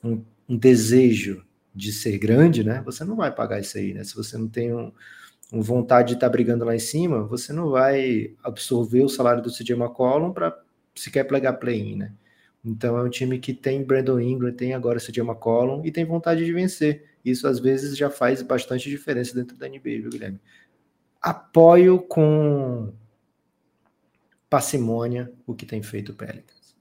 um, 0.03 0.23
um 0.47 0.57
desejo 0.57 1.43
de 1.73 1.91
ser 1.91 2.17
grande, 2.17 2.63
né? 2.63 2.81
Você 2.85 3.03
não 3.03 3.15
vai 3.15 3.33
pagar 3.33 3.59
isso 3.59 3.77
aí, 3.77 3.93
né? 3.93 4.03
Se 4.03 4.15
você 4.15 4.37
não 4.37 4.47
tem 4.47 4.73
um, 4.73 4.91
um 5.51 5.61
vontade 5.61 6.09
de 6.09 6.13
estar 6.15 6.27
tá 6.27 6.31
brigando 6.31 6.65
lá 6.65 6.75
em 6.75 6.79
cima, 6.79 7.23
você 7.23 7.53
não 7.53 7.69
vai 7.69 8.35
absorver 8.43 9.01
o 9.01 9.09
salário 9.09 9.41
do 9.41 9.51
CJ 9.51 9.75
McCollum 9.75 10.33
para 10.33 10.57
sequer 10.95 11.25
plegar 11.25 11.59
play-in, 11.59 11.95
né? 11.97 12.13
Então 12.63 12.97
é 12.97 13.03
um 13.03 13.09
time 13.09 13.39
que 13.39 13.53
tem 13.53 13.83
Brandon 13.83 14.19
Ingram, 14.19 14.53
tem 14.53 14.73
agora 14.73 14.99
CJ 14.99 15.21
McCollum 15.21 15.83
e 15.83 15.91
tem 15.91 16.05
vontade 16.05 16.45
de 16.45 16.53
vencer. 16.53 17.05
Isso 17.23 17.47
às 17.47 17.59
vezes 17.59 17.97
já 17.97 18.09
faz 18.09 18.41
bastante 18.41 18.89
diferença 18.89 19.33
dentro 19.33 19.57
da 19.57 19.67
NBA, 19.67 19.81
viu, 19.83 20.09
Guilherme? 20.09 20.39
Apoio 21.21 21.99
com 21.99 22.93
parcimônia 24.49 25.31
o 25.47 25.53
que 25.53 25.65
tem 25.65 25.81
feito 25.81 26.11
o 26.11 26.15
Pelicans. 26.15 26.75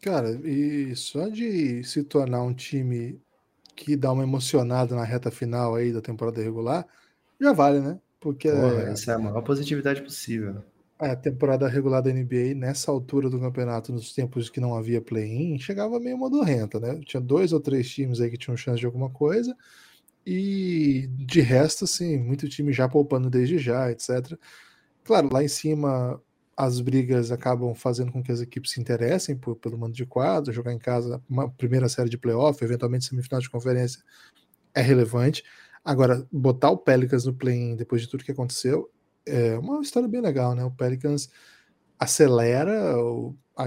Cara, 0.00 0.30
e 0.46 0.94
só 0.94 1.28
de 1.28 1.82
se 1.82 2.04
tornar 2.04 2.42
um 2.42 2.54
time 2.54 3.20
que 3.78 3.96
dá 3.96 4.10
uma 4.10 4.24
emocionada 4.24 4.96
na 4.96 5.04
reta 5.04 5.30
final 5.30 5.76
aí 5.76 5.92
da 5.92 6.00
temporada 6.00 6.42
regular, 6.42 6.84
já 7.40 7.52
vale, 7.52 7.78
né? 7.78 8.00
Porque 8.18 8.48
é... 8.48 8.90
essa 8.90 9.12
é 9.12 9.14
a 9.14 9.18
maior 9.18 9.40
positividade 9.42 10.02
possível. 10.02 10.62
A 10.98 11.14
temporada 11.14 11.68
regular 11.68 12.02
da 12.02 12.12
NBA, 12.12 12.54
nessa 12.56 12.90
altura 12.90 13.30
do 13.30 13.38
campeonato, 13.38 13.92
nos 13.92 14.12
tempos 14.12 14.50
que 14.50 14.58
não 14.58 14.74
havia 14.74 15.00
play-in, 15.00 15.56
chegava 15.60 16.00
meio 16.00 16.18
modorrenta, 16.18 16.80
né? 16.80 17.00
Tinha 17.04 17.20
dois 17.20 17.52
ou 17.52 17.60
três 17.60 17.88
times 17.88 18.20
aí 18.20 18.28
que 18.28 18.36
tinham 18.36 18.56
chance 18.56 18.80
de 18.80 18.86
alguma 18.86 19.08
coisa, 19.08 19.56
e 20.26 21.08
de 21.12 21.40
resto, 21.40 21.84
assim, 21.84 22.18
muito 22.18 22.48
time 22.48 22.72
já 22.72 22.88
poupando 22.88 23.30
desde 23.30 23.58
já, 23.58 23.92
etc. 23.92 24.36
Claro, 25.04 25.30
lá 25.32 25.42
em 25.42 25.48
cima 25.48 26.20
as 26.58 26.80
brigas 26.80 27.30
acabam 27.30 27.72
fazendo 27.72 28.10
com 28.10 28.20
que 28.20 28.32
as 28.32 28.40
equipes 28.40 28.72
se 28.72 28.80
interessem 28.80 29.36
por, 29.36 29.54
pelo 29.54 29.78
mando 29.78 29.92
de 29.92 30.04
quadro, 30.04 30.52
jogar 30.52 30.72
em 30.72 30.78
casa 30.78 31.22
uma 31.30 31.48
primeira 31.48 31.88
série 31.88 32.10
de 32.10 32.18
playoff, 32.18 32.62
eventualmente 32.64 33.04
semifinal 33.04 33.40
de 33.40 33.48
conferência, 33.48 34.02
é 34.74 34.80
relevante. 34.80 35.44
Agora, 35.84 36.26
botar 36.32 36.70
o 36.70 36.76
Pelicans 36.76 37.24
no 37.24 37.32
play-in 37.32 37.76
depois 37.76 38.02
de 38.02 38.08
tudo 38.08 38.24
que 38.24 38.32
aconteceu 38.32 38.90
é 39.24 39.56
uma 39.56 39.80
história 39.80 40.08
bem 40.08 40.20
legal, 40.20 40.52
né? 40.52 40.64
O 40.64 40.70
Pelicans 40.72 41.30
acelera, 41.96 42.92
a, 43.56 43.66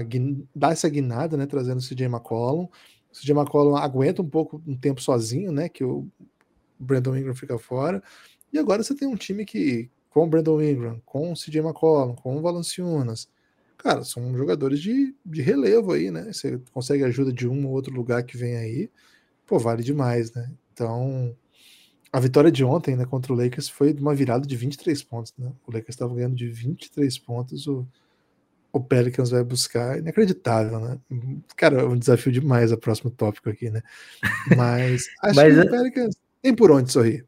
dá 0.54 0.70
essa 0.70 0.88
guinada, 0.90 1.34
né? 1.34 1.46
Trazendo 1.46 1.78
o 1.78 1.82
CJ 1.82 2.04
McCollum. 2.04 2.64
O 2.64 3.18
CJ 3.18 3.32
McCollum 3.32 3.74
aguenta 3.74 4.20
um 4.20 4.28
pouco, 4.28 4.62
um 4.66 4.76
tempo 4.76 5.00
sozinho, 5.00 5.50
né? 5.50 5.66
Que 5.70 5.82
o 5.82 6.06
Brandon 6.78 7.16
Ingram 7.16 7.34
fica 7.34 7.58
fora. 7.58 8.02
E 8.52 8.58
agora 8.58 8.82
você 8.82 8.94
tem 8.94 9.08
um 9.08 9.16
time 9.16 9.46
que, 9.46 9.90
com 10.12 10.24
o 10.24 10.26
Brandon 10.26 10.60
Ingram, 10.60 11.00
com 11.06 11.32
o 11.32 11.34
CJ 11.34 11.60
McCollum, 11.60 12.14
com 12.14 12.36
o 12.36 12.42
Valanciunas, 12.42 13.28
cara, 13.78 14.04
são 14.04 14.36
jogadores 14.36 14.80
de, 14.80 15.14
de 15.24 15.40
relevo 15.40 15.92
aí, 15.92 16.10
né? 16.10 16.30
Você 16.32 16.60
consegue 16.72 17.02
ajuda 17.02 17.32
de 17.32 17.48
um 17.48 17.66
ou 17.66 17.72
outro 17.72 17.94
lugar 17.94 18.22
que 18.22 18.36
vem 18.36 18.56
aí, 18.56 18.90
pô, 19.46 19.58
vale 19.58 19.82
demais, 19.82 20.32
né? 20.32 20.52
Então, 20.72 21.34
a 22.12 22.20
vitória 22.20 22.52
de 22.52 22.62
ontem, 22.62 22.94
né, 22.94 23.06
contra 23.06 23.32
o 23.32 23.36
Lakers 23.36 23.70
foi 23.70 23.94
uma 23.94 24.14
virada 24.14 24.46
de 24.46 24.54
23 24.54 25.02
pontos, 25.02 25.32
né? 25.38 25.50
O 25.66 25.72
Lakers 25.72 25.94
estava 25.94 26.14
ganhando 26.14 26.36
de 26.36 26.46
23 26.46 27.18
pontos, 27.18 27.66
o, 27.66 27.86
o 28.70 28.80
Pelicans 28.80 29.30
vai 29.30 29.42
buscar, 29.42 29.98
inacreditável, 29.98 30.78
né? 30.78 31.00
Cara, 31.56 31.80
é 31.80 31.84
um 31.84 31.98
desafio 31.98 32.30
demais 32.30 32.70
o 32.70 32.76
próximo 32.76 33.10
tópico 33.10 33.48
aqui, 33.48 33.70
né? 33.70 33.80
Mas 34.58 35.06
acho 35.22 35.36
Mas, 35.36 35.54
que 35.54 35.60
o 35.60 35.62
é 35.62 35.70
Pelicans 35.70 36.14
tem 36.42 36.54
por 36.54 36.70
onde 36.70 36.92
sorrir. 36.92 37.24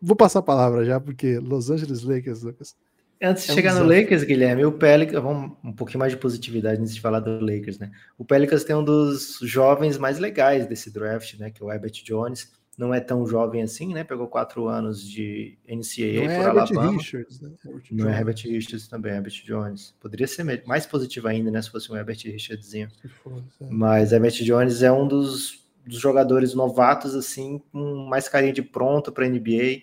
vou 0.00 0.16
passar 0.16 0.40
a 0.40 0.42
palavra 0.42 0.84
já, 0.84 1.00
porque 1.00 1.38
Los 1.38 1.70
Angeles 1.70 2.02
Lakers, 2.02 2.42
Lucas. 2.42 2.76
Antes 3.20 3.44
de 3.44 3.52
é 3.52 3.54
chegar 3.54 3.76
um 3.76 3.80
no 3.80 3.84
Lakers, 3.84 4.24
Guilherme, 4.24 4.64
o 4.64 4.72
Pelicans, 4.72 5.22
vamos 5.22 5.56
um 5.64 5.72
pouquinho 5.72 6.00
mais 6.00 6.12
de 6.12 6.18
positividade 6.18 6.80
antes 6.80 6.94
de 6.94 7.00
falar 7.00 7.20
do 7.20 7.40
Lakers, 7.40 7.78
né? 7.78 7.90
O 8.18 8.24
Pelicans 8.24 8.64
tem 8.64 8.74
um 8.74 8.84
dos 8.84 9.38
jovens 9.42 9.96
mais 9.96 10.18
legais 10.18 10.66
desse 10.66 10.92
draft, 10.92 11.38
né? 11.38 11.50
Que 11.50 11.62
é 11.62 11.66
o 11.66 11.72
Herbert 11.72 11.92
Jones 12.04 12.50
não 12.76 12.92
é 12.92 13.00
tão 13.00 13.26
jovem 13.26 13.62
assim, 13.62 13.92
né? 13.92 14.02
Pegou 14.02 14.26
quatro 14.26 14.66
anos 14.66 15.06
de 15.06 15.58
NCAA 15.68 16.24
não 16.24 16.30
é 16.30 16.36
por 16.36 16.44
é 16.44 16.46
Alabama. 16.46 16.92
Richards, 16.92 17.40
né? 17.40 17.50
não 17.90 18.08
é 18.08 18.18
Herbert 18.18 18.42
Richards 18.44 18.88
também, 18.88 19.12
é 19.12 19.16
Herbert 19.16 19.44
Jones. 19.44 19.94
Poderia 20.00 20.26
ser 20.26 20.64
mais 20.66 20.86
positivo 20.86 21.28
ainda, 21.28 21.50
né? 21.50 21.60
Se 21.60 21.70
fosse 21.70 21.92
um 21.92 21.96
Herbert 21.96 22.18
Richardzinho. 22.24 22.88
Fosse, 23.22 23.44
é. 23.60 23.66
Mas 23.70 24.12
Herbert 24.12 24.32
Jones 24.42 24.82
é 24.82 24.90
um 24.90 25.06
dos, 25.06 25.64
dos, 25.86 25.98
jogadores 25.98 26.54
novatos, 26.54 27.14
assim, 27.14 27.62
com 27.72 28.06
mais 28.08 28.28
carinha 28.28 28.52
de 28.52 28.62
pronto 28.62 29.12
para 29.12 29.28
NBA. 29.28 29.82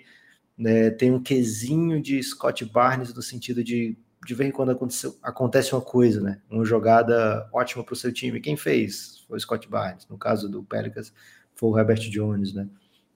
Né? 0.58 0.90
Tem 0.92 1.12
um 1.12 1.22
quesinho 1.22 2.02
de 2.02 2.22
Scott 2.22 2.66
Barnes 2.66 3.14
no 3.14 3.22
sentido 3.22 3.64
de 3.64 3.98
de 4.26 4.36
vez 4.36 4.50
em 4.50 4.52
quando 4.52 4.72
acontece, 5.24 5.74
uma 5.74 5.82
coisa, 5.82 6.22
né? 6.22 6.42
Uma 6.50 6.66
jogada 6.66 7.50
ótima 7.54 7.84
para 7.84 7.94
o 7.94 7.96
seu 7.96 8.12
time. 8.12 8.40
Quem 8.42 8.58
fez? 8.58 9.24
Foi 9.28 9.38
o 9.38 9.40
Scott 9.40 9.68
Barnes. 9.70 10.06
No 10.10 10.18
caso 10.18 10.50
do 10.50 10.62
Pelicans, 10.62 11.14
foi 11.56 11.70
o 11.70 11.80
Herbert 11.80 12.10
Jones, 12.10 12.54
né? 12.54 12.68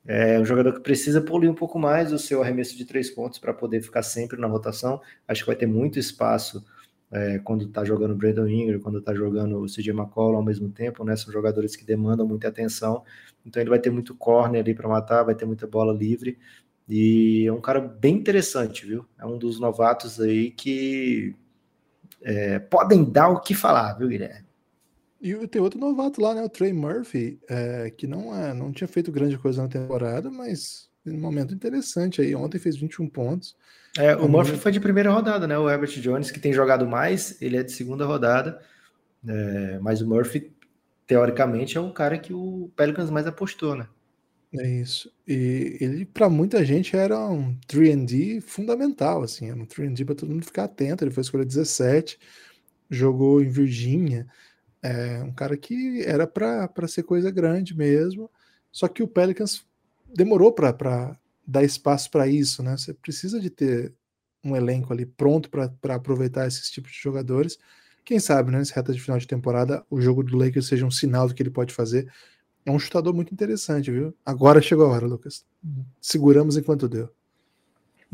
É 0.06 0.40
um 0.40 0.46
jogador 0.46 0.74
que 0.74 0.82
precisa 0.82 1.22
polir 1.22 1.50
um 1.50 1.56
pouco 1.56 1.80
mais 1.80 2.12
o 2.12 2.20
seu 2.20 2.42
arremesso 2.42 2.76
de 2.76 2.84
três 2.84 3.10
pontos 3.10 3.40
para 3.40 3.54
poder 3.54 3.82
ficar 3.82 4.04
sempre 4.04 4.40
na 4.40 4.48
rotação. 4.48 5.02
Acho 5.28 5.42
que 5.42 5.48
vai 5.48 5.56
ter 5.56 5.66
muito 5.66 5.98
espaço 5.98 6.66
é, 7.14 7.38
quando 7.38 7.66
está 7.66 7.86
jogando 7.86 8.16
Brandon 8.16 8.48
Ingram, 8.48 8.80
quando 8.80 8.98
está 8.98 9.14
jogando 9.14 9.60
o 9.60 9.68
CJ 9.68 9.92
McCollum 9.92 10.38
ao 10.38 10.44
mesmo 10.44 10.68
tempo, 10.70 11.04
né? 11.04 11.16
São 11.16 11.32
jogadores 11.32 11.76
que 11.76 11.86
demandam 11.86 12.28
muita 12.28 12.48
atenção. 12.48 13.04
Então 13.46 13.62
ele 13.62 13.70
vai 13.70 13.78
ter 13.78 13.92
muito 13.92 14.16
corner 14.16 14.62
ali 14.62 14.74
para 14.74 14.90
matar, 14.90 15.24
vai 15.24 15.36
ter 15.36 15.46
muita 15.46 15.68
bola 15.68 15.94
livre. 15.94 16.40
E 16.90 17.46
é 17.48 17.54
um 17.54 17.62
cara 17.62 17.80
bem 17.80 18.16
interessante, 18.16 18.88
viu? 18.88 19.06
É 19.20 19.26
um 19.28 19.38
dos 19.38 19.60
novatos 19.60 20.20
aí 20.20 20.50
que 20.50 21.36
é, 22.24 22.58
podem 22.58 23.04
dar 23.04 23.30
o 23.30 23.42
que 23.42 23.54
falar, 23.54 23.94
viu, 23.94 24.08
Guilherme? 24.08 24.48
E 25.22 25.48
tem 25.48 25.62
outro 25.62 25.80
novato 25.80 26.20
lá, 26.20 26.34
né? 26.34 26.42
O 26.42 26.50
Trey 26.50 26.74
Murphy, 26.74 27.40
é, 27.48 27.92
que 27.92 28.08
não, 28.08 28.36
é, 28.36 28.56
não 28.56 28.72
tinha 28.72 28.88
feito 28.88 29.12
grande 29.12 29.38
coisa 29.38 29.62
na 29.62 29.70
temporada, 29.70 30.32
mas 30.32 30.90
um 31.06 31.20
momento 31.20 31.54
interessante 31.54 32.22
aí. 32.22 32.34
Ontem 32.34 32.58
fez 32.58 32.76
21 32.76 33.08
pontos. 33.08 33.56
É, 33.98 34.16
o 34.16 34.28
Murphy 34.28 34.58
foi 34.58 34.72
de 34.72 34.80
primeira 34.80 35.12
rodada, 35.12 35.46
né? 35.46 35.58
O 35.58 35.70
Herbert 35.70 36.00
Jones, 36.02 36.32
que 36.32 36.40
tem 36.40 36.52
jogado 36.52 36.88
mais, 36.88 37.40
ele 37.42 37.58
é 37.58 37.64
de 37.64 37.72
segunda 37.72 38.06
rodada. 38.06 38.60
É, 39.28 39.80
mas 39.80 40.02
o 40.02 40.08
Murphy, 40.08 40.52
teoricamente, 41.06 41.78
é 41.78 41.82
o 41.82 41.94
cara 41.94 42.18
que 42.18 42.34
o 42.34 42.72
Pelicans 42.76 43.10
mais 43.10 43.28
apostou, 43.28 43.76
né? 43.76 43.88
É 44.56 44.68
isso. 44.68 45.12
E 45.28 45.78
ele, 45.80 46.06
para 46.06 46.30
muita 46.30 46.64
gente, 46.64 46.96
era 46.96 47.18
um 47.28 47.56
3D 47.68 48.40
fundamental, 48.42 49.24
assim, 49.24 49.50
era 49.50 49.60
um 49.60 49.66
3D 49.66 50.06
para 50.06 50.16
todo 50.16 50.30
mundo 50.30 50.46
ficar 50.46 50.66
atento. 50.66 51.04
Ele 51.04 51.12
foi 51.12 51.22
escolha 51.22 51.46
17, 51.46 52.20
jogou 52.90 53.42
em 53.42 53.50
Virgínia. 53.50 54.28
É 54.82 55.24
um 55.24 55.32
cara 55.32 55.56
que 55.58 56.04
era 56.06 56.28
para 56.28 56.88
ser 56.88 57.04
coisa 57.04 57.32
grande 57.32 57.76
mesmo, 57.76 58.30
só 58.72 58.88
que 58.88 59.02
o 59.02 59.08
Pelicans 59.08 59.66
demorou 60.14 60.52
para 60.52 61.18
dar 61.46 61.64
espaço 61.64 62.10
para 62.10 62.28
isso, 62.28 62.64
né? 62.64 62.78
Você 62.78 62.94
precisa 62.94 63.40
de 63.40 63.50
ter 63.50 63.94
um 64.44 64.56
elenco 64.56 64.92
ali 64.92 65.06
pronto 65.06 65.50
para 65.50 65.96
aproveitar 65.96 66.48
esses 66.48 66.70
tipos 66.70 66.92
de 66.92 67.00
jogadores. 67.00 67.58
Quem 68.04 68.20
sabe, 68.20 68.52
né, 68.52 68.58
nessa 68.58 68.76
reta 68.76 68.92
de 68.92 69.00
final 69.00 69.18
de 69.18 69.28
temporada, 69.28 69.86
o 69.90 70.02
jogo 70.02 70.24
do 70.24 70.38
Lakers 70.38 70.68
seja 70.68 70.86
um 70.86 70.92
sinal 70.92 71.28
do 71.28 71.34
que 71.34 71.42
ele 71.42 71.50
pode 71.50 71.74
fazer. 71.74 72.12
É 72.66 72.72
um 72.72 72.80
chutador 72.80 73.14
muito 73.14 73.34
interessante, 73.34 73.92
viu? 73.92 74.14
Agora 74.26 74.62
chegou 74.62 74.86
a 74.86 74.90
hora, 74.90 75.06
Lucas. 75.06 75.46
Seguramos 76.02 76.58
enquanto 76.58 76.90
deu. 76.90 77.10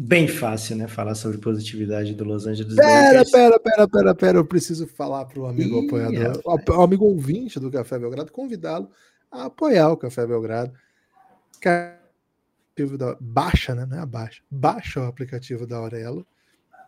Bem 0.02 0.28
fácil, 0.28 0.78
né? 0.78 0.88
Falar 0.88 1.14
sobre 1.14 1.40
positividade 1.40 2.14
do 2.14 2.24
Los 2.24 2.48
Angeles 2.48 2.76
pera, 2.76 3.20
Lakers. 3.20 3.32
Pera, 3.32 3.60
pera, 3.60 3.88
pera, 3.88 4.16
pera. 4.16 4.38
Eu 4.38 4.46
preciso 4.46 4.88
falar 4.88 5.26
para 5.26 5.40
o 5.40 5.46
amigo 5.46 5.82
Ih, 5.82 5.86
apoiador, 5.86 6.42
o, 6.46 6.82
amigo 6.82 7.06
ouvinte 7.06 7.60
do 7.60 7.70
Café 7.70 8.00
Belgrado, 8.00 8.32
convidá-lo 8.32 8.90
a 9.30 9.46
apoiar 9.46 9.90
o 9.90 9.98
Café 9.98 10.26
Belgrado. 10.26 10.72
Da, 12.86 13.18
baixa, 13.20 13.76
né? 13.76 13.86
Não 13.86 14.02
é 14.02 14.06
baixa. 14.06 14.42
Baixa 14.50 15.02
o 15.02 15.06
aplicativo 15.06 15.66
da 15.68 15.78
Aurelo. 15.78 16.26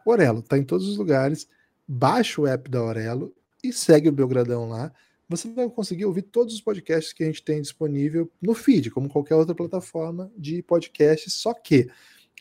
Aurelo 0.05 0.41
tá 0.41 0.57
em 0.57 0.63
todos 0.63 0.87
os 0.87 0.97
lugares. 0.97 1.47
Baixa 1.87 2.41
o 2.41 2.47
app 2.47 2.69
da 2.69 2.79
Aurelo 2.79 3.33
e 3.63 3.71
segue 3.71 4.09
o 4.09 4.11
Belgradão 4.11 4.69
lá 4.69 4.91
você 5.31 5.47
vai 5.49 5.69
conseguir 5.69 6.05
ouvir 6.05 6.23
todos 6.23 6.53
os 6.53 6.61
podcasts 6.61 7.13
que 7.13 7.23
a 7.23 7.25
gente 7.25 7.41
tem 7.41 7.61
disponível 7.61 8.29
no 8.41 8.53
feed, 8.53 8.91
como 8.91 9.09
qualquer 9.09 9.35
outra 9.35 9.55
plataforma 9.55 10.31
de 10.37 10.61
podcast, 10.61 11.31
só 11.31 11.53
que 11.53 11.89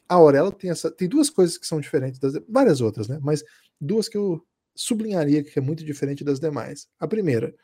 a 0.08 0.16
Aurelo 0.16 0.50
tem 0.50 0.70
essa 0.70 0.90
tem 0.90 1.08
duas 1.08 1.30
coisas 1.30 1.56
que 1.56 1.66
são 1.66 1.80
diferentes 1.80 2.18
das 2.18 2.34
várias 2.48 2.80
outras, 2.80 3.06
né? 3.06 3.18
Mas 3.22 3.44
duas 3.80 4.08
que 4.08 4.16
eu 4.16 4.44
sublinharia 4.74 5.44
que 5.44 5.58
é 5.58 5.62
muito 5.62 5.84
diferente 5.84 6.24
das 6.24 6.40
demais. 6.40 6.88
A 6.98 7.06
primeira, 7.06 7.54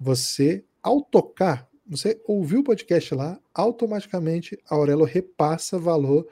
você 0.00 0.64
ao 0.82 1.02
tocar, 1.02 1.68
você 1.86 2.20
ouviu 2.26 2.60
o 2.60 2.64
podcast 2.64 3.14
lá, 3.14 3.38
automaticamente 3.52 4.58
a 4.68 4.74
Aurelo 4.74 5.04
repassa 5.04 5.78
valor 5.78 6.26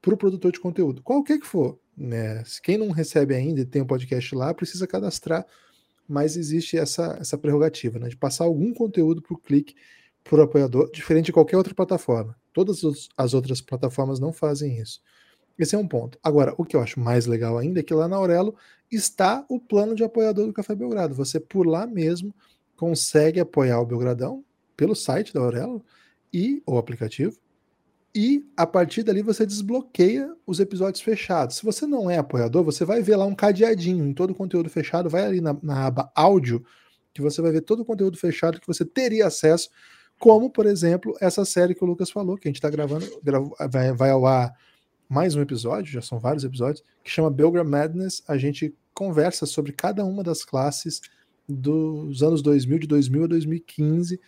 para 0.00 0.14
o 0.14 0.16
produtor 0.16 0.52
de 0.52 0.60
conteúdo, 0.60 1.02
qualquer 1.02 1.38
que 1.38 1.46
for. 1.46 1.78
Né? 1.96 2.42
Quem 2.62 2.78
não 2.78 2.90
recebe 2.90 3.34
ainda 3.34 3.60
e 3.60 3.64
tem 3.64 3.82
o 3.82 3.84
um 3.84 3.88
podcast 3.88 4.34
lá, 4.34 4.54
precisa 4.54 4.86
cadastrar 4.86 5.44
mas 6.08 6.36
existe 6.36 6.78
essa, 6.78 7.18
essa 7.20 7.36
prerrogativa, 7.36 7.98
né, 7.98 8.08
de 8.08 8.16
passar 8.16 8.44
algum 8.44 8.72
conteúdo 8.72 9.22
o 9.28 9.36
clique 9.36 9.74
para 10.24 10.40
o 10.40 10.42
apoiador, 10.42 10.90
diferente 10.90 11.26
de 11.26 11.32
qualquer 11.32 11.58
outra 11.58 11.74
plataforma. 11.74 12.34
Todas 12.52 12.80
as 13.16 13.34
outras 13.34 13.60
plataformas 13.60 14.18
não 14.18 14.32
fazem 14.32 14.78
isso. 14.78 15.00
Esse 15.58 15.74
é 15.74 15.78
um 15.78 15.86
ponto. 15.86 16.18
Agora, 16.22 16.54
o 16.56 16.64
que 16.64 16.74
eu 16.74 16.80
acho 16.80 16.98
mais 16.98 17.26
legal 17.26 17.58
ainda 17.58 17.80
é 17.80 17.82
que 17.82 17.92
lá 17.92 18.08
na 18.08 18.16
Aurelo 18.16 18.54
está 18.90 19.44
o 19.48 19.60
plano 19.60 19.94
de 19.94 20.02
apoiador 20.02 20.46
do 20.46 20.52
Café 20.52 20.74
Belgrado. 20.74 21.14
Você, 21.14 21.38
por 21.38 21.66
lá 21.66 21.86
mesmo, 21.86 22.34
consegue 22.76 23.40
apoiar 23.40 23.80
o 23.80 23.86
Belgradão 23.86 24.44
pelo 24.78 24.94
site 24.94 25.34
da 25.34 25.40
Aurelo 25.40 25.84
e 26.32 26.62
o 26.64 26.78
aplicativo 26.78 27.36
e 28.14 28.46
a 28.56 28.66
partir 28.66 29.02
dali 29.02 29.22
você 29.22 29.44
desbloqueia 29.44 30.32
os 30.46 30.60
episódios 30.60 31.02
fechados. 31.02 31.56
Se 31.56 31.64
você 31.64 31.86
não 31.86 32.08
é 32.08 32.16
apoiador, 32.16 32.64
você 32.64 32.84
vai 32.84 33.02
ver 33.02 33.16
lá 33.16 33.26
um 33.26 33.34
cadeadinho 33.34 34.06
em 34.06 34.14
todo 34.14 34.30
o 34.30 34.34
conteúdo 34.34 34.70
fechado, 34.70 35.10
vai 35.10 35.24
ali 35.24 35.40
na, 35.40 35.56
na 35.62 35.86
aba 35.86 36.10
áudio, 36.14 36.64
que 37.12 37.20
você 37.20 37.42
vai 37.42 37.52
ver 37.52 37.62
todo 37.62 37.80
o 37.80 37.84
conteúdo 37.84 38.16
fechado 38.16 38.60
que 38.60 38.66
você 38.66 38.84
teria 38.84 39.26
acesso, 39.26 39.68
como, 40.18 40.48
por 40.48 40.64
exemplo, 40.64 41.14
essa 41.20 41.44
série 41.44 41.74
que 41.74 41.84
o 41.84 41.86
Lucas 41.86 42.10
falou, 42.10 42.36
que 42.36 42.48
a 42.48 42.50
gente 42.50 42.56
está 42.56 42.70
gravando, 42.70 43.06
vai, 43.70 43.92
vai 43.92 44.10
ao 44.10 44.26
ar 44.26 44.52
mais 45.08 45.34
um 45.34 45.40
episódio, 45.40 45.92
já 45.92 46.02
são 46.02 46.18
vários 46.18 46.44
episódios, 46.44 46.84
que 47.04 47.10
chama 47.10 47.30
Belgram 47.30 47.64
Madness. 47.64 48.22
A 48.26 48.36
gente 48.36 48.74
conversa 48.94 49.46
sobre 49.46 49.72
cada 49.72 50.04
uma 50.04 50.22
das 50.22 50.44
classes 50.44 51.00
dos 51.48 52.22
anos 52.22 52.42
2000, 52.42 52.80
de 52.80 52.86
2000 52.86 53.24
a 53.24 53.26
2015 53.26 54.20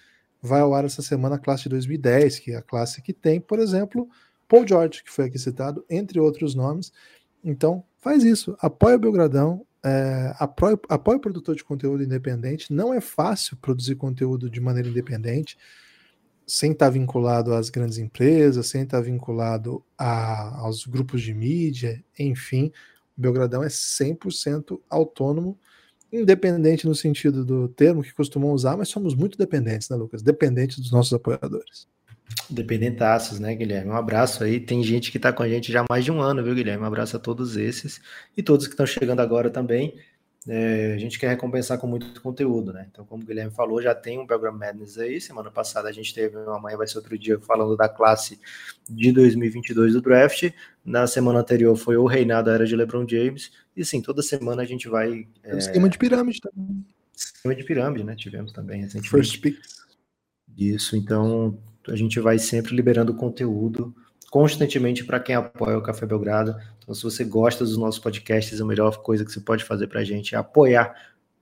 vai 0.43 0.61
ao 0.61 0.75
ar 0.75 0.85
essa 0.85 1.03
semana 1.03 1.37
a 1.37 1.39
classe 1.39 1.65
de 1.65 1.71
2010, 1.71 2.39
que 2.39 2.53
é 2.53 2.57
a 2.57 2.63
classe 2.63 3.03
que 3.03 3.13
tem, 3.13 3.41
por 3.41 3.59
exemplo, 3.59 4.09
Paul 4.49 4.67
George, 4.67 5.03
que 5.05 5.11
foi 5.11 5.27
aqui 5.27 5.39
citado, 5.39 5.85
entre 5.89 6.19
outros 6.19 6.55
nomes. 6.55 6.93
Então, 7.45 7.85
faz 7.99 8.25
isso, 8.25 8.57
apoia 8.61 8.97
o 8.97 8.99
Belgradão, 8.99 9.67
é, 9.83 10.35
apoia, 10.39 10.79
apoia 10.89 11.19
o 11.19 11.21
produtor 11.21 11.55
de 11.55 11.65
conteúdo 11.65 12.03
independente. 12.03 12.73
Não 12.73 12.93
é 12.93 13.01
fácil 13.01 13.57
produzir 13.57 13.95
conteúdo 13.97 14.51
de 14.51 14.61
maneira 14.61 14.89
independente, 14.89 15.57
sem 16.47 16.73
estar 16.73 16.91
vinculado 16.91 17.55
às 17.55 17.71
grandes 17.71 17.99
empresas, 17.99 18.67
sem 18.67 18.83
estar 18.83 19.01
vinculado 19.01 19.85
a, 19.97 20.61
aos 20.61 20.85
grupos 20.85 21.23
de 21.23 21.33
mídia, 21.33 22.03
enfim. 22.19 22.73
O 23.17 23.21
Belgradão 23.21 23.63
é 23.63 23.69
100% 23.69 24.81
autônomo 24.91 25.59
independente 26.13 26.87
no 26.87 26.95
sentido 26.95 27.45
do 27.45 27.69
termo 27.69 28.03
que 28.03 28.13
costumam 28.13 28.53
usar, 28.53 28.77
mas 28.77 28.89
somos 28.89 29.15
muito 29.15 29.39
dependentes, 29.39 29.89
né, 29.89 29.97
Lucas? 29.97 30.23
Dependentes 30.23 30.79
dos 30.79 30.91
nossos 30.91 31.13
apoiadores. 31.13 31.87
Dependentaços, 32.49 33.39
né, 33.39 33.55
Guilherme? 33.55 33.91
Um 33.91 33.97
abraço 33.97 34.45
aí. 34.45 34.61
Tem 34.61 34.83
gente 34.83 35.11
que 35.11 35.17
está 35.17 35.33
com 35.33 35.43
a 35.43 35.49
gente 35.49 35.73
já 35.73 35.83
há 35.83 35.87
mais 35.89 36.05
de 36.05 36.13
um 36.13 36.21
ano, 36.21 36.43
viu, 36.43 36.55
Guilherme? 36.55 36.83
Um 36.83 36.87
abraço 36.87 37.17
a 37.17 37.21
todos 37.21 37.57
esses 37.57 38.01
e 38.37 38.43
todos 38.43 38.67
que 38.67 38.73
estão 38.73 38.87
chegando 38.87 39.21
agora 39.21 39.51
também. 39.51 39.95
É, 40.49 40.95
a 40.95 40.99
gente 40.99 41.19
quer 41.19 41.29
recompensar 41.29 41.79
com 41.79 41.87
muito 41.87 42.21
conteúdo, 42.23 42.73
né? 42.73 42.87
Então, 42.91 43.05
como 43.05 43.23
o 43.23 43.27
Guilherme 43.27 43.53
falou, 43.53 43.83
já 43.83 43.95
tem 43.95 44.19
um 44.19 44.27
Program 44.27 44.53
Madness 44.53 44.97
aí. 44.97 45.21
Semana 45.21 45.51
passada 45.51 45.89
a 45.89 45.93
gente 45.93 46.15
teve, 46.15 46.37
amanhã 46.39 46.77
vai 46.77 46.87
ser 46.87 46.99
outro 46.99 47.19
dia, 47.19 47.39
falando 47.41 47.77
da 47.77 47.89
classe 47.89 48.41
de 48.89 49.13
2022 49.13 49.93
do 49.93 50.01
draft. 50.01 50.51
Na 50.91 51.07
semana 51.07 51.39
anterior 51.39 51.77
foi 51.77 51.97
o 51.97 52.05
reinado 52.05 52.47
da 52.47 52.55
era 52.55 52.67
de 52.67 52.75
LeBron 52.75 53.07
James. 53.09 53.53
E 53.77 53.85
sim, 53.85 54.03
toda 54.03 54.23
semana 54.23 54.63
a 54.63 54.65
gente 54.65 54.89
vai. 54.89 55.29
É... 55.45 55.57
Esquema 55.57 55.89
de 55.89 55.97
pirâmide 55.97 56.41
também. 56.41 56.85
Esquema 57.17 57.55
de 57.55 57.63
pirâmide, 57.63 58.05
né? 58.05 58.17
Tivemos 58.17 58.53
também 58.53 58.81
recentemente. 58.81 59.09
First 59.09 59.41
pick. 59.41 59.57
Isso, 60.59 60.97
então 60.97 61.57
a 61.87 61.95
gente 61.95 62.19
vai 62.19 62.39
sempre 62.41 62.75
liberando 62.75 63.15
conteúdo 63.15 63.95
constantemente 64.31 65.05
para 65.05 65.21
quem 65.21 65.37
apoia 65.37 65.79
o 65.79 65.83
Café 65.83 66.07
Belgrado. 66.07 66.57
Então, 66.79 66.93
se 66.93 67.05
você 67.05 67.25
gosta 67.25 67.65
dos 67.65 67.77
nossos 67.77 68.01
podcasts, 68.01 68.61
a 68.61 68.65
melhor 68.65 69.01
coisa 69.01 69.25
que 69.25 69.31
você 69.31 69.41
pode 69.41 69.65
fazer 69.65 69.87
para 69.87 70.01
a 70.01 70.05
gente 70.05 70.35
é 70.35 70.39
apoiar 70.39 70.93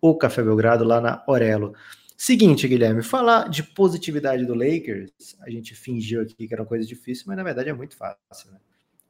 o 0.00 0.14
Café 0.14 0.42
Belgrado 0.42 0.84
lá 0.84 1.00
na 1.00 1.24
Orelo. 1.26 1.74
Seguinte, 2.16 2.68
Guilherme, 2.68 3.02
falar 3.02 3.48
de 3.48 3.62
positividade 3.62 4.44
do 4.44 4.54
Lakers, 4.54 5.36
a 5.40 5.50
gente 5.50 5.74
fingiu 5.74 6.20
aqui 6.20 6.46
que 6.46 6.52
era 6.52 6.62
uma 6.62 6.68
coisa 6.68 6.86
difícil, 6.86 7.24
mas 7.26 7.36
na 7.36 7.42
verdade 7.42 7.70
é 7.70 7.72
muito 7.72 7.96
fácil, 7.96 8.50
né? 8.52 8.58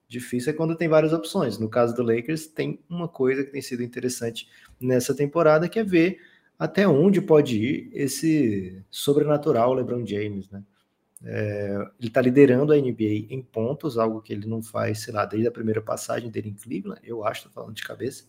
Difícil 0.08 0.52
é 0.52 0.56
quando 0.56 0.74
tem 0.74 0.88
várias 0.88 1.12
opções. 1.12 1.58
No 1.58 1.68
caso 1.68 1.94
do 1.94 2.02
Lakers, 2.02 2.46
tem 2.46 2.80
uma 2.88 3.06
coisa 3.06 3.44
que 3.44 3.50
tem 3.50 3.60
sido 3.60 3.82
interessante 3.82 4.48
nessa 4.80 5.14
temporada, 5.14 5.68
que 5.68 5.78
é 5.78 5.84
ver 5.84 6.18
até 6.58 6.88
onde 6.88 7.20
pode 7.20 7.56
ir 7.56 7.90
esse 7.92 8.82
sobrenatural 8.90 9.74
LeBron 9.74 10.04
James, 10.06 10.50
né? 10.50 10.62
É, 11.24 11.74
ele 11.98 12.08
está 12.08 12.20
liderando 12.20 12.72
a 12.72 12.76
NBA 12.76 13.26
em 13.28 13.42
pontos, 13.42 13.98
algo 13.98 14.22
que 14.22 14.32
ele 14.32 14.46
não 14.46 14.62
faz, 14.62 15.00
sei 15.00 15.12
lá, 15.12 15.24
desde 15.24 15.48
a 15.48 15.52
primeira 15.52 15.82
passagem 15.82 16.30
dele 16.30 16.48
em 16.50 16.54
Cleveland, 16.54 17.00
eu 17.02 17.24
acho, 17.24 17.40
estou 17.40 17.52
falando 17.52 17.74
de 17.74 17.82
cabeça. 17.82 18.24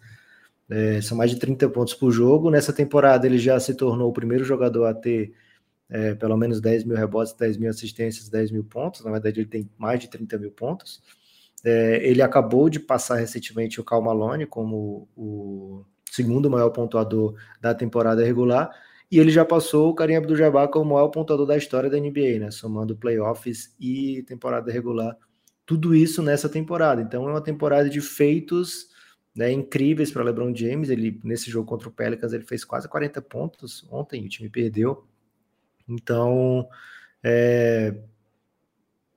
É, 0.69 1.01
são 1.01 1.17
mais 1.17 1.31
de 1.31 1.39
30 1.39 1.69
pontos 1.69 1.93
por 1.93 2.11
jogo. 2.11 2.51
Nessa 2.51 2.73
temporada, 2.73 3.25
ele 3.25 3.37
já 3.37 3.59
se 3.59 3.73
tornou 3.73 4.09
o 4.09 4.13
primeiro 4.13 4.43
jogador 4.43 4.85
a 4.85 4.93
ter 4.93 5.33
é, 5.89 6.13
pelo 6.13 6.37
menos 6.37 6.61
10 6.61 6.83
mil 6.83 6.95
rebotes, 6.95 7.33
10 7.33 7.57
mil 7.57 7.69
assistências, 7.69 8.29
10 8.29 8.51
mil 8.51 8.63
pontos. 8.63 9.03
Na 9.03 9.11
verdade, 9.11 9.39
ele 9.39 9.49
tem 9.49 9.69
mais 9.77 9.99
de 9.99 10.07
30 10.07 10.37
mil 10.37 10.51
pontos. 10.51 11.01
É, 11.63 11.99
ele 12.07 12.21
acabou 12.21 12.69
de 12.69 12.79
passar 12.79 13.15
recentemente 13.15 13.81
o 13.81 13.83
Cal 13.83 14.01
Malone 14.01 14.45
como 14.45 15.07
o 15.15 15.83
segundo 16.09 16.49
maior 16.49 16.69
pontuador 16.69 17.35
da 17.59 17.73
temporada 17.73 18.23
regular 18.23 18.71
e 19.11 19.17
ele 19.17 19.31
já 19.31 19.43
passou 19.43 19.89
o 19.89 19.95
Karim 19.95 20.15
Abdul-Jabbar 20.15 20.69
como 20.69 20.91
o 20.91 20.93
maior 20.93 21.07
pontuador 21.09 21.45
da 21.45 21.57
história 21.57 21.89
da 21.89 21.97
NBA, 21.97 22.39
né? 22.39 22.51
Somando 22.51 22.95
playoffs 22.95 23.75
e 23.79 24.23
temporada 24.23 24.71
regular. 24.71 25.17
Tudo 25.65 25.95
isso 25.95 26.21
nessa 26.21 26.47
temporada. 26.47 27.01
Então 27.01 27.27
é 27.27 27.31
uma 27.31 27.41
temporada 27.41 27.89
de 27.89 28.01
feitos 28.01 28.87
né, 29.35 29.51
incríveis 29.51 30.11
para 30.11 30.23
LeBron 30.23 30.55
James. 30.55 30.89
Ele 30.91 31.19
nesse 31.23 31.49
jogo 31.49 31.67
contra 31.67 31.89
o 31.89 31.91
Pelicans 31.91 32.33
ele 32.33 32.43
fez 32.43 32.63
quase 32.63 32.87
40 32.87 33.19
pontos 33.23 33.87
ontem. 33.89 34.25
O 34.25 34.29
time 34.29 34.47
perdeu. 34.49 35.03
Então 35.87 36.67
é 37.23 37.95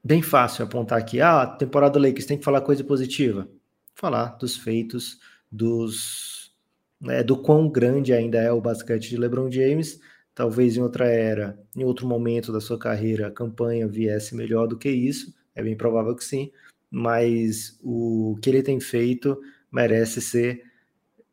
bem 0.03 0.23
fácil 0.23 0.65
apontar 0.65 0.99
aqui. 0.99 1.21
Ah, 1.21 1.43
a 1.43 1.47
temporada 1.47 1.99
Lakers 1.99 2.27
tem 2.27 2.39
que 2.39 2.45
falar 2.45 2.61
coisa 2.61 2.83
positiva. 2.83 3.49
Falar 3.95 4.37
dos 4.39 4.57
feitos 4.57 5.19
dos 5.51 6.53
né, 7.01 7.23
do 7.23 7.37
quão 7.37 7.69
grande 7.69 8.13
ainda 8.13 8.39
é 8.39 8.53
o 8.53 8.61
basquete 8.61 9.11
de 9.11 9.17
LeBron 9.17 9.51
James. 9.51 10.01
Talvez 10.35 10.77
em 10.77 10.81
outra 10.81 11.07
era, 11.07 11.59
em 11.77 11.85
outro 11.85 12.07
momento 12.07 12.53
da 12.53 12.61
sua 12.61 12.79
carreira, 12.79 13.27
a 13.27 13.31
campanha 13.31 13.87
viesse 13.87 14.35
melhor 14.35 14.67
do 14.67 14.79
que 14.79 14.89
isso. 14.89 15.35
É 15.55 15.63
bem 15.63 15.77
provável 15.77 16.15
que 16.15 16.25
sim, 16.25 16.51
mas 16.91 17.79
o 17.83 18.39
que 18.41 18.49
ele 18.49 18.63
tem 18.63 18.81
feito 18.81 19.39
merece 19.71 20.23
ser 20.23 20.63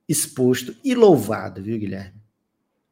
exposto 0.07 0.75
e 0.83 0.93
louvado, 0.95 1.61
viu, 1.61 1.77
Guilherme? 1.77 2.19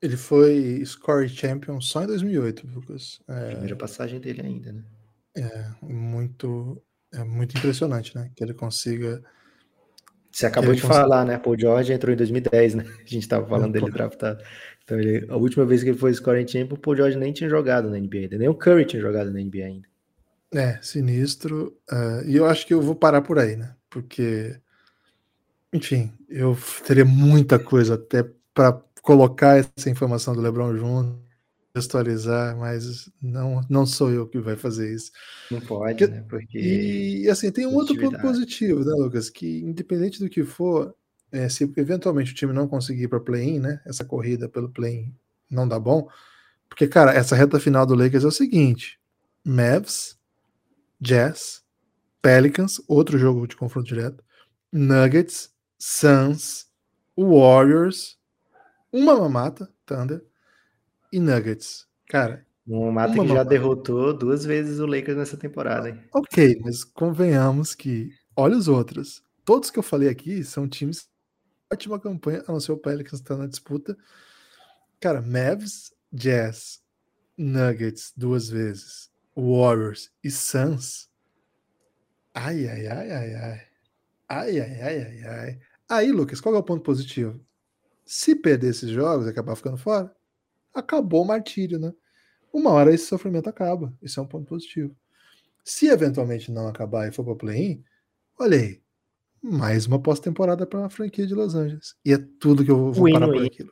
Ele 0.01 0.15
foi 0.15 0.81
score 0.85 1.27
champion 1.27 1.81
só 1.81 2.03
em 2.03 2.07
2008, 2.07 2.67
Lucas. 2.67 3.19
É... 3.27 3.49
Primeira 3.49 3.75
passagem 3.75 4.19
dele 4.19 4.41
ainda, 4.41 4.71
né? 4.71 4.83
É 5.37 5.71
muito, 5.81 6.81
é 7.13 7.23
muito 7.23 7.57
impressionante, 7.57 8.15
né? 8.15 8.31
Que 8.35 8.43
ele 8.43 8.53
consiga 8.53 9.23
você 10.37 10.45
acabou 10.45 10.71
de 10.75 10.81
falar, 10.81 11.25
né? 11.25 11.39
Paul 11.39 11.59
George 11.59 11.91
entrou 11.91 12.13
em 12.13 12.15
2010, 12.17 12.75
né? 12.75 12.83
A 13.01 13.09
gente 13.09 13.23
estava 13.23 13.47
falando 13.47 13.73
dele 13.73 13.89
draftado. 13.89 14.43
Então, 14.83 14.99
ele, 14.99 15.25
a 15.29 15.35
última 15.35 15.65
vez 15.65 15.81
que 15.81 15.89
ele 15.89 15.97
foi 15.97 16.13
scoring 16.13 16.47
champion, 16.47 16.75
o 16.75 16.79
Paul 16.79 16.95
George 16.95 17.17
nem 17.17 17.33
tinha 17.33 17.49
jogado 17.49 17.89
na 17.89 17.97
NBA 17.97 18.17
ainda. 18.17 18.37
Nem 18.37 18.47
o 18.47 18.53
Curry 18.53 18.85
tinha 18.85 19.01
jogado 19.01 19.31
na 19.31 19.39
NBA 19.39 19.65
ainda. 19.65 19.87
É, 20.53 20.79
sinistro. 20.79 21.75
Uh, 21.91 22.23
e 22.27 22.35
eu 22.35 22.45
acho 22.45 22.67
que 22.67 22.73
eu 22.73 22.79
vou 22.79 22.93
parar 22.93 23.23
por 23.23 23.39
aí, 23.39 23.55
né? 23.55 23.73
Porque, 23.89 24.55
enfim, 25.73 26.13
eu 26.29 26.55
teria 26.85 27.03
muita 27.03 27.57
coisa 27.57 27.95
até 27.95 28.23
para 28.53 28.79
colocar 29.01 29.57
essa 29.57 29.89
informação 29.89 30.35
do 30.35 30.41
LeBron 30.41 30.77
junto 30.77 31.26
contextualizar, 31.77 32.57
mas 32.57 33.09
não, 33.21 33.61
não 33.69 33.85
sou 33.85 34.11
eu 34.11 34.27
que 34.27 34.39
vai 34.39 34.55
fazer 34.55 34.93
isso. 34.93 35.11
Não 35.51 35.61
pode, 35.61 35.97
Porque, 35.97 36.07
né? 36.07 36.25
Porque... 36.27 36.59
E 36.59 37.29
assim, 37.29 37.51
tem 37.51 37.65
um 37.65 37.75
outro 37.75 37.99
ponto 37.99 38.19
positivo, 38.19 38.83
né, 38.83 38.91
Lucas? 38.97 39.29
Que 39.29 39.61
independente 39.61 40.19
do 40.19 40.29
que 40.29 40.43
for, 40.43 40.95
é, 41.31 41.47
se 41.47 41.63
eventualmente 41.77 42.31
o 42.31 42.35
time 42.35 42.53
não 42.53 42.67
conseguir 42.67 43.03
ir 43.03 43.07
para 43.07 43.19
play-in, 43.19 43.59
né? 43.59 43.81
Essa 43.85 44.03
corrida 44.03 44.49
pelo 44.49 44.69
play-in 44.69 45.13
não 45.49 45.67
dá 45.67 45.79
bom. 45.79 46.09
Porque, 46.67 46.87
cara, 46.87 47.13
essa 47.13 47.35
reta 47.35 47.59
final 47.59 47.85
do 47.85 47.95
Lakers 47.95 48.23
é 48.23 48.27
o 48.27 48.31
seguinte: 48.31 48.99
Mavs, 49.43 50.17
Jazz, 50.99 51.63
Pelicans, 52.21 52.81
outro 52.87 53.17
jogo 53.17 53.47
de 53.47 53.55
confronto 53.55 53.87
direto, 53.87 54.23
Nuggets, 54.71 55.53
Suns, 55.77 56.67
Warriors, 57.15 58.17
uma 58.91 59.15
mamata, 59.15 59.71
Thunder, 59.85 60.23
e 61.11 61.19
Nuggets. 61.19 61.87
Cara. 62.07 62.45
Um 62.67 62.91
mata 62.91 63.13
que 63.13 63.27
já 63.27 63.43
derrotou 63.43 64.13
duas 64.13 64.43
vezes 64.43 64.79
o 64.79 64.85
Lakers 64.85 65.17
nessa 65.17 65.37
temporada. 65.37 65.89
Hein? 65.89 66.03
Ok, 66.13 66.59
mas 66.61 66.83
convenhamos 66.83 67.73
que, 67.73 68.09
olha 68.35 68.57
os 68.57 68.67
outros. 68.67 69.23
Todos 69.45 69.71
que 69.71 69.79
eu 69.79 69.83
falei 69.83 70.09
aqui 70.09 70.43
são 70.43 70.67
times 70.67 71.07
ótima 71.71 71.99
campanha, 71.99 72.43
a 72.47 72.51
não 72.51 72.59
ser 72.59 72.71
o 72.71 72.77
Pelicans 72.77 73.21
está 73.21 73.35
na 73.35 73.47
disputa. 73.47 73.97
Cara, 74.99 75.21
Mavs, 75.21 75.93
Jazz, 76.11 76.81
Nuggets 77.37 78.13
duas 78.15 78.49
vezes, 78.49 79.09
Warriors 79.35 80.11
e 80.23 80.31
Suns. 80.31 81.09
Ai, 82.33 82.67
ai, 82.67 82.87
ai, 82.87 83.11
ai, 83.11 83.35
ai. 83.35 83.61
Ai, 84.29 84.59
ai, 84.59 84.81
ai, 84.81 85.01
ai, 85.01 85.23
ai. 85.23 85.59
Aí, 85.89 86.11
Lucas, 86.11 86.41
qual 86.41 86.55
é 86.55 86.57
o 86.57 86.63
ponto 86.63 86.83
positivo? 86.83 87.39
Se 88.05 88.35
perder 88.35 88.69
esses 88.69 88.89
jogos 88.89 89.25
e 89.25 89.29
acabar 89.29 89.55
ficando 89.55 89.77
fora, 89.77 90.13
acabou 90.79 91.23
o 91.23 91.27
martírio, 91.27 91.79
né? 91.79 91.93
Uma 92.53 92.71
hora 92.71 92.93
esse 92.93 93.05
sofrimento 93.05 93.49
acaba. 93.49 93.93
Isso 94.01 94.19
é 94.19 94.23
um 94.23 94.27
ponto 94.27 94.45
positivo. 94.45 94.95
Se 95.63 95.87
eventualmente 95.87 96.51
não 96.51 96.67
acabar 96.67 97.07
e 97.07 97.11
for 97.11 97.25
para 97.25 97.35
play-in, 97.35 97.83
olha 98.39 98.57
aí, 98.57 98.81
mais 99.41 99.85
uma 99.85 100.01
pós-temporada 100.01 100.65
para 100.65 100.85
a 100.85 100.89
franquia 100.89 101.27
de 101.27 101.35
Los 101.35 101.55
Angeles. 101.55 101.95
E 102.05 102.13
é 102.13 102.17
tudo 102.39 102.63
que 102.63 102.71
eu 102.71 102.91
vou 102.91 103.05
win, 103.05 103.13
parar 103.13 103.27
win. 103.27 103.37
por 103.37 103.45
aquilo. 103.45 103.71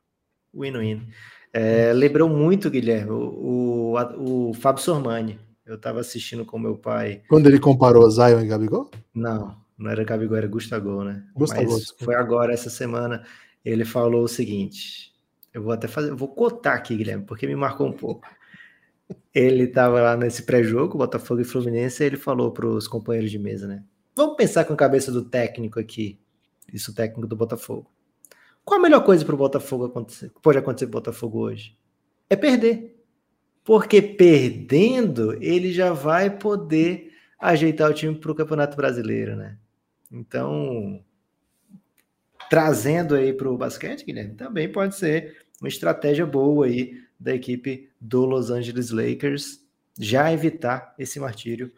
Win-win. 0.54 1.08
É, 1.54 1.94
lembrou 1.94 2.28
muito, 2.28 2.70
Guilherme, 2.70 3.12
o, 3.12 3.96
o, 3.96 4.50
o 4.50 4.54
Fábio 4.54 4.84
Sormani. 4.84 5.40
Eu 5.66 5.76
estava 5.76 6.00
assistindo 6.00 6.46
com 6.46 6.60
meu 6.60 6.78
pai. 6.78 7.24
Quando 7.28 7.48
ele 7.48 7.60
comparou 7.60 8.10
Zion 8.12 8.42
e 8.42 8.48
Gabigol? 8.48 8.92
Não, 9.14 9.58
não 9.78 9.90
era 9.90 10.04
Gabigol, 10.04 10.38
era 10.38 10.48
Gustavo, 10.48 11.04
né? 11.04 11.24
Gustavo. 11.34 11.72
Mas 11.72 11.90
foi 11.98 12.14
agora, 12.14 12.54
essa 12.54 12.70
semana, 12.70 13.26
ele 13.64 13.84
falou 13.84 14.24
o 14.24 14.28
seguinte: 14.28 15.15
eu 15.56 15.64
vou 15.64 15.72
até 15.72 15.88
fazer, 15.88 16.14
vou 16.14 16.28
cotar 16.28 16.76
aqui, 16.76 16.98
Guilherme, 16.98 17.24
porque 17.24 17.48
me 17.48 17.56
marcou 17.56 17.88
um 17.88 17.94
pouco. 17.94 18.28
Ele 19.34 19.64
estava 19.64 20.02
lá 20.02 20.18
nesse 20.18 20.44
pré-jogo, 20.44 20.98
Botafogo 20.98 21.40
e 21.40 21.46
Fluminense, 21.46 22.04
e 22.04 22.08
ele 22.08 22.18
falou 22.18 22.52
para 22.52 22.68
os 22.68 22.90
companheiros 22.90 23.32
de 23.32 23.40
mesa, 23.40 23.66
né? 23.66 23.82
Vamos 24.14 24.36
pensar 24.36 24.66
com 24.66 24.74
a 24.74 24.76
cabeça 24.76 25.14
do 25.14 25.24
técnico 25.24 25.80
aqui, 25.80 26.20
isso 26.74 26.92
o 26.92 26.94
técnico 26.94 27.26
do 27.26 27.38
Botafogo. 27.38 27.90
Qual 28.66 28.78
a 28.78 28.84
melhor 28.84 29.06
coisa 29.06 29.24
para 29.24 29.34
o 29.34 29.38
Botafogo 29.38 29.86
acontecer, 29.86 30.30
pode 30.42 30.58
acontecer 30.58 30.88
para 30.88 30.98
o 30.98 31.02
Botafogo 31.02 31.40
hoje? 31.40 31.78
É 32.30 32.36
perder. 32.36 33.02
Porque 33.64 34.02
perdendo, 34.02 35.42
ele 35.42 35.72
já 35.72 35.94
vai 35.94 36.30
poder 36.30 37.14
ajeitar 37.40 37.90
o 37.90 37.94
time 37.94 38.14
para 38.14 38.32
o 38.32 38.36
Campeonato 38.36 38.76
Brasileiro, 38.76 39.38
né? 39.38 39.58
Então, 40.12 41.02
trazendo 42.50 43.16
aí 43.16 43.32
para 43.32 43.50
o 43.50 43.58
basquete, 43.58 44.06
Guilherme, 44.06 44.36
também 44.36 44.70
pode 44.70 44.96
ser 44.96 45.45
uma 45.62 45.68
estratégia 45.68 46.26
boa 46.26 46.66
aí 46.66 47.02
da 47.20 47.34
equipe 47.34 47.90
do 48.00 48.26
Los 48.26 48.50
Angeles 48.50 48.90
Lakers 48.90 49.66
já 49.98 50.32
evitar 50.32 50.94
esse 51.00 51.20
martírio. 51.20 51.72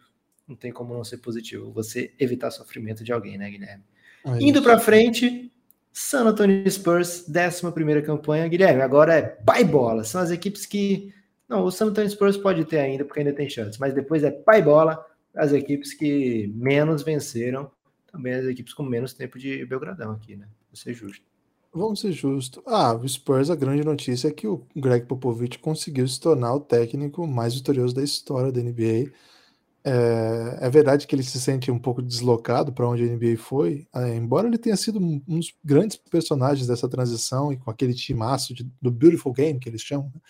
Não 0.47 0.55
tem 0.55 0.71
como 0.71 0.93
não 0.93 1.03
ser 1.03 1.17
positivo. 1.17 1.71
Você 1.71 2.13
evitar 2.19 2.51
sofrimento 2.51 3.03
de 3.03 3.11
alguém, 3.11 3.38
né, 3.38 3.49
Guilherme? 3.49 3.84
Ai, 4.25 4.39
Indo 4.41 4.61
para 4.61 4.80
frente, 4.80 5.51
San 5.91 6.25
Antonio 6.25 6.69
Spurs, 6.69 7.25
11 7.28 8.01
campanha. 8.03 8.47
Guilherme, 8.47 8.82
agora 8.82 9.15
é 9.15 9.21
pai 9.21 9.63
bola. 9.63 10.03
São 10.03 10.21
as 10.21 10.32
equipes 10.32 10.65
que. 10.65 11.13
Não, 11.47 11.63
o 11.63 11.71
San 11.71 11.88
Antonio 11.88 12.09
Spurs 12.09 12.38
pode 12.38 12.65
ter 12.65 12.80
ainda, 12.80 13.05
porque 13.05 13.19
ainda 13.19 13.34
tem 13.34 13.49
chance, 13.49 13.80
mas 13.80 13.93
depois 13.93 14.23
é 14.23 14.32
pai 14.32 14.61
bola. 14.61 15.05
As 15.36 15.53
equipes 15.53 15.93
que 15.93 16.51
menos 16.55 17.03
venceram, 17.03 17.71
também 18.11 18.34
as 18.34 18.45
equipes 18.45 18.73
com 18.73 18.84
menos 18.84 19.13
tempo 19.13 19.38
de 19.38 19.63
Belgradão 19.65 20.11
aqui, 20.11 20.36
né? 20.36 20.47
Vou 20.69 20.75
ser 20.75 20.93
justo. 20.93 21.23
Vamos 21.78 21.99
ser 21.99 22.11
justos. 22.11 22.63
Ah, 22.65 22.93
o 22.93 23.07
Spurs, 23.07 23.49
a 23.49 23.55
grande 23.55 23.84
notícia 23.84 24.30
é 24.30 24.32
que 24.32 24.47
o 24.47 24.65
Greg 24.75 25.05
Popovich 25.05 25.59
conseguiu 25.59 26.07
se 26.07 26.19
tornar 26.19 26.53
o 26.55 26.59
técnico 26.59 27.28
mais 27.28 27.53
vitorioso 27.53 27.93
da 27.93 28.03
história 28.03 28.51
da 28.51 28.61
NBA. 28.61 29.11
É, 29.84 30.57
é 30.61 30.69
verdade 30.69 31.05
que 31.05 31.15
ele 31.15 31.23
se 31.23 31.39
sente 31.39 31.69
um 31.69 31.80
pouco 31.80 32.01
deslocado 32.01 32.73
para 32.73 32.88
onde 32.89 33.03
a 33.03 33.05
NBA 33.05 33.38
foi, 33.38 33.88
é, 33.95 34.15
embora 34.15 34.47
ele 34.47 34.57
tenha 34.57 34.75
sido 34.75 34.99
um 34.99 35.19
dos 35.28 35.53
grandes 35.63 35.95
personagens 35.97 36.67
dessa 36.67 36.89
transição 36.89 37.53
e 37.53 37.57
com 37.57 37.69
aquele 37.71 37.93
timaço 37.93 38.53
de, 38.53 38.69
do 38.82 38.91
Beautiful 38.91 39.32
Game 39.32 39.59
que 39.59 39.69
eles 39.69 39.82
chamam, 39.82 40.11
né? 40.13 40.21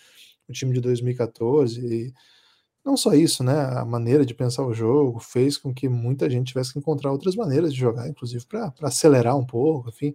o 0.48 0.52
time 0.52 0.74
de 0.74 0.80
2014. 0.80 1.80
E 1.80 2.14
não 2.84 2.96
só 2.96 3.14
isso, 3.14 3.42
né? 3.42 3.58
A 3.76 3.84
maneira 3.84 4.24
de 4.24 4.34
pensar 4.34 4.64
o 4.64 4.74
jogo 4.74 5.18
fez 5.18 5.56
com 5.56 5.74
que 5.74 5.88
muita 5.88 6.28
gente 6.30 6.48
tivesse 6.48 6.72
que 6.72 6.78
encontrar 6.78 7.10
outras 7.10 7.34
maneiras 7.34 7.72
de 7.72 7.80
jogar, 7.80 8.08
inclusive 8.08 8.44
para 8.46 8.72
acelerar 8.82 9.36
um 9.36 9.44
pouco, 9.44 9.88
enfim. 9.88 10.14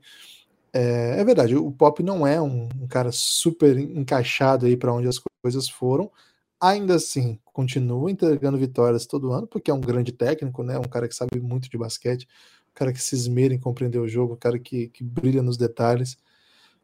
É, 0.73 1.19
é, 1.19 1.23
verdade, 1.23 1.55
o 1.55 1.71
Pop 1.71 2.01
não 2.01 2.25
é 2.25 2.41
um, 2.41 2.67
um 2.81 2.87
cara 2.87 3.11
super 3.11 3.77
encaixado 3.77 4.65
aí 4.65 4.75
para 4.75 4.91
onde 4.91 5.07
as 5.07 5.21
coisas 5.41 5.69
foram. 5.69 6.11
Ainda 6.59 6.95
assim, 6.95 7.39
continua 7.45 8.09
entregando 8.09 8.57
vitórias 8.57 9.05
todo 9.05 9.31
ano, 9.31 9.45
porque 9.45 9.69
é 9.69 9.73
um 9.73 9.81
grande 9.81 10.11
técnico, 10.11 10.63
né? 10.63 10.79
Um 10.79 10.83
cara 10.83 11.07
que 11.07 11.15
sabe 11.15 11.39
muito 11.39 11.69
de 11.69 11.77
basquete, 11.77 12.27
um 12.71 12.73
cara 12.73 12.91
que 12.91 13.01
se 13.01 13.15
esmera 13.15 13.53
em 13.53 13.59
compreender 13.59 13.99
o 13.99 14.07
jogo, 14.07 14.33
um 14.33 14.37
cara 14.37 14.57
que, 14.57 14.87
que 14.89 15.03
brilha 15.03 15.43
nos 15.43 15.57
detalhes. 15.57 16.17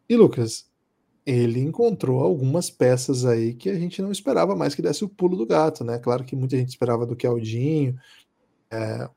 E 0.08 0.16
Lucas, 0.16 0.70
ele 1.26 1.60
encontrou 1.60 2.22
algumas 2.24 2.70
peças 2.70 3.26
aí 3.26 3.54
que 3.54 3.70
a 3.70 3.76
gente 3.80 4.02
não 4.02 4.12
esperava 4.12 4.56
mais 4.56 4.76
que 4.76 4.82
desse 4.82 5.04
o 5.04 5.10
pulo 5.10 5.38
do 5.38 5.46
gato, 5.46 5.84
né? 5.84 5.98
Claro 6.00 6.24
que 6.24 6.36
muita 6.36 6.58
gente 6.58 6.70
esperava 6.70 7.06
do 7.06 7.16
Keldinho. 7.16 7.98
É, 8.72 9.10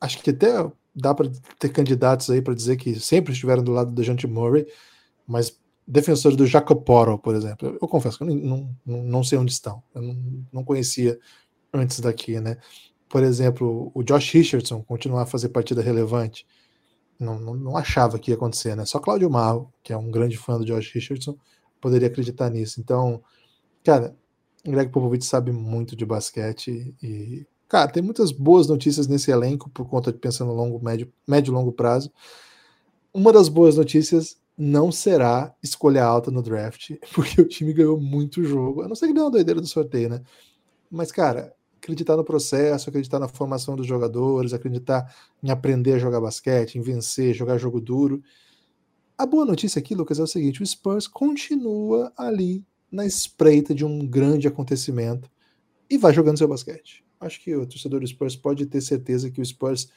acho 0.00 0.22
que 0.22 0.30
até 0.30 0.70
dá 0.96 1.14
para 1.14 1.30
ter 1.58 1.68
candidatos 1.68 2.30
aí 2.30 2.40
para 2.40 2.54
dizer 2.54 2.76
que 2.76 2.98
sempre 2.98 3.32
estiveram 3.34 3.62
do 3.62 3.72
lado 3.72 3.92
do 3.92 4.02
Jante 4.02 4.26
Murray, 4.26 4.66
mas 5.26 5.60
defensores 5.86 6.36
do 6.36 6.46
Jacoporo, 6.46 7.18
por 7.18 7.34
exemplo, 7.34 7.78
eu 7.80 7.88
confesso 7.88 8.18
que 8.18 8.24
eu 8.24 8.34
não, 8.34 8.74
não, 8.84 9.02
não 9.02 9.24
sei 9.24 9.38
onde 9.38 9.52
estão, 9.52 9.82
eu 9.94 10.02
não, 10.02 10.46
não 10.52 10.64
conhecia 10.64 11.18
antes 11.72 12.00
daqui, 12.00 12.40
né? 12.40 12.56
Por 13.08 13.22
exemplo, 13.22 13.92
o 13.94 14.02
Josh 14.02 14.32
Richardson 14.32 14.82
continuar 14.82 15.22
a 15.22 15.26
fazer 15.26 15.50
partida 15.50 15.82
relevante, 15.82 16.46
não, 17.20 17.38
não, 17.38 17.54
não 17.54 17.76
achava 17.76 18.18
que 18.18 18.30
ia 18.30 18.36
acontecer, 18.36 18.74
né? 18.74 18.84
Só 18.84 18.98
Cláudio 18.98 19.30
Marro, 19.30 19.72
que 19.82 19.92
é 19.92 19.96
um 19.96 20.10
grande 20.10 20.36
fã 20.36 20.58
do 20.58 20.64
Josh 20.64 20.92
Richardson, 20.92 21.36
poderia 21.80 22.08
acreditar 22.08 22.50
nisso. 22.50 22.80
Então, 22.80 23.22
cara, 23.84 24.16
Greg 24.64 24.90
Popovich 24.90 25.24
sabe 25.24 25.52
muito 25.52 25.94
de 25.94 26.04
basquete 26.04 26.94
e 27.02 27.46
Cara, 27.68 27.90
tem 27.90 28.02
muitas 28.02 28.30
boas 28.30 28.68
notícias 28.68 29.08
nesse 29.08 29.30
elenco 29.30 29.68
por 29.70 29.88
conta 29.88 30.12
de 30.12 30.18
pensando 30.18 30.52
longo, 30.52 30.82
médio, 30.82 31.12
médio 31.26 31.50
e 31.50 31.54
longo 31.54 31.72
prazo. 31.72 32.12
Uma 33.12 33.32
das 33.32 33.48
boas 33.48 33.76
notícias 33.76 34.40
não 34.56 34.92
será 34.92 35.54
escolha 35.62 36.04
alta 36.04 36.30
no 36.30 36.42
draft, 36.42 36.92
porque 37.12 37.40
o 37.40 37.48
time 37.48 37.72
ganhou 37.72 38.00
muito 38.00 38.44
jogo. 38.44 38.82
A 38.82 38.88
não 38.88 38.94
ser 38.94 39.08
que 39.08 39.12
deu 39.12 39.24
uma 39.24 39.30
doideira 39.30 39.60
do 39.60 39.66
sorteio, 39.66 40.08
né? 40.08 40.22
Mas, 40.88 41.10
cara, 41.10 41.52
acreditar 41.76 42.16
no 42.16 42.24
processo, 42.24 42.88
acreditar 42.88 43.18
na 43.18 43.26
formação 43.26 43.74
dos 43.74 43.86
jogadores, 43.86 44.52
acreditar 44.52 45.12
em 45.42 45.50
aprender 45.50 45.94
a 45.94 45.98
jogar 45.98 46.20
basquete, 46.20 46.76
em 46.76 46.80
vencer, 46.80 47.34
jogar 47.34 47.58
jogo 47.58 47.80
duro. 47.80 48.22
A 49.18 49.26
boa 49.26 49.44
notícia 49.44 49.80
aqui, 49.80 49.94
Lucas, 49.94 50.20
é 50.20 50.22
o 50.22 50.26
seguinte: 50.26 50.62
o 50.62 50.66
Spurs 50.66 51.08
continua 51.08 52.12
ali 52.16 52.64
na 52.92 53.04
espreita 53.04 53.74
de 53.74 53.84
um 53.84 54.06
grande 54.06 54.46
acontecimento 54.46 55.28
e 55.90 55.98
vai 55.98 56.12
jogando 56.14 56.38
seu 56.38 56.46
basquete 56.46 57.05
acho 57.20 57.42
que 57.42 57.54
o 57.54 57.66
torcedor 57.66 58.00
do 58.00 58.06
Spurs 58.06 58.36
pode 58.36 58.66
ter 58.66 58.80
certeza 58.80 59.30
que 59.30 59.40
o 59.40 59.44
Spurs 59.44 59.90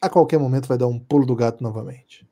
a 0.00 0.08
qualquer 0.08 0.38
momento 0.38 0.66
vai 0.66 0.76
dar 0.76 0.86
um 0.86 0.98
pulo 0.98 1.24
do 1.24 1.36
gato 1.36 1.62
novamente. 1.62 2.26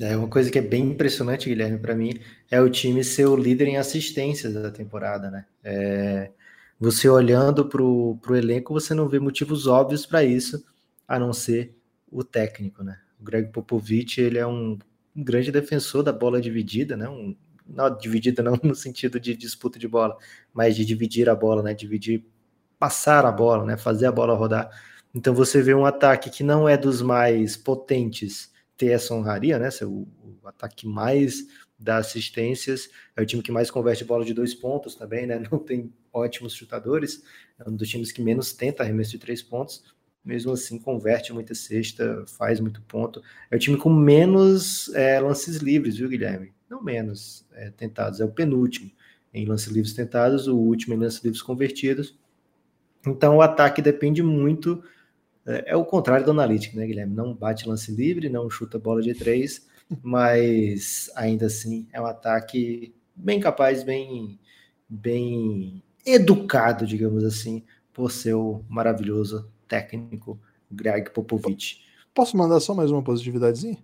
É 0.00 0.16
uma 0.16 0.28
coisa 0.28 0.50
que 0.50 0.58
é 0.58 0.62
bem 0.62 0.90
impressionante, 0.90 1.48
Guilherme, 1.48 1.78
para 1.78 1.94
mim, 1.94 2.18
é 2.50 2.60
o 2.60 2.70
time 2.70 3.04
ser 3.04 3.26
o 3.26 3.36
líder 3.36 3.68
em 3.68 3.76
assistências 3.76 4.54
da 4.54 4.70
temporada, 4.70 5.30
né? 5.30 5.44
É, 5.62 6.30
você 6.78 7.08
olhando 7.08 7.66
para 7.66 7.82
o 7.82 8.18
elenco, 8.30 8.72
você 8.72 8.94
não 8.94 9.08
vê 9.08 9.18
motivos 9.18 9.66
óbvios 9.66 10.06
para 10.06 10.24
isso, 10.24 10.64
a 11.06 11.18
não 11.18 11.32
ser 11.32 11.76
o 12.10 12.24
técnico, 12.24 12.82
né? 12.82 12.98
O 13.20 13.24
Greg 13.24 13.50
Popovich, 13.50 14.18
ele 14.20 14.38
é 14.38 14.46
um, 14.46 14.78
grande 15.14 15.52
defensor 15.52 16.02
da 16.02 16.12
bola 16.12 16.40
dividida, 16.40 16.96
né? 16.96 17.08
Um, 17.08 17.36
não 17.66 17.96
dividida 17.96 18.42
não 18.42 18.58
no 18.62 18.74
sentido 18.74 19.20
de 19.20 19.36
disputa 19.36 19.78
de 19.78 19.86
bola, 19.86 20.16
mas 20.52 20.76
de 20.76 20.84
dividir 20.84 21.28
a 21.28 21.34
bola, 21.34 21.62
né? 21.62 21.74
Dividir 21.74 22.24
passar 22.80 23.26
a 23.26 23.30
bola, 23.30 23.64
né? 23.66 23.76
Fazer 23.76 24.06
a 24.06 24.12
bola 24.12 24.34
rodar. 24.34 24.70
Então 25.14 25.34
você 25.34 25.60
vê 25.60 25.74
um 25.74 25.84
ataque 25.84 26.30
que 26.30 26.42
não 26.42 26.66
é 26.66 26.78
dos 26.78 27.02
mais 27.02 27.56
potentes 27.56 28.50
ter 28.76 28.86
essa 28.86 29.14
honraria, 29.14 29.58
né? 29.58 29.68
O, 29.82 30.08
o 30.42 30.48
ataque 30.48 30.86
mais 30.86 31.46
dá 31.78 31.98
assistências, 31.98 32.88
é 33.14 33.22
o 33.22 33.26
time 33.26 33.42
que 33.42 33.52
mais 33.52 33.70
converte 33.70 34.04
bola 34.04 34.24
de 34.24 34.34
dois 34.34 34.54
pontos 34.54 34.94
também, 34.94 35.26
né? 35.26 35.42
Não 35.52 35.58
tem 35.58 35.92
ótimos 36.12 36.54
chutadores, 36.54 37.22
é 37.58 37.68
um 37.68 37.76
dos 37.76 37.88
times 37.88 38.12
que 38.12 38.22
menos 38.22 38.52
tenta 38.52 38.82
arremesso 38.82 39.12
de 39.12 39.18
três 39.18 39.42
pontos, 39.42 39.84
mesmo 40.24 40.52
assim 40.52 40.78
converte 40.78 41.32
muita 41.32 41.54
cesta, 41.54 42.24
faz 42.26 42.60
muito 42.60 42.82
ponto. 42.82 43.22
É 43.50 43.56
o 43.56 43.58
time 43.58 43.76
com 43.76 43.90
menos 43.90 44.92
é, 44.94 45.20
lances 45.20 45.56
livres, 45.56 45.96
viu, 45.96 46.08
Guilherme? 46.08 46.52
Não 46.68 46.82
menos 46.82 47.46
é, 47.52 47.70
tentados, 47.70 48.20
é 48.20 48.24
o 48.24 48.30
penúltimo 48.30 48.90
em 49.32 49.46
lances 49.46 49.68
livres 49.68 49.94
tentados, 49.94 50.46
o 50.46 50.56
último 50.56 50.94
em 50.94 50.98
lances 50.98 51.22
livres 51.22 51.42
convertidos. 51.42 52.18
Então 53.06 53.36
o 53.36 53.42
ataque 53.42 53.80
depende 53.80 54.22
muito, 54.22 54.82
é, 55.46 55.72
é 55.72 55.76
o 55.76 55.84
contrário 55.84 56.24
do 56.24 56.30
analítico, 56.30 56.76
né, 56.76 56.86
Guilherme? 56.86 57.14
Não 57.14 57.34
bate 57.34 57.68
lance 57.68 57.92
livre, 57.92 58.28
não 58.28 58.50
chuta 58.50 58.78
bola 58.78 59.00
de 59.00 59.14
três, 59.14 59.66
mas 60.02 61.10
ainda 61.14 61.46
assim 61.46 61.88
é 61.92 62.00
um 62.00 62.06
ataque 62.06 62.94
bem 63.14 63.40
capaz, 63.40 63.82
bem, 63.82 64.38
bem 64.88 65.82
educado, 66.04 66.86
digamos 66.86 67.24
assim, 67.24 67.62
por 67.92 68.10
seu 68.10 68.64
maravilhoso 68.68 69.50
técnico 69.66 70.38
Greg 70.70 71.10
Popovich. 71.10 71.80
Posso 72.14 72.36
mandar 72.36 72.60
só 72.60 72.74
mais 72.74 72.90
uma 72.90 73.02
positividadezinha? 73.02 73.78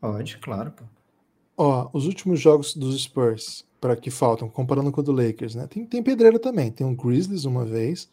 Pode, 0.00 0.38
claro. 0.38 0.72
Pô. 0.72 0.84
Ó, 1.56 1.88
os 1.92 2.06
últimos 2.06 2.38
jogos 2.40 2.74
dos 2.74 3.02
Spurs 3.02 3.64
para 3.80 3.96
que 3.96 4.10
faltam, 4.10 4.48
comparando 4.48 4.90
com 4.90 5.00
o 5.00 5.04
do 5.04 5.12
Lakers, 5.12 5.54
né? 5.54 5.66
Tem, 5.66 5.84
tem 5.86 6.02
pedreira 6.02 6.38
também. 6.38 6.70
Tem 6.70 6.86
o 6.86 6.94
Grizzlies 6.94 7.44
uma 7.44 7.64
vez, 7.64 8.08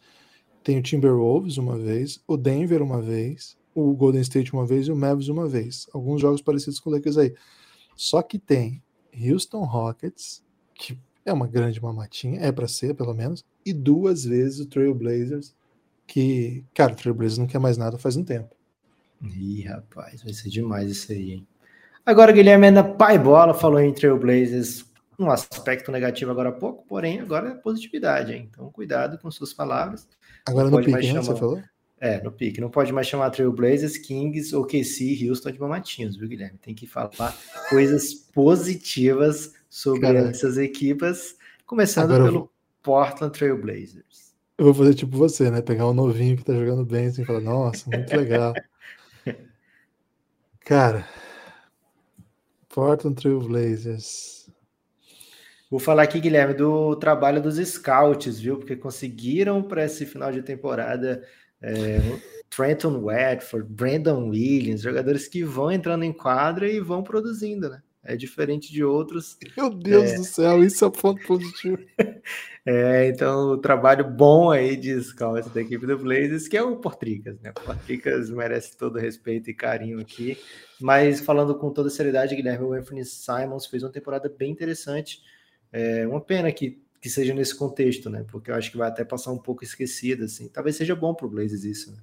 tem 0.64 0.78
o 0.78 0.82
Timberwolves 0.82 1.58
uma 1.58 1.78
vez, 1.78 2.20
o 2.26 2.38
Denver 2.38 2.82
uma 2.82 3.00
vez, 3.00 3.56
o 3.74 3.92
Golden 3.94 4.22
State 4.22 4.52
uma 4.54 4.64
vez 4.64 4.88
e 4.88 4.92
o 4.92 4.96
Mavs 4.96 5.28
uma 5.28 5.46
vez. 5.46 5.86
Alguns 5.92 6.22
jogos 6.22 6.40
parecidos 6.40 6.80
com 6.80 6.88
o 6.88 6.92
Lakers 6.94 7.18
aí. 7.18 7.34
Só 7.94 8.22
que 8.22 8.38
tem 8.38 8.82
Houston 9.14 9.64
Rockets, 9.64 10.42
que 10.74 10.98
é 11.24 11.32
uma 11.32 11.46
grande 11.46 11.80
mamatinha, 11.82 12.40
é 12.40 12.50
para 12.50 12.66
ser 12.66 12.94
pelo 12.94 13.12
menos, 13.12 13.44
e 13.64 13.72
duas 13.72 14.24
vezes 14.24 14.60
o 14.60 14.66
Trail 14.66 14.94
Blazers, 14.94 15.54
que, 16.06 16.64
cara, 16.74 16.92
o 16.92 16.96
Trail 16.96 17.14
Blazers 17.14 17.38
não 17.38 17.46
quer 17.46 17.58
mais 17.58 17.76
nada 17.76 17.98
faz 17.98 18.16
um 18.16 18.24
tempo. 18.24 18.54
Ih, 19.22 19.62
rapaz, 19.62 20.22
vai 20.22 20.32
ser 20.32 20.48
demais 20.48 20.90
isso 20.90 21.12
aí, 21.12 21.32
hein? 21.32 21.46
Agora, 22.06 22.32
Guilherme, 22.32 22.70
na 22.70 22.84
pai 22.84 23.18
bola 23.18 23.54
falou 23.54 23.80
em 23.80 23.92
Trail 23.92 24.18
Blazers, 24.18 24.84
um 25.18 25.30
aspecto 25.30 25.90
negativo 25.90 26.30
agora 26.30 26.48
há 26.50 26.52
pouco, 26.52 26.84
porém 26.86 27.20
agora 27.20 27.50
é 27.50 27.54
positividade, 27.54 28.32
hein? 28.32 28.48
Então, 28.50 28.70
cuidado 28.70 29.18
com 29.18 29.30
suas 29.30 29.52
palavras. 29.52 30.06
Agora 30.46 30.70
no 30.70 30.82
pique, 30.82 31.12
né, 31.12 31.22
você 31.22 31.34
falou? 31.36 31.62
É, 32.00 32.22
no 32.22 32.30
pique. 32.30 32.60
Não 32.60 32.70
pode 32.70 32.92
mais 32.92 33.06
chamar 33.06 33.30
Trailblazers, 33.30 33.96
Kings, 33.96 34.54
OKC, 34.54 35.26
Houston 35.28 35.52
de 35.52 35.60
mamatinhos, 35.60 36.16
viu, 36.16 36.28
Guilherme? 36.28 36.58
Tem 36.58 36.74
que 36.74 36.86
falar 36.86 37.34
coisas 37.70 38.12
positivas 38.12 39.54
sobre 39.70 40.06
essas 40.16 40.58
equipas, 40.58 41.36
começando 41.66 42.14
pelo 42.14 42.32
vou... 42.32 42.52
Portland 42.82 43.36
Trailblazers. 43.36 44.34
Eu 44.58 44.66
vou 44.66 44.74
fazer 44.74 44.94
tipo 44.94 45.16
você, 45.16 45.50
né? 45.50 45.62
Pegar 45.62 45.88
um 45.88 45.94
novinho 45.94 46.36
que 46.36 46.44
tá 46.44 46.52
jogando 46.52 46.84
bem 46.84 47.06
assim, 47.06 47.22
e 47.22 47.24
falar, 47.24 47.40
nossa, 47.40 47.88
muito 47.90 48.14
legal. 48.14 48.52
Cara, 50.60 51.08
Portland 52.68 53.20
Trailblazers. 53.20 54.33
Vou 55.74 55.80
falar 55.80 56.04
aqui, 56.04 56.20
Guilherme, 56.20 56.54
do 56.54 56.94
trabalho 56.94 57.42
dos 57.42 57.56
scouts, 57.56 58.38
viu? 58.38 58.58
Porque 58.58 58.76
conseguiram 58.76 59.60
para 59.60 59.84
esse 59.84 60.06
final 60.06 60.30
de 60.30 60.40
temporada 60.40 61.26
é, 61.60 61.98
Trenton 62.48 63.02
Wedford, 63.02 63.68
Brandon 63.68 64.28
Williams, 64.28 64.82
jogadores 64.82 65.26
que 65.26 65.42
vão 65.42 65.72
entrando 65.72 66.04
em 66.04 66.12
quadra 66.12 66.70
e 66.70 66.78
vão 66.78 67.02
produzindo, 67.02 67.68
né? 67.68 67.82
É 68.04 68.14
diferente 68.14 68.72
de 68.72 68.84
outros. 68.84 69.36
Meu 69.56 69.68
Deus 69.68 70.12
é... 70.12 70.16
do 70.18 70.22
céu, 70.22 70.62
isso 70.62 70.84
é 70.84 70.90
ponto 70.90 71.26
positivo. 71.26 71.78
é, 72.64 73.08
então, 73.08 73.48
o 73.48 73.58
trabalho 73.58 74.08
bom 74.08 74.52
aí 74.52 74.76
de 74.76 75.02
scout 75.02 75.48
da 75.48 75.60
equipe 75.60 75.84
do 75.84 75.98
Blazers, 75.98 76.46
que 76.46 76.56
é 76.56 76.62
o 76.62 76.76
Portricas, 76.76 77.40
né? 77.40 77.50
O 77.50 77.60
Portricas 77.60 78.30
merece 78.30 78.78
todo 78.78 78.96
respeito 78.96 79.50
e 79.50 79.54
carinho 79.54 79.98
aqui. 79.98 80.38
Mas 80.80 81.18
falando 81.18 81.58
com 81.58 81.72
toda 81.72 81.90
seriedade, 81.90 82.36
Guilherme, 82.36 82.64
o 82.64 82.74
Anthony 82.74 83.04
Simons 83.04 83.66
fez 83.66 83.82
uma 83.82 83.90
temporada 83.90 84.32
bem 84.38 84.52
interessante. 84.52 85.33
É 85.76 86.06
uma 86.06 86.20
pena 86.20 86.50
que 86.52 86.84
que 87.04 87.10
seja 87.10 87.34
nesse 87.34 87.54
contexto, 87.54 88.08
né? 88.08 88.24
Porque 88.28 88.50
eu 88.50 88.54
acho 88.54 88.70
que 88.70 88.78
vai 88.78 88.88
até 88.88 89.04
passar 89.04 89.30
um 89.30 89.36
pouco 89.36 89.62
esquecido, 89.62 90.24
assim. 90.24 90.48
Talvez 90.48 90.74
seja 90.74 90.96
bom 90.96 91.12
para 91.12 91.26
o 91.26 91.28
Blazers 91.28 91.62
isso, 91.62 91.92
né? 91.92 91.98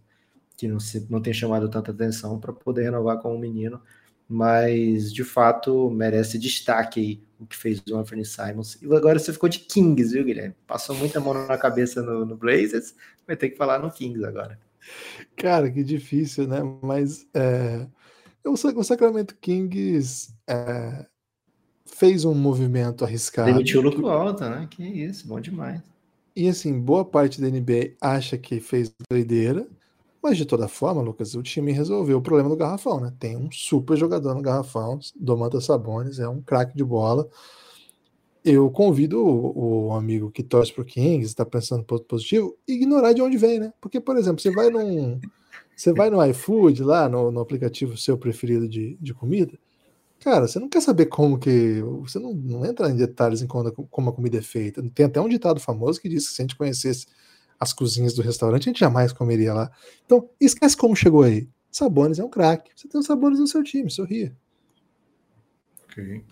Que 0.56 0.68
não, 0.68 0.80
se, 0.80 1.08
não 1.10 1.20
tenha 1.20 1.34
chamado 1.34 1.68
tanta 1.68 1.90
atenção 1.90 2.40
para 2.40 2.54
poder 2.54 2.84
renovar 2.84 3.18
com 3.18 3.36
o 3.36 3.40
menino, 3.40 3.82
mas 4.30 5.12
de 5.12 5.24
fato 5.24 5.90
merece 5.90 6.38
destaque 6.38 7.00
aí 7.00 7.24
o 7.40 7.48
que 7.48 7.58
fez 7.58 7.82
o 7.90 7.98
Anthony 7.98 8.24
Simons. 8.24 8.78
E 8.80 8.86
agora 8.96 9.18
você 9.18 9.34
ficou 9.34 9.50
de 9.50 9.58
Kings, 9.58 10.14
viu, 10.14 10.24
Guilherme? 10.24 10.54
Passou 10.68 10.96
muita 10.96 11.20
mão 11.20 11.34
na 11.34 11.58
cabeça 11.58 12.04
no, 12.04 12.24
no 12.24 12.38
Blazers, 12.38 12.94
vai 13.26 13.36
ter 13.36 13.50
que 13.50 13.58
falar 13.58 13.80
no 13.80 13.90
Kings 13.90 14.24
agora. 14.24 14.60
Cara, 15.36 15.72
que 15.72 15.84
difícil, 15.84 16.46
né? 16.46 16.60
Mas 16.84 17.28
é, 17.34 17.88
o 18.46 18.84
Sacramento 18.84 19.36
Kings 19.42 20.32
é, 20.48 21.08
fez 21.92 22.26
um 22.26 22.34
movimento 22.34 23.06
arriscado. 23.06 23.52
Demitiu 23.52 23.82
o 23.82 23.84
Luco 23.84 24.08
Alta, 24.08 24.50
né? 24.50 24.68
Que 24.70 24.84
isso, 24.84 25.28
bom 25.28 25.40
demais. 25.40 25.82
E 26.36 26.48
assim, 26.48 26.80
boa 26.80 27.04
parte 27.04 27.42
da 27.42 27.50
NBA 27.50 27.96
acha 28.00 28.38
que 28.38 28.60
fez 28.60 28.92
doideira, 29.10 29.68
mas 30.24 30.38
de 30.38 30.46
toda 30.46 30.68
forma, 30.68 31.02
Lucas, 31.02 31.36
o 31.36 31.44
time 31.44 31.72
resolveu 31.72 32.18
o 32.20 32.22
problema 32.22 32.50
do 32.50 32.56
garrafão, 32.56 33.00
né? 33.00 33.14
Tem 33.20 33.36
um 33.36 33.52
super 33.52 33.98
jogador 33.98 34.34
no 34.34 34.42
garrafão, 34.42 35.00
Domantas 35.16 35.66
Sabonis, 35.66 36.20
é 36.20 36.30
um 36.30 36.42
craque 36.42 36.76
de 36.76 36.84
bola. 36.84 37.28
Eu 38.44 38.72
convido 38.72 39.24
o, 39.24 39.88
o 39.88 39.94
amigo 39.94 40.32
que 40.32 40.42
torce 40.42 40.74
pro 40.74 40.86
Kings, 40.86 41.26
está 41.26 41.46
pensando 41.46 41.84
positivo, 41.84 42.58
ignorar 42.68 43.14
de 43.14 43.22
onde 43.22 43.38
vem, 43.38 43.60
né? 43.60 43.74
Porque, 43.82 44.00
por 44.00 44.18
exemplo, 44.18 44.42
você 44.42 44.52
vai 44.52 44.70
num. 44.70 45.20
Você 45.76 45.92
vai 45.94 46.10
no 46.10 46.24
iFood 46.28 46.84
lá, 46.84 47.10
no, 47.10 47.32
no 47.32 47.40
aplicativo 47.40 47.98
seu 47.98 48.18
preferido 48.18 48.70
de, 48.70 48.98
de 49.02 49.14
comida, 49.14 49.58
Cara, 50.22 50.48
você 50.48 50.60
não 50.60 50.70
quer 50.70 50.82
saber 50.82 51.08
como 51.08 51.40
que. 51.40 51.82
Você 52.02 52.20
não, 52.20 52.34
não 52.34 52.64
entra 52.64 52.90
em 52.90 52.96
detalhes 52.96 53.42
em 53.42 53.48
como, 53.48 53.72
como 53.72 54.10
a 54.10 54.14
comida 54.14 54.38
é 54.38 54.42
feita. 54.42 54.82
Tem 54.94 55.08
até 55.08 55.20
um 55.20 55.28
ditado 55.28 55.60
famoso 55.60 56.00
que 56.00 56.08
diz 56.08 56.28
que 56.28 56.36
se 56.36 56.42
a 56.42 56.44
gente 56.44 56.56
conhecesse 56.56 57.08
as 57.60 57.74
cozinhas 57.74 58.14
do 58.14 58.22
restaurante, 58.22 58.64
a 58.64 58.72
gente 58.72 58.80
jamais 58.80 59.12
comeria 59.12 59.54
lá. 59.54 59.72
Então, 60.06 60.30
esquece 60.40 60.78
como 60.78 60.96
chegou 60.96 61.24
aí. 61.24 61.50
Sabones 61.72 62.20
é 62.20 62.24
um 62.24 62.30
craque. 62.30 62.72
Você 62.76 62.88
tem 62.88 63.00
os 63.00 63.08
sabores 63.08 63.40
no 63.40 63.48
seu 63.48 63.64
time, 63.64 63.90
sorria. 63.90 64.36
Ok. 65.86 66.24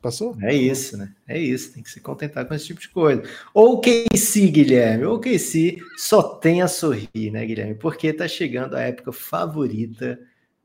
Passou? 0.00 0.36
É 0.42 0.54
isso, 0.54 0.96
né? 0.96 1.14
É 1.26 1.40
isso, 1.40 1.72
tem 1.72 1.82
que 1.82 1.90
se 1.90 2.00
contentar 2.00 2.46
com 2.46 2.54
esse 2.54 2.66
tipo 2.66 2.80
de 2.80 2.88
coisa. 2.88 3.22
Ou 3.52 3.80
KC, 3.80 4.48
Guilherme, 4.48 5.04
ou 5.04 5.18
KC 5.18 5.78
só 5.96 6.22
tem 6.22 6.62
a 6.62 6.68
sorrir, 6.68 7.30
né, 7.32 7.44
Guilherme? 7.44 7.74
Porque 7.74 8.12
tá 8.12 8.28
chegando 8.28 8.76
a 8.76 8.80
época 8.80 9.10
favorita 9.10 10.20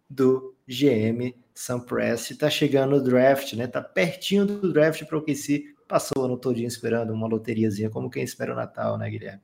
do 0.08 0.53
GM 0.74 1.34
Sam 1.54 1.80
Press 1.82 2.32
está 2.32 2.50
chegando 2.50 2.96
o 2.96 3.02
draft, 3.02 3.54
né? 3.54 3.68
Tá 3.68 3.82
pertinho 3.82 4.46
do 4.46 4.74
draft 4.74 5.04
para 5.06 5.18
o 5.18 5.22
QC. 5.22 5.76
Passou 5.88 6.24
o 6.24 6.26
ano 6.26 6.38
todinho 6.38 6.68
esperando 6.68 7.14
uma 7.14 7.28
loteriazinha, 7.28 7.90
como 7.90 8.10
quem 8.10 8.24
espera 8.24 8.54
o 8.54 8.56
Natal, 8.56 8.98
né, 8.98 9.10
Guilherme? 9.10 9.42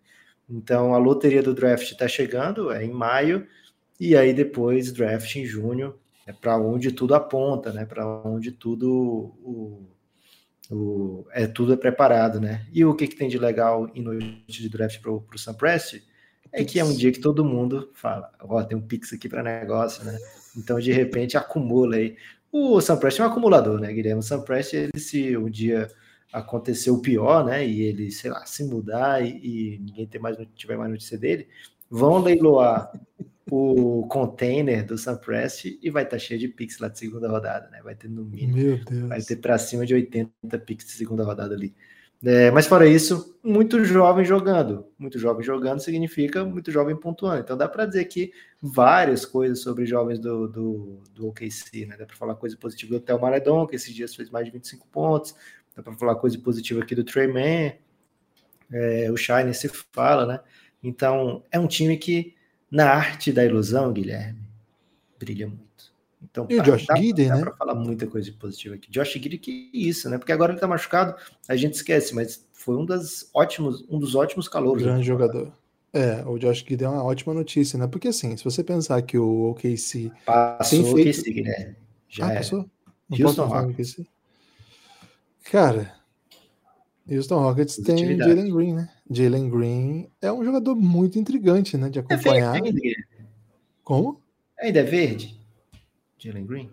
Então 0.49 0.95
a 0.95 0.97
loteria 0.97 1.43
do 1.43 1.53
draft 1.53 1.91
está 1.91 2.07
chegando, 2.07 2.71
é 2.71 2.83
em 2.83 2.91
maio, 2.91 3.45
e 3.99 4.17
aí 4.17 4.33
depois 4.33 4.91
draft 4.91 5.35
em 5.35 5.45
junho, 5.45 5.93
é 6.25 6.33
para 6.33 6.57
onde 6.57 6.91
tudo 6.91 7.13
aponta, 7.13 7.71
né? 7.71 7.85
Para 7.85 8.07
onde 8.23 8.51
tudo 8.51 9.35
o, 9.43 9.87
o, 10.71 11.27
é 11.31 11.45
tudo 11.45 11.73
é 11.73 11.77
preparado, 11.77 12.39
né? 12.39 12.65
E 12.73 12.83
o 12.83 12.95
que, 12.95 13.07
que 13.07 13.15
tem 13.15 13.29
de 13.29 13.37
legal 13.37 13.89
em 13.93 14.01
noite 14.01 14.61
de 14.61 14.69
draft 14.69 14.99
para 14.99 15.11
o 15.11 15.23
Sam 15.37 15.53
Press 15.53 16.01
é 16.51 16.63
que 16.63 16.79
é 16.79 16.83
um 16.83 16.95
dia 16.95 17.11
que 17.11 17.19
todo 17.19 17.45
mundo 17.45 17.91
fala, 17.93 18.31
ó, 18.41 18.57
oh, 18.57 18.63
tem 18.63 18.75
um 18.75 18.81
Pix 18.81 19.13
aqui 19.13 19.29
para 19.29 19.43
negócio, 19.43 20.03
né? 20.03 20.17
Então, 20.57 20.79
de 20.79 20.91
repente, 20.91 21.37
acumula 21.37 21.95
aí. 21.95 22.15
O 22.51 22.81
Sam 22.81 22.97
Prest 22.97 23.19
é 23.19 23.23
um 23.23 23.27
acumulador, 23.27 23.79
né, 23.79 23.93
Guilherme? 23.93 24.19
O 24.19 24.23
Sam 24.23 24.41
Prest, 24.41 24.73
ele 24.73 24.99
se 24.99 25.37
um 25.37 25.49
dia 25.49 25.89
aconteceu 26.31 26.95
o 26.95 27.01
pior, 27.01 27.45
né, 27.45 27.65
e 27.65 27.81
ele, 27.81 28.11
sei 28.11 28.31
lá, 28.31 28.45
se 28.45 28.63
mudar 28.63 29.23
e, 29.23 29.29
e 29.43 29.79
ninguém 29.79 30.07
ter 30.07 30.19
mais, 30.19 30.37
tiver 30.55 30.77
mais 30.77 30.91
notícia 30.91 31.17
dele, 31.17 31.47
vão 31.89 32.19
leiloar 32.19 32.91
o 33.51 34.05
container 34.07 34.85
do 34.85 34.97
Sam 34.97 35.17
Prest 35.17 35.65
e 35.81 35.89
vai 35.89 36.03
estar 36.03 36.17
tá 36.17 36.19
cheio 36.19 36.39
de 36.39 36.47
Pix 36.47 36.79
lá 36.79 36.87
de 36.87 36.99
segunda 36.99 37.27
rodada, 37.27 37.67
né? 37.69 37.81
Vai 37.83 37.95
ter 37.95 38.07
no 38.07 38.23
mínimo, 38.23 38.79
vai 39.07 39.21
ter 39.21 39.37
para 39.37 39.57
cima 39.57 39.85
de 39.85 39.93
80 39.93 40.59
Pix 40.59 40.85
de 40.85 40.91
segunda 40.91 41.23
rodada 41.23 41.55
ali. 41.55 41.73
É, 42.23 42.51
mas 42.51 42.67
fora 42.67 42.85
isso, 42.85 43.39
muito 43.41 43.83
jovem 43.85 44.25
jogando. 44.25 44.85
Muito 44.97 45.17
jovem 45.17 45.43
jogando 45.43 45.79
significa 45.79 46.43
muito 46.43 46.71
jovem 46.71 46.95
pontuando. 46.95 47.41
Então 47.41 47.57
dá 47.57 47.67
para 47.67 47.85
dizer 47.85 48.01
aqui 48.01 48.33
várias 48.61 49.25
coisas 49.25 49.61
sobre 49.61 49.85
jovens 49.85 50.19
do, 50.19 50.47
do, 50.47 51.03
do 51.13 51.27
OKC, 51.29 51.85
né? 51.85 51.95
Dá 51.97 52.05
para 52.05 52.15
falar 52.17 52.35
coisa 52.35 52.57
positiva 52.57 52.95
do 52.95 52.99
Theo 52.99 53.19
Maledon, 53.21 53.65
que 53.65 53.75
esses 53.75 53.93
dias 53.93 54.13
fez 54.13 54.29
mais 54.29 54.45
de 54.45 54.51
25 54.51 54.87
pontos. 54.87 55.33
Dá 55.75 55.81
para 55.81 55.93
falar 55.93 56.15
coisa 56.15 56.37
positiva 56.39 56.81
aqui 56.81 56.93
do 56.93 57.05
Trey 57.05 57.27
Man. 57.27 57.73
É, 58.71 59.09
o 59.11 59.15
Shine 59.15 59.53
se 59.53 59.69
fala, 59.91 60.25
né? 60.25 60.39
Então 60.83 61.43
é 61.51 61.57
um 61.57 61.67
time 61.67 61.97
que, 61.97 62.35
na 62.69 62.89
arte 62.91 63.31
da 63.31 63.45
ilusão, 63.45 63.93
Guilherme, 63.93 64.41
brilha 65.17 65.47
muito. 65.47 65.68
Então, 66.21 66.45
e 66.49 66.59
o 66.59 66.63
Josh 66.63 66.85
dá, 66.85 66.95
Gidey, 66.95 67.27
dá 67.27 67.35
né? 67.35 67.41
para 67.41 67.53
falar 67.53 67.75
muita 67.75 68.05
coisa 68.05 68.31
positiva 68.33 68.75
aqui. 68.75 68.91
Josh 68.91 69.13
Gidey, 69.13 69.37
que 69.37 69.69
isso, 69.73 70.09
né? 70.09 70.17
Porque 70.17 70.31
agora 70.31 70.51
ele 70.51 70.59
tá 70.59 70.67
machucado, 70.67 71.15
a 71.47 71.55
gente 71.55 71.75
esquece, 71.75 72.13
mas 72.13 72.45
foi 72.51 72.75
um, 72.75 72.85
das 72.85 73.29
ótimos, 73.33 73.85
um 73.89 73.97
dos 73.97 74.15
ótimos 74.15 74.47
calouros. 74.47 74.83
Grande 74.83 75.05
jogador. 75.05 75.51
É, 75.93 76.23
o 76.25 76.37
Josh 76.37 76.63
Gidey 76.67 76.85
é 76.85 76.89
uma 76.89 77.03
ótima 77.03 77.33
notícia, 77.33 77.79
né? 77.79 77.87
Porque 77.87 78.09
assim, 78.09 78.35
se 78.35 78.43
você 78.43 78.63
pensar 78.63 79.01
que 79.01 79.17
o 79.17 79.51
OKC 79.51 80.11
passou 80.25 80.81
o 80.81 80.95
feito... 80.95 81.19
OKC, 81.19 81.41
né? 81.41 81.75
Já 82.09 82.27
ah, 82.27 82.33
é. 82.33 82.37
passou? 82.37 82.69
Não 83.09 83.27
Houston 83.27 83.45
Rockets. 83.45 84.01
Cara, 85.51 85.95
Houston 87.09 87.39
Rockets 87.39 87.77
tem 87.77 88.17
Jalen 88.17 88.53
Green, 88.53 88.73
né? 88.73 88.89
Jalen 89.09 89.49
Green 89.49 90.09
é 90.21 90.31
um 90.31 90.43
jogador 90.43 90.75
muito 90.75 91.17
intrigante, 91.17 91.75
né? 91.75 91.89
De 91.89 91.99
acompanhar. 91.99 92.57
É 92.57 92.61
verde, 92.61 92.95
Como? 93.83 94.21
Ainda 94.59 94.79
é 94.79 94.83
verde? 94.83 95.38
Jalen 96.19 96.45
Green? 96.45 96.69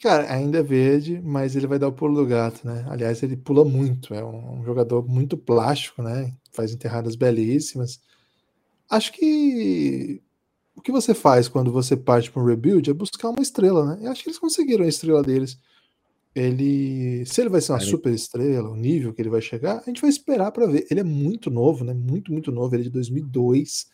Cara, 0.00 0.32
ainda 0.32 0.58
é 0.58 0.62
verde, 0.62 1.20
mas 1.20 1.56
ele 1.56 1.66
vai 1.66 1.78
dar 1.78 1.88
o 1.88 1.92
pulo 1.92 2.14
do 2.14 2.26
gato, 2.26 2.64
né? 2.66 2.86
Aliás, 2.88 3.22
ele 3.22 3.36
pula 3.36 3.64
muito, 3.64 4.14
é 4.14 4.24
um, 4.24 4.60
um 4.60 4.64
jogador 4.64 5.08
muito 5.08 5.36
plástico, 5.36 6.02
né? 6.02 6.32
Faz 6.52 6.72
enterradas 6.72 7.16
belíssimas. 7.16 8.00
Acho 8.88 9.12
que 9.12 10.22
o 10.76 10.80
que 10.80 10.92
você 10.92 11.12
faz 11.14 11.48
quando 11.48 11.72
você 11.72 11.96
parte 11.96 12.30
para 12.30 12.40
um 12.40 12.46
rebuild 12.46 12.88
é 12.88 12.94
buscar 12.94 13.30
uma 13.30 13.42
estrela, 13.42 13.84
né? 13.84 14.06
Eu 14.06 14.12
acho 14.12 14.22
que 14.22 14.28
eles 14.28 14.38
conseguiram 14.38 14.84
a 14.84 14.88
estrela 14.88 15.22
deles. 15.22 15.58
Ele, 16.34 17.24
se 17.26 17.40
ele 17.40 17.50
vai 17.50 17.60
ser 17.60 17.72
uma 17.72 17.80
super 17.80 18.12
estrela, 18.12 18.70
o 18.70 18.76
nível 18.76 19.12
que 19.12 19.20
ele 19.20 19.28
vai 19.28 19.40
chegar, 19.42 19.78
a 19.78 19.84
gente 19.86 20.00
vai 20.00 20.10
esperar 20.10 20.52
para 20.52 20.66
ver. 20.66 20.86
Ele 20.88 21.00
é 21.00 21.04
muito 21.04 21.50
novo, 21.50 21.84
né? 21.84 21.92
Muito, 21.92 22.30
muito 22.30 22.52
novo. 22.52 22.72
Ele 22.74 22.82
é 22.82 22.84
de 22.84 22.90
2002, 22.90 23.88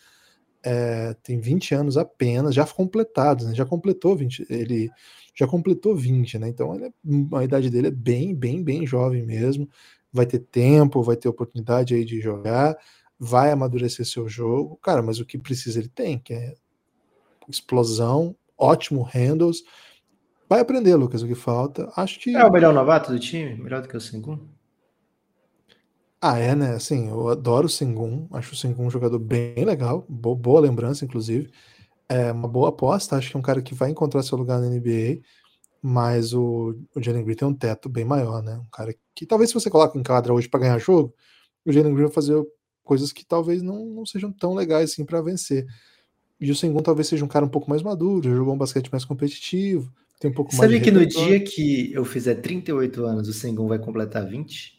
é, 0.64 1.14
tem 1.22 1.38
20 1.38 1.74
anos 1.74 1.96
apenas, 1.98 2.54
já 2.54 2.66
completados, 2.66 3.46
né? 3.46 3.54
Já 3.54 3.66
completou 3.66 4.16
20, 4.16 4.46
ele 4.48 4.90
já 5.34 5.46
completou 5.46 5.94
20, 5.94 6.38
né? 6.38 6.48
Então 6.48 6.74
é, 6.74 6.90
a 7.36 7.44
idade 7.44 7.68
dele 7.68 7.88
é 7.88 7.90
bem, 7.90 8.34
bem, 8.34 8.62
bem 8.62 8.86
jovem 8.86 9.22
mesmo. 9.22 9.68
Vai 10.12 10.26
ter 10.26 10.38
tempo, 10.38 11.02
vai 11.02 11.16
ter 11.16 11.28
oportunidade 11.28 11.94
aí 11.94 12.04
de 12.04 12.20
jogar, 12.20 12.76
vai 13.18 13.50
amadurecer 13.50 14.06
seu 14.06 14.28
jogo. 14.28 14.76
Cara, 14.76 15.02
mas 15.02 15.18
o 15.18 15.26
que 15.26 15.36
precisa 15.36 15.78
ele 15.78 15.88
tem, 15.88 16.18
que 16.18 16.32
é 16.32 16.54
explosão, 17.48 18.34
ótimo 18.56 19.02
handles. 19.02 19.62
Vai 20.48 20.60
aprender, 20.60 20.94
Lucas, 20.94 21.22
o 21.22 21.26
que 21.26 21.34
falta. 21.34 21.90
Acho 21.96 22.20
que. 22.20 22.34
É 22.34 22.44
o 22.44 22.52
melhor 22.52 22.72
novato 22.72 23.12
do 23.12 23.18
time? 23.18 23.54
Melhor 23.54 23.82
do 23.82 23.88
que 23.88 23.96
o 23.96 24.00
Sengun? 24.00 24.38
Ah, 26.26 26.38
é, 26.38 26.54
né? 26.54 26.70
Assim, 26.70 27.08
eu 27.10 27.28
adoro 27.28 27.66
o 27.66 27.68
Sengun. 27.68 28.26
Acho 28.32 28.54
o 28.54 28.56
Sengun 28.56 28.86
um 28.86 28.90
jogador 28.90 29.18
bem 29.18 29.62
legal. 29.62 30.06
Boa, 30.08 30.34
boa 30.34 30.58
lembrança, 30.58 31.04
inclusive. 31.04 31.50
É 32.08 32.32
uma 32.32 32.48
boa 32.48 32.70
aposta. 32.70 33.14
Acho 33.14 33.30
que 33.30 33.36
é 33.36 33.38
um 33.38 33.42
cara 33.42 33.60
que 33.60 33.74
vai 33.74 33.90
encontrar 33.90 34.22
seu 34.22 34.38
lugar 34.38 34.58
na 34.58 34.70
NBA. 34.70 35.20
Mas 35.82 36.32
o, 36.32 36.74
o 36.96 37.02
Jalen 37.02 37.24
Green 37.24 37.36
tem 37.36 37.46
um 37.46 37.52
teto 37.52 37.90
bem 37.90 38.06
maior, 38.06 38.42
né? 38.42 38.54
Um 38.56 38.70
cara 38.70 38.94
que 39.14 39.26
talvez 39.26 39.50
se 39.50 39.54
você 39.54 39.68
coloca 39.68 39.98
em 39.98 40.02
quadra 40.02 40.32
hoje 40.32 40.48
para 40.48 40.60
ganhar 40.60 40.78
jogo, 40.78 41.14
o 41.62 41.70
Jalen 41.70 41.92
Green 41.92 42.06
vai 42.06 42.14
fazer 42.14 42.42
coisas 42.82 43.12
que 43.12 43.22
talvez 43.22 43.60
não, 43.62 43.84
não 43.84 44.06
sejam 44.06 44.32
tão 44.32 44.54
legais 44.54 44.92
assim 44.92 45.04
para 45.04 45.20
vencer. 45.20 45.66
E 46.40 46.50
o 46.50 46.56
Sengun 46.56 46.80
talvez 46.80 47.06
seja 47.06 47.22
um 47.22 47.28
cara 47.28 47.44
um 47.44 47.50
pouco 47.50 47.68
mais 47.68 47.82
maduro, 47.82 48.34
jogou 48.34 48.54
um 48.54 48.58
basquete 48.58 48.90
mais 48.90 49.04
competitivo, 49.04 49.92
tem 50.18 50.30
um 50.30 50.34
pouco 50.34 50.54
Sabe 50.54 50.68
mais 50.72 50.82
que 50.84 50.90
no 50.90 51.04
dia 51.04 51.38
que 51.44 51.92
eu 51.92 52.02
fizer 52.02 52.36
38 52.36 53.04
anos, 53.04 53.28
o 53.28 53.32
Sengun 53.34 53.68
vai 53.68 53.78
completar 53.78 54.26
20? 54.26 54.73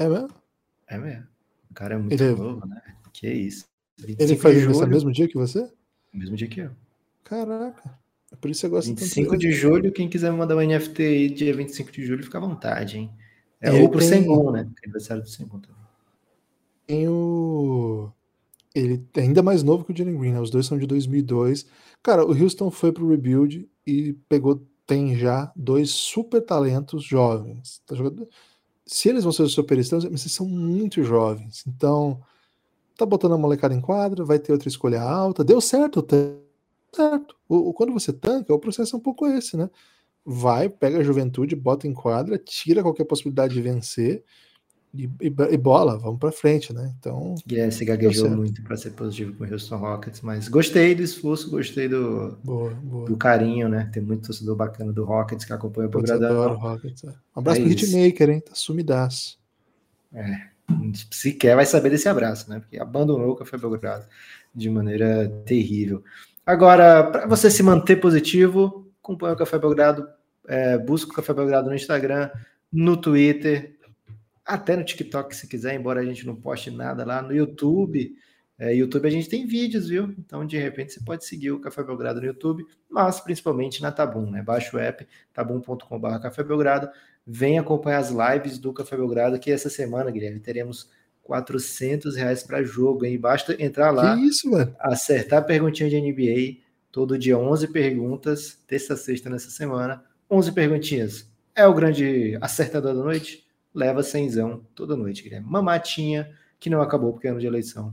É 0.00 0.08
mesmo? 0.08 0.30
É 0.88 0.98
mesmo. 0.98 1.26
O 1.70 1.74
cara 1.74 1.94
é 1.94 1.98
muito 1.98 2.12
ele 2.12 2.24
é 2.24 2.34
novo, 2.34 2.66
né? 2.66 2.82
Que 3.12 3.28
isso. 3.28 3.66
Ele 4.02 4.34
faz 4.34 4.56
isso 4.56 4.80
no 4.80 4.86
mesmo 4.86 5.12
dia 5.12 5.28
que 5.28 5.36
você? 5.36 5.70
Mesmo 6.12 6.36
dia 6.36 6.48
que 6.48 6.60
eu. 6.60 6.70
Caraca. 7.22 7.98
É 8.32 8.36
por 8.36 8.50
isso 8.50 8.62
você 8.62 8.68
gosta 8.68 8.90
25 8.90 9.36
de 9.36 9.52
julho, 9.52 9.92
quem 9.92 10.08
quiser 10.08 10.32
mandar 10.32 10.56
um 10.56 10.66
NFT 10.66 11.02
aí 11.02 11.28
dia 11.28 11.54
25 11.54 11.92
de 11.92 12.06
julho, 12.06 12.24
fica 12.24 12.38
à 12.38 12.40
vontade, 12.40 12.96
hein? 12.96 13.10
É 13.60 13.70
ou 13.70 13.90
pro 13.90 13.98
tem... 13.98 14.08
Sengun, 14.08 14.52
né? 14.52 14.66
Aniversário 14.82 15.22
do 15.22 15.28
Sengun 15.28 15.60
também. 15.60 15.76
Tem 16.86 17.06
o 17.06 18.10
ele 18.74 19.04
é 19.16 19.20
ainda 19.20 19.42
mais 19.42 19.62
novo 19.62 19.84
que 19.84 19.92
o 19.92 19.96
Jalen 19.96 20.16
Green, 20.16 20.32
né? 20.32 20.40
Os 20.40 20.50
dois 20.50 20.64
são 20.64 20.78
de 20.78 20.86
2002. 20.86 21.66
Cara, 22.02 22.24
o 22.24 22.32
Houston 22.32 22.70
foi 22.70 22.90
pro 22.90 23.08
rebuild 23.08 23.68
e 23.86 24.14
pegou, 24.28 24.66
tem 24.86 25.14
já 25.14 25.52
dois 25.54 25.90
super 25.90 26.40
talentos 26.40 27.04
jovens. 27.04 27.82
Tá 27.84 27.94
jogando... 27.94 28.26
Se 28.86 29.08
eles 29.08 29.24
vão 29.24 29.32
ser 29.32 29.42
os 29.42 29.52
superestrelas, 29.52 30.04
mas 30.10 30.22
eles 30.22 30.32
são 30.32 30.46
muito 30.46 31.02
jovens. 31.02 31.64
Então, 31.66 32.20
tá 32.96 33.06
botando 33.06 33.34
a 33.34 33.38
molecada 33.38 33.74
em 33.74 33.80
quadra, 33.80 34.24
vai 34.24 34.38
ter 34.38 34.52
outra 34.52 34.68
escolha 34.68 35.02
alta. 35.02 35.44
Deu 35.44 35.60
certo, 35.60 36.02
tá 36.02 36.16
certo. 36.94 37.36
O, 37.48 37.70
o, 37.70 37.74
quando 37.74 37.92
você 37.92 38.12
tanca, 38.12 38.54
o 38.54 38.58
processo 38.58 38.96
é 38.96 38.98
um 38.98 39.02
pouco 39.02 39.26
esse, 39.26 39.56
né? 39.56 39.70
Vai, 40.24 40.68
pega 40.68 40.98
a 40.98 41.02
juventude, 41.02 41.56
bota 41.56 41.86
em 41.88 41.94
quadra, 41.94 42.38
tira 42.38 42.82
qualquer 42.82 43.04
possibilidade 43.04 43.54
de 43.54 43.62
vencer 43.62 44.24
e, 44.92 45.04
e, 45.20 45.26
e, 45.50 45.56
bola, 45.56 45.96
vamos 45.96 46.18
para 46.18 46.32
frente, 46.32 46.72
né? 46.72 46.92
Então. 46.98 47.36
Guilherme 47.46 47.72
se 47.72 47.84
gaguejou 47.84 48.28
muito 48.28 48.60
para 48.62 48.76
ser 48.76 48.90
positivo 48.90 49.32
com 49.34 49.44
o 49.44 49.52
Houston 49.52 49.76
Rockets, 49.76 50.20
mas 50.20 50.48
gostei 50.48 50.94
do 50.94 51.02
esforço, 51.02 51.48
gostei 51.48 51.88
do, 51.88 52.36
boa, 52.42 52.70
boa. 52.70 53.08
do 53.08 53.16
carinho, 53.16 53.68
né? 53.68 53.88
Tem 53.92 54.02
muito 54.02 54.26
torcedor 54.26 54.56
bacana 54.56 54.92
do 54.92 55.04
Rockets 55.04 55.44
que 55.44 55.52
acompanha 55.52 55.86
o 55.88 55.90
programa. 55.90 56.54
Rockets, 56.54 57.04
é. 57.04 57.08
Um 57.08 57.40
abraço 57.40 57.60
é 57.60 57.64
pro 57.64 57.72
Hitmaker, 57.72 58.30
hein? 58.30 58.40
Tá 58.40 58.54
sumidaço. 58.54 59.38
É, 60.12 60.48
sequer 61.12 61.54
vai 61.54 61.66
saber 61.66 61.90
desse 61.90 62.08
abraço, 62.08 62.50
né? 62.50 62.58
Porque 62.58 62.78
abandonou 62.78 63.30
o 63.30 63.36
Café 63.36 63.56
Belgrado 63.56 64.06
de 64.52 64.68
maneira 64.68 65.28
terrível. 65.44 66.02
Agora, 66.44 67.04
para 67.04 67.26
você 67.26 67.48
se 67.48 67.62
manter 67.62 67.96
positivo, 67.96 68.90
acompanha 69.00 69.34
o 69.34 69.36
Café 69.36 69.56
Belgrado, 69.56 70.08
é, 70.48 70.76
busca 70.76 71.12
o 71.12 71.14
Café 71.14 71.32
Belgrado 71.32 71.68
no 71.68 71.76
Instagram, 71.76 72.28
no 72.72 72.96
Twitter, 72.96 73.76
até 74.50 74.76
no 74.76 74.84
TikTok, 74.84 75.34
se 75.34 75.46
quiser, 75.46 75.74
embora 75.74 76.00
a 76.00 76.04
gente 76.04 76.26
não 76.26 76.34
poste 76.34 76.70
nada 76.70 77.04
lá 77.04 77.22
no 77.22 77.32
YouTube. 77.32 78.16
É, 78.58 78.74
YouTube 78.74 79.06
a 79.06 79.10
gente 79.10 79.28
tem 79.28 79.46
vídeos, 79.46 79.88
viu? 79.88 80.12
Então, 80.18 80.44
de 80.44 80.58
repente, 80.58 80.92
você 80.92 81.00
pode 81.00 81.24
seguir 81.24 81.52
o 81.52 81.60
Café 81.60 81.84
Belgrado 81.84 82.20
no 82.20 82.26
YouTube, 82.26 82.66
mas 82.90 83.20
principalmente 83.20 83.80
na 83.80 83.92
Tabum, 83.92 84.28
né? 84.28 84.42
Baixa 84.42 84.76
o 84.76 84.80
app, 84.80 85.06
tabum.com.br 85.32 86.18
Café 86.20 86.42
Belgrado. 86.42 86.90
Vem 87.24 87.58
acompanhar 87.58 87.98
as 87.98 88.10
lives 88.10 88.58
do 88.58 88.72
Café 88.72 88.96
Belgrado, 88.96 89.38
que 89.38 89.52
essa 89.52 89.70
semana, 89.70 90.10
Guilherme, 90.10 90.40
teremos 90.40 90.90
400 91.22 92.16
reais 92.16 92.42
para 92.42 92.62
jogo, 92.64 93.04
hein? 93.04 93.18
Basta 93.18 93.54
entrar 93.62 93.92
lá, 93.92 94.16
que 94.16 94.26
isso, 94.26 94.50
mano? 94.50 94.74
acertar 94.80 95.38
a 95.38 95.42
perguntinha 95.42 95.88
de 95.88 96.00
NBA, 96.00 96.60
todo 96.90 97.16
dia 97.16 97.38
11 97.38 97.68
perguntas, 97.68 98.58
terça, 98.66 98.96
sexta 98.96 99.30
nessa 99.30 99.48
semana, 99.48 100.02
11 100.28 100.50
perguntinhas. 100.52 101.30
É 101.54 101.64
o 101.66 101.72
grande 101.72 102.36
acertador 102.40 102.94
da 102.94 103.02
noite? 103.02 103.48
Leva 103.74 104.02
cenzão 104.02 104.62
toda 104.74 104.96
noite, 104.96 105.22
Guilherme. 105.22 105.46
Uma 105.46 105.62
matinha 105.62 106.30
que 106.58 106.70
não 106.70 106.82
acabou 106.82 107.12
porque 107.12 107.26
é 107.26 107.30
ano 107.30 107.40
de 107.40 107.46
eleição. 107.46 107.92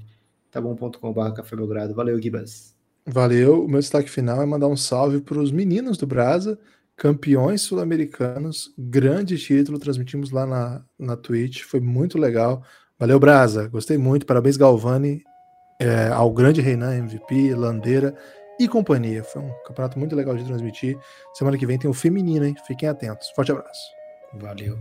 Tá 0.51 0.59
bom.com.br 0.59 1.33
Café 1.35 1.55
Belgrado. 1.55 1.93
Valeu, 1.93 2.21
Gibas. 2.21 2.75
Valeu. 3.05 3.63
O 3.63 3.67
meu 3.67 3.79
destaque 3.79 4.09
final 4.09 4.41
é 4.41 4.45
mandar 4.45 4.67
um 4.67 4.75
salve 4.75 5.21
para 5.21 5.39
os 5.39 5.51
meninos 5.51 5.97
do 5.97 6.05
Brasa, 6.05 6.59
campeões 6.95 7.61
sul-americanos, 7.61 8.73
grande 8.77 9.37
título, 9.37 9.79
transmitimos 9.79 10.31
lá 10.31 10.45
na, 10.45 10.83
na 10.99 11.15
Twitch, 11.15 11.63
foi 11.63 11.79
muito 11.79 12.17
legal. 12.17 12.63
Valeu, 12.99 13.19
Brasa, 13.19 13.67
gostei 13.67 13.97
muito, 13.97 14.25
parabéns, 14.25 14.57
Galvani, 14.57 15.23
é, 15.79 16.07
ao 16.07 16.31
grande 16.31 16.59
Reinan, 16.59 16.95
MVP, 16.97 17.53
Landeira 17.53 18.15
e 18.59 18.67
companhia. 18.67 19.23
Foi 19.23 19.41
um 19.41 19.53
campeonato 19.65 19.99
muito 19.99 20.15
legal 20.15 20.35
de 20.35 20.43
transmitir. 20.43 20.97
Semana 21.33 21.57
que 21.57 21.65
vem 21.65 21.77
tem 21.77 21.89
o 21.89 21.93
feminino, 21.93 22.45
hein? 22.45 22.55
Fiquem 22.65 22.89
atentos. 22.89 23.29
Forte 23.35 23.51
abraço. 23.51 23.91
Valeu. 24.33 24.77